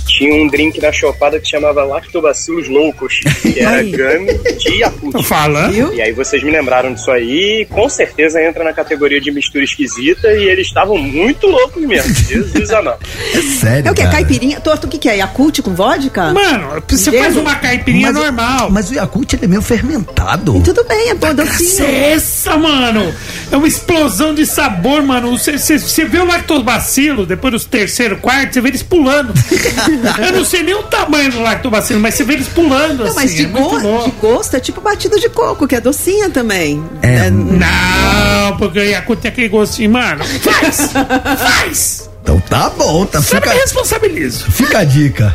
[0.09, 5.13] tinha um drink na chopada que chamava Lactobacillus loucos, que era gummy de Yakult.
[5.13, 5.95] Tô falando.
[5.95, 10.29] E aí vocês me lembraram disso aí, com certeza entra na categoria de mistura esquisita
[10.33, 12.99] e eles estavam muito loucos mesmo, Jesus amado.
[13.35, 13.89] É sério.
[13.89, 14.03] É o que?
[14.09, 14.61] Caipirinha?
[14.61, 15.17] Torto, o que, que é?
[15.19, 16.33] Yakult com vodka?
[16.33, 17.23] Mano, você Gelo?
[17.23, 18.71] faz uma caipirinha Mas- normal.
[18.71, 20.61] Mas o Yakult ele é meio fermentado.
[20.65, 21.89] Tudo bem, é bom docinho.
[21.89, 23.15] Essa, mano!
[23.51, 25.37] É uma explosão de sabor, mano.
[25.37, 29.33] Você vê o lactobacilo, depois dos terceiro, quarto, você vê eles pulando.
[30.27, 33.15] Eu não sei nem o tamanho do lactobacilo, mas você vê eles pulando, Não, assim.
[33.17, 36.83] mas de, é go- de gosto é tipo batida de coco, que é docinha também.
[37.03, 37.31] É.
[37.31, 40.25] Não, porque o Yakult tem aquele gostinho, mano.
[40.25, 40.91] Faz!
[41.39, 42.11] Faz!
[42.23, 43.23] Então tá bom, tá.
[43.23, 44.51] Você Fica, me responsabilizo.
[44.51, 45.35] fica a dica.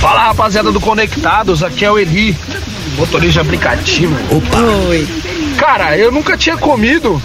[0.00, 2.36] Fala rapaziada do Conectados, aqui é o Eli,
[2.96, 4.14] motorista aplicativo.
[4.30, 4.60] Opa.
[4.88, 5.08] Oi.
[5.58, 7.20] Cara, eu nunca tinha comido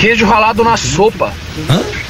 [0.00, 1.32] queijo ralado na sopa.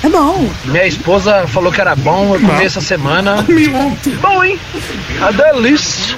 [0.04, 0.48] É bom.
[0.66, 3.42] Minha esposa falou que era bom, eu comi essa semana.
[3.48, 4.10] Comi ontem.
[4.16, 4.58] Bom, hein?
[5.20, 6.16] A delícia.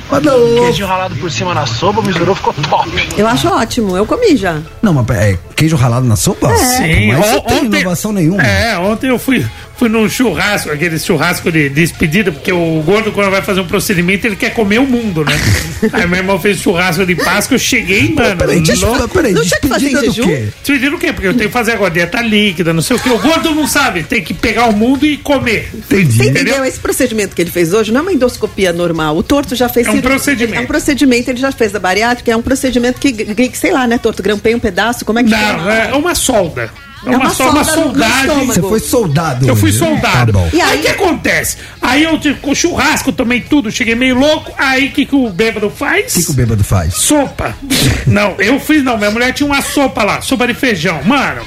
[0.63, 2.91] Queijo ralado por cima na sopa, misturou, ficou top.
[3.17, 3.97] Eu acho ótimo.
[3.97, 4.59] Eu comi já.
[4.83, 6.55] Não, mas é queijo ralado na sopa?
[6.57, 8.43] Sim, mas on- tem inovação nenhuma.
[8.43, 9.45] É, ontem eu fui,
[9.77, 14.27] fui num churrasco, aquele churrasco de despedida, porque o gordo, quando vai fazer um procedimento,
[14.27, 15.33] ele quer comer o mundo, né?
[15.93, 18.37] Aí meu irmão fez churrasco de Páscoa, eu cheguei, mano.
[18.37, 20.25] Peraí, deixa falar, peraí, Não despedida do jejum?
[20.27, 20.49] quê?
[20.63, 21.13] Despedida o quê?
[21.21, 23.11] Porque eu tenho que fazer agora dieta líquida, não sei o quê.
[23.11, 25.69] O gordo não sabe, tem que pegar o mundo e comer.
[25.75, 26.17] Entendi.
[26.17, 26.65] Você entendeu?
[26.65, 29.17] Esse procedimento que ele fez hoje não é uma endoscopia normal.
[29.17, 30.59] O Torto já fez É um cirurgia- procedimento.
[30.59, 33.87] É um procedimento, ele já fez da bariátrica, é um procedimento que, que sei lá,
[33.87, 34.23] né, Torto?
[34.23, 35.75] Grampei um pedaço, como é que Não, chama?
[35.75, 36.71] é uma solda.
[37.05, 38.47] É uma, só uma soldagem.
[38.47, 39.47] Você foi soldado.
[39.49, 39.79] Eu fui né?
[39.79, 40.33] soldado.
[40.33, 41.57] Tá e aí o que acontece?
[41.81, 44.53] Aí eu tive- com churrasco, tomei tudo, cheguei meio louco.
[44.59, 46.15] Aí o que, que o bêbado faz?
[46.15, 46.95] O que, que o bêbado faz?
[46.95, 47.55] Sopa.
[48.07, 48.99] não, eu fiz não.
[48.99, 51.03] Minha mulher tinha uma sopa lá, sopa de feijão.
[51.05, 51.43] Mano,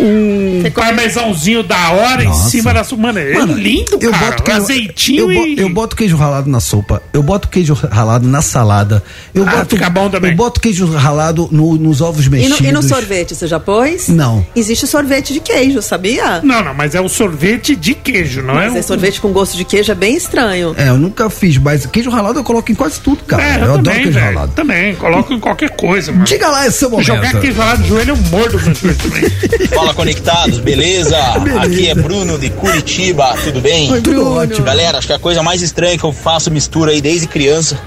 [0.00, 2.46] um parmesãozinho da hora Nossa.
[2.46, 3.02] em cima da sopa.
[3.02, 4.26] Mano, é Mano, lindo, eu cara.
[4.26, 5.58] boto queijo, Azeitinho eu, e...
[5.58, 9.02] eu boto queijo ralado na sopa, eu boto queijo ralado na salada.
[9.34, 10.30] Eu Ah, boto, fica bom também.
[10.32, 12.60] Eu boto queijo ralado no- nos ovos E mexidos.
[12.60, 14.08] no, e no sorvete, você já pôs?
[14.08, 14.44] Não.
[14.54, 16.40] Existe sorvete de queijo, sabia?
[16.42, 18.78] Não, não, mas é o sorvete de queijo, não Mas é?
[18.78, 20.74] é sorvete com gosto de queijo, é bem estranho.
[20.76, 23.42] É, eu nunca fiz, mas queijo ralado eu coloco em quase tudo, cara.
[23.42, 24.52] É, eu, adoro também, queijo velho, ralado.
[24.52, 26.24] Também, coloco em qualquer coisa, mano.
[26.24, 27.06] Diga lá esse seu momento.
[27.06, 29.78] Jogar queijo ralado no joelho, eu mordo meu joelho também.
[29.84, 31.18] Fala conectados, beleza?
[31.60, 33.92] Aqui é Bruno de Curitiba, tudo bem?
[33.92, 34.64] Oi, Tudo ótimo.
[34.64, 37.78] Galera, acho que a coisa mais estranha que eu faço mistura aí desde criança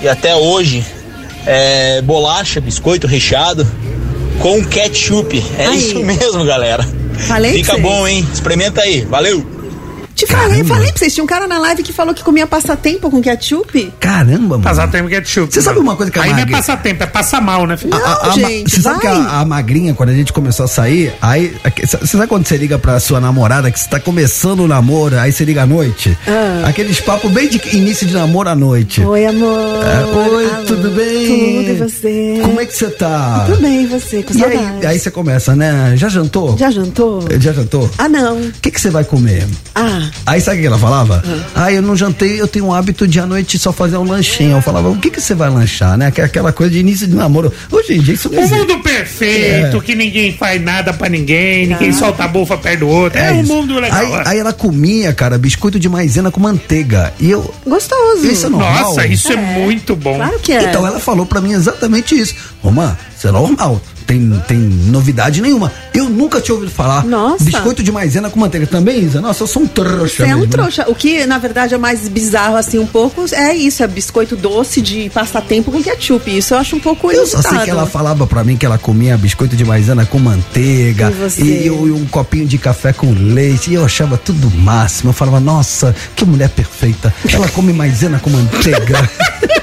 [0.00, 0.84] e até hoje
[1.46, 3.64] é bolacha, biscoito recheado
[4.40, 5.40] com ketchup.
[5.56, 6.84] É isso mesmo, galera.
[7.28, 8.26] Falei Fica bom, hein?
[8.34, 9.46] Experimenta aí, valeu!
[10.26, 11.12] Te falei, falei pra vocês.
[11.14, 13.92] Tinha um cara na live que falou que comia passatempo com ketchup.
[13.98, 14.62] Caramba, mano.
[14.62, 15.52] Passatempo ketchup.
[15.52, 17.94] Você sabe uma coisa que a Aí não é passatempo, é passar mal, né, filho?
[17.94, 20.68] A- a- a ma- Você sabe que a, a magrinha, quando a gente começou a
[20.68, 21.54] sair, aí.
[21.84, 25.32] Você sabe quando você liga pra sua namorada que você tá começando o namoro, aí
[25.32, 26.16] você liga à noite?
[26.28, 26.68] Ah.
[26.68, 29.00] Aqueles papos bem de início de namoro à noite.
[29.04, 29.82] Oi, amor.
[29.84, 30.64] É, Oi, Alô.
[30.66, 31.26] tudo bem?
[31.26, 32.38] Tudo, e você?
[32.42, 33.44] Como é que você tá?
[33.46, 34.22] Tudo bem, e você?
[34.22, 35.94] Com E aí, aí você começa, né?
[35.96, 36.56] Já jantou?
[36.56, 37.24] Já jantou?
[37.38, 37.90] Já jantou?
[37.98, 38.36] Ah, não.
[38.38, 39.46] O que, que você vai comer?
[39.74, 40.10] Ah.
[40.24, 41.22] Aí sabe o que ela falava?
[41.54, 44.56] Ah, eu não jantei, eu tenho o hábito de à noite só fazer um lanchinho.
[44.56, 46.06] Eu falava, o que, que você vai lanchar, né?
[46.06, 47.52] Aquela- Aquela coisa de início de namoro.
[47.70, 49.80] Hoje em dia isso não O mundo perfeito, É.
[49.80, 53.18] que ninguém faz nada pra ninguém, ninguém solta a bufa perto do outro.
[53.18, 53.52] É, um isso.
[53.52, 53.98] mundo legal.
[54.00, 54.22] Aí, é.
[54.28, 57.12] aí ela comia, cara, biscoito de maisena com manteiga.
[57.20, 57.52] E eu.
[57.66, 58.26] Gostoso.
[58.26, 58.72] Isso é normal.
[58.84, 59.36] Nossa, isso é.
[59.36, 60.16] muito bom.
[60.16, 60.64] Claro que é.
[60.64, 62.34] Então ela falou pra mim exatamente isso.
[62.62, 63.80] Romã, isso é normal.
[64.06, 65.72] Tem, tem novidade nenhuma.
[65.94, 67.04] Eu nunca tinha ouvido falar.
[67.04, 67.44] Nossa.
[67.44, 69.20] Biscoito de maisena com manteiga também, Isa?
[69.20, 70.84] Nossa, eu sou um trouxa Você é um trouxa.
[70.88, 74.80] O que, na verdade, é mais bizarro, assim, um pouco, é isso, é biscoito doce
[74.80, 76.36] de passatempo com ketchup.
[76.36, 78.78] Isso eu acho um pouco Eu só sei que ela falava pra mim que ela
[78.78, 81.42] comia biscoito de maisena com manteiga E você?
[81.42, 83.70] e, eu- e um copinho de café com leite.
[83.70, 85.10] E eu achava tudo máximo.
[85.10, 87.12] Eu falava, nossa, que mulher perfeita.
[87.32, 89.08] Ela come maisena com manteiga.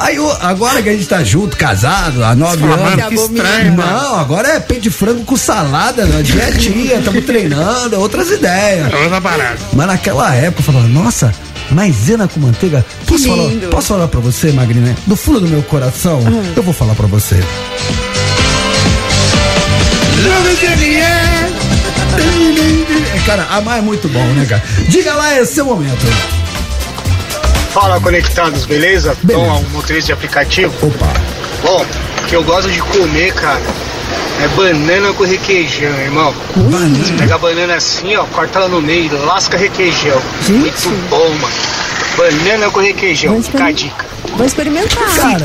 [0.00, 3.04] Aí, agora que a gente tá junto, casado, há nove anos.
[3.08, 3.76] que estranho.
[3.76, 6.22] Não, agora é peito de frango com salada, né?
[6.22, 8.92] dietinha, estamos treinando, é outras ideias.
[8.92, 9.58] É outra parada.
[9.72, 11.32] Mas naquela época eu falava, nossa,
[11.70, 12.84] maisena com manteiga.
[13.06, 14.96] Posso falar, posso falar pra você, Magrinha?
[15.06, 16.52] Do fundo do meu coração, Ah.
[16.56, 17.36] eu vou falar pra você.
[23.26, 24.62] Cara, amar é muito bom, né, cara?
[24.88, 26.04] Diga lá esse seu momento.
[27.72, 29.16] Fala conectados, beleza?
[29.22, 29.46] Beleza.
[29.46, 30.74] Então, um motorista de aplicativo.
[30.86, 31.12] Opa.
[31.62, 31.86] Bom,
[32.22, 33.62] o que eu gosto de comer, cara,
[34.42, 36.34] é banana com requeijão, irmão.
[36.54, 40.20] Você pega a banana assim, ó, corta ela no meio, lasca requeijão.
[40.50, 41.54] Muito bom, mano.
[42.16, 44.06] Banana com requeijão, fica a dica.
[44.36, 45.04] Vou experimentar.
[45.16, 45.44] Cara,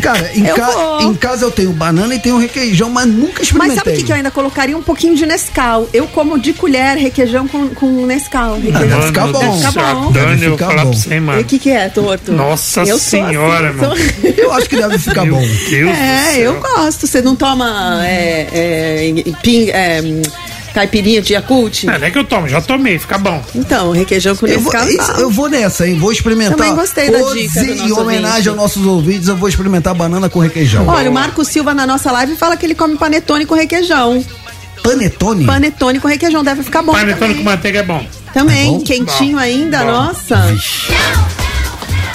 [0.00, 1.02] cara em, Eu ca- vou.
[1.02, 3.76] em casa eu tenho banana e tenho requeijão, mas nunca experimentei.
[3.76, 4.76] Mas sabe o que, que eu ainda colocaria?
[4.76, 5.88] Um pouquinho de Nescau.
[5.92, 8.54] Eu como de colher requeijão com, com Nescau.
[8.54, 8.88] Requeijão.
[8.88, 9.38] deve ficar bom.
[9.58, 10.12] Deve ficar bom.
[10.12, 10.72] Dani, eu ficar bom.
[10.74, 11.40] pra você, E mano.
[11.40, 12.32] o que, que é, torto?
[12.32, 13.96] Nossa Eu senhora, assim, mano.
[13.96, 15.40] sou- Eu acho que deve ficar Meu bom.
[15.40, 16.42] Deus do É, céu.
[16.54, 17.06] eu gosto.
[17.06, 20.00] Você não toma é, é, ping, é,
[20.72, 21.84] caipirinha de Yakult?
[21.88, 23.42] É, não é que eu tomo, já tomei, fica bom.
[23.54, 24.88] Então, requeijão com Eu vou, Nescau.
[24.90, 25.98] isso, eu vou nessa, hein?
[25.98, 26.56] Vou experimentar.
[26.56, 28.48] Também gostei da Hoje, dica do nosso Em homenagem ouvinte.
[28.48, 30.86] aos nossos ouvintes, eu vou experimentar banana com requeijão.
[30.88, 34.24] Olha, o Marco Silva na nossa live fala que ele come panetone com requeijão.
[34.82, 35.44] Panetone?
[35.46, 36.92] Panetone com requeijão deve ficar bom.
[36.92, 37.36] Panetone também.
[37.36, 38.04] com manteiga é bom.
[38.34, 38.80] Também, É bom?
[38.80, 39.38] quentinho Bom.
[39.42, 39.92] ainda, Bom.
[39.92, 40.36] nossa.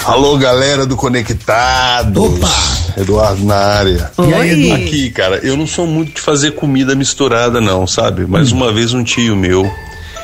[0.08, 2.16] Alô, galera do Conectados.
[2.16, 2.48] Opa!
[2.96, 4.10] Eduardo na área.
[4.18, 4.70] E aí, Oi.
[4.70, 4.74] Edu?
[4.74, 8.24] Aqui, cara, eu não sou muito de fazer comida misturada, não, sabe?
[8.26, 9.70] Mas uma vez um tio meu,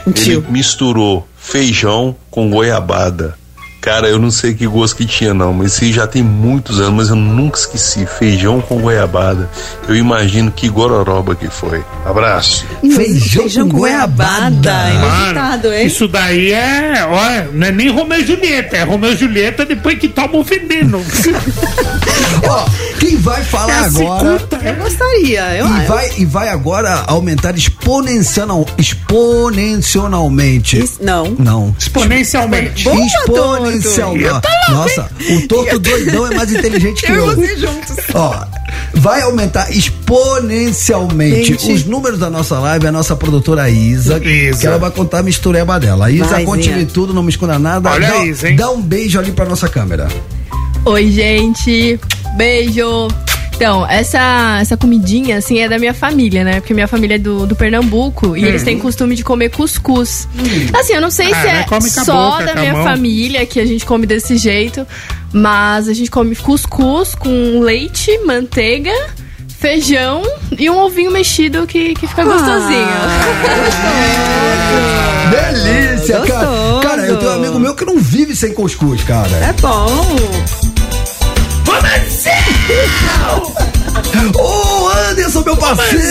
[0.06, 3.36] ele misturou feijão com goiabada.
[3.84, 6.80] Cara, eu não sei que gosto que tinha, não, mas isso aí já tem muitos
[6.80, 8.06] anos, mas eu nunca esqueci.
[8.06, 9.50] Feijão com goiabada.
[9.86, 11.84] Eu imagino que gororoba que foi.
[12.02, 12.64] Abraço.
[12.80, 14.88] Feijão, com goiabada.
[14.88, 15.86] Inusitado, hein?
[15.86, 19.98] Isso daí é, olha, não é nem Romeu e Julieta, é Romeu e Julieta depois
[19.98, 21.04] que toma o veneno.
[22.48, 22.64] Ó,
[23.04, 24.40] quem vai falar É agora.
[24.62, 25.86] Eu gostaria, eu E acho.
[25.88, 30.78] vai, e vai agora aumentar exponencial, exponencialmente.
[30.82, 31.30] Isso- não.
[31.38, 31.74] Não.
[31.78, 32.84] Exponencialmente.
[32.84, 34.28] Boa, Exponencialmente.
[34.28, 34.48] Torto.
[34.70, 37.44] Nossa, o torto doidão é mais inteligente que Eu eu.
[37.44, 37.96] e juntos.
[38.14, 38.34] Ó,
[38.94, 41.72] vai aumentar exponencialmente Gente.
[41.72, 44.58] os números da nossa live, a nossa produtora Isa, Isa.
[44.60, 46.06] que ela vai contar a mistureba dela.
[46.06, 46.86] A Isa, Zinha.
[46.86, 47.90] tudo, não me esconda nada.
[47.90, 48.56] Olha dá, a Isa, hein?
[48.56, 50.08] dá um beijo ali pra nossa câmera.
[50.84, 51.98] Oi, gente.
[52.36, 53.08] Beijo.
[53.56, 56.54] Então, essa, essa comidinha, assim, é da minha família, né?
[56.60, 58.46] Porque minha família é do, do Pernambuco e Hum.
[58.48, 60.28] eles têm costume de comer cuscuz.
[60.78, 61.64] Assim, eu não sei Ah, se né?
[61.70, 62.82] é só boca, da minha mão.
[62.84, 64.84] família que a gente come desse jeito,
[65.32, 68.92] mas a gente come cuscuz com leite, manteiga,
[69.60, 70.22] feijão
[70.58, 72.88] e um ovinho mexido que, que fica gostosinho.
[75.30, 76.44] Delícia, cara.
[76.46, 76.80] Gostoso.
[76.82, 79.28] Cara, eu tenho um amigo meu que não vive sem cuscuz, cara.
[79.36, 80.04] É bom.
[84.36, 86.02] Ô, Anderson, meu parceiro!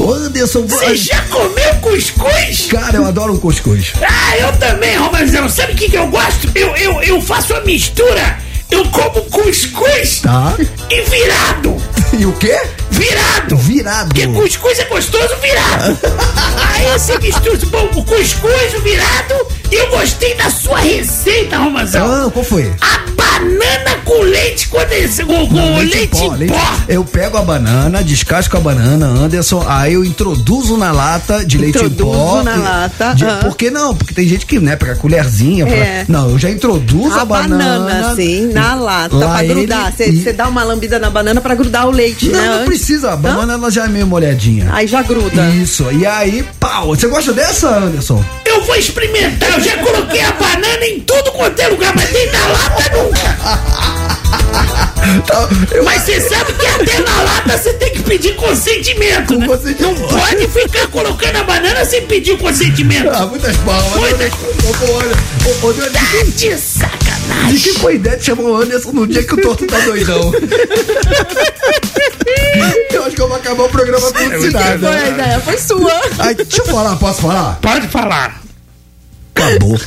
[0.00, 2.66] Ô, Anderson, Você já comeu cuscuz?
[2.70, 3.92] Cara, eu adoro um cuscuz.
[4.02, 5.48] Ah, eu também, Romazão.
[5.48, 6.50] Sabe o que, que eu gosto?
[6.54, 8.38] Eu, eu, eu faço a mistura.
[8.70, 10.54] Eu como cuscuz Tá.
[10.90, 11.76] e virado.
[12.18, 12.58] E o quê?
[12.90, 13.56] Virado.
[13.56, 14.08] Virado.
[14.08, 15.98] Porque cuscuz é gostoso virado.
[16.74, 19.34] Aí você mistura bom, o cuscuz, o virado.
[19.70, 22.26] E eu gostei da sua receita, Romazão.
[22.26, 22.72] Ah, qual foi?
[22.80, 22.98] A
[23.40, 25.26] banana com leite condensado.
[25.28, 26.32] Com, com Não, leite, em pó.
[26.34, 26.54] leite-
[26.88, 31.78] Eu pego a banana, descasco a banana, Anderson, aí eu introduzo na lata de leite
[31.78, 32.42] em Introduzo pó.
[32.42, 33.38] na e- lata, De, ah.
[33.42, 33.94] Por que não?
[33.94, 35.66] Porque tem gente que, né, pega a colherzinha.
[35.66, 36.04] pra- É.
[36.08, 39.92] Não, eu já introduzo a, A banana, assim, na lata, Lá pra ele- grudar.
[39.92, 42.46] Você dá uma lambida na banana pra grudar o leite, Não, né?
[42.46, 42.66] não antes.
[42.66, 43.12] precisa.
[43.12, 44.68] A banana ela já é meio molhadinha.
[44.72, 45.48] Aí já gruda.
[45.50, 45.86] Isso.
[45.92, 46.88] E aí, pau.
[46.88, 48.22] Você gosta dessa, Anderson?
[48.56, 49.52] Eu vou experimentar.
[49.52, 53.36] Eu já coloquei a banana em tudo quanto é lugar, mas nem na lata nunca.
[55.26, 55.48] Tá,
[55.84, 59.46] Mas você sabe que até na lata você tem que pedir consentimento, né?
[59.78, 63.10] Não pode ficar colocando a banana sem pedir o consentimento.
[63.10, 63.94] Ah, muitas palmas.
[63.94, 64.32] Muitas...
[64.32, 67.54] Ô, ô, Deus, Tá de sacanagem.
[67.54, 70.32] De que foi ideia de chamar o Anderson no dia que o torto tá doidão?
[72.90, 74.78] eu acho que eu vou acabar o programa com É nada.
[74.78, 76.00] Foi a ideia, foi sua.
[76.18, 77.58] Ai, deixa eu falar, posso falar?
[77.60, 78.45] Pode falar.
[79.36, 79.78] Acabou.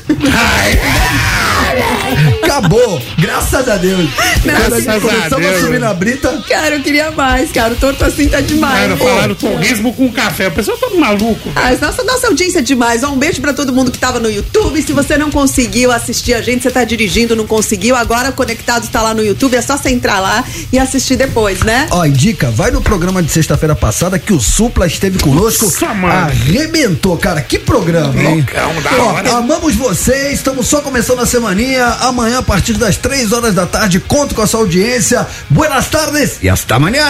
[2.43, 3.01] Acabou.
[3.17, 4.09] Graças a Deus.
[4.43, 5.61] Quando a gente Graças a começamos a Deus.
[5.61, 6.43] subir na brita.
[6.47, 7.73] Cara, eu queria mais, cara.
[7.73, 8.79] O torto assim tá demais.
[8.79, 10.47] Cara, falaram torresmo com café.
[10.47, 11.49] O pessoal tá maluco.
[11.55, 13.03] Ah, nossa, nossa audiência é demais.
[13.03, 14.81] Ó, um beijo pra todo mundo que tava no YouTube.
[14.81, 18.87] Se você não conseguiu assistir a gente, você tá dirigindo, não conseguiu, agora o Conectado
[18.89, 19.55] tá lá no YouTube.
[19.55, 21.87] É só você entrar lá e assistir depois, né?
[21.91, 25.65] Ó, e dica, vai no programa de sexta-feira passada que o Supla esteve conosco.
[25.65, 26.13] Nossa, mano.
[26.13, 27.41] Arrebentou, cara.
[27.41, 28.45] Que programa, hein?
[28.47, 28.91] Loucão, da
[29.37, 29.38] Ó.
[29.39, 31.85] amamos vocês, estamos só começando a semaninha.
[32.01, 35.25] Amanhã, a partir das três horas da tarde, conto com a sua audiência.
[35.49, 37.09] Buenas tardes e hasta amanhã.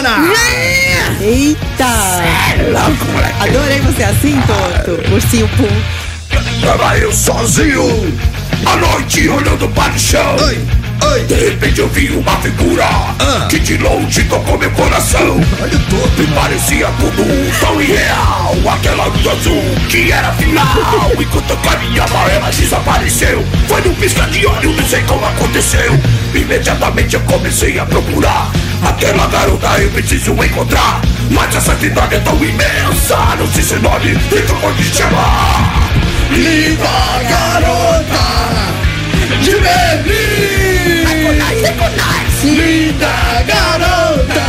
[1.20, 1.84] Eita!
[2.56, 3.34] É louco, moleque.
[3.40, 5.12] Adorei você assim, Torto.
[5.12, 6.64] Ursinho Pum.
[6.64, 8.16] Tava eu sozinho,
[8.64, 10.36] à noite olhando para o chão.
[11.26, 12.86] De repente eu vi uma figura
[13.48, 15.40] que de longe tocou meu coração.
[16.18, 18.54] E parecia tudo tão irreal.
[18.72, 20.66] Aquela luz azul que era final.
[21.18, 23.44] Enquanto eu caminhava, ela desapareceu.
[23.68, 25.98] Foi num piscar de olho, não sei como aconteceu.
[26.34, 28.50] Imediatamente eu comecei a procurar.
[28.82, 31.00] Aquela garota eu preciso encontrar.
[31.30, 33.16] Mas essa cidade é tão imensa.
[33.38, 35.92] Não sei seu nome, então pode chamar.
[36.30, 38.30] Linda garota
[39.42, 40.19] de Berlim
[42.42, 44.46] Linda garota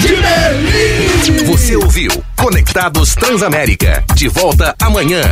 [0.00, 4.02] de Berlim Você ouviu Conectados Transamérica.
[4.16, 5.22] De volta amanhã.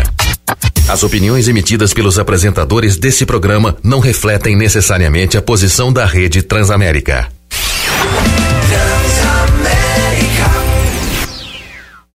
[0.89, 7.29] As opiniões emitidas pelos apresentadores desse programa não refletem necessariamente a posição da rede Transamérica.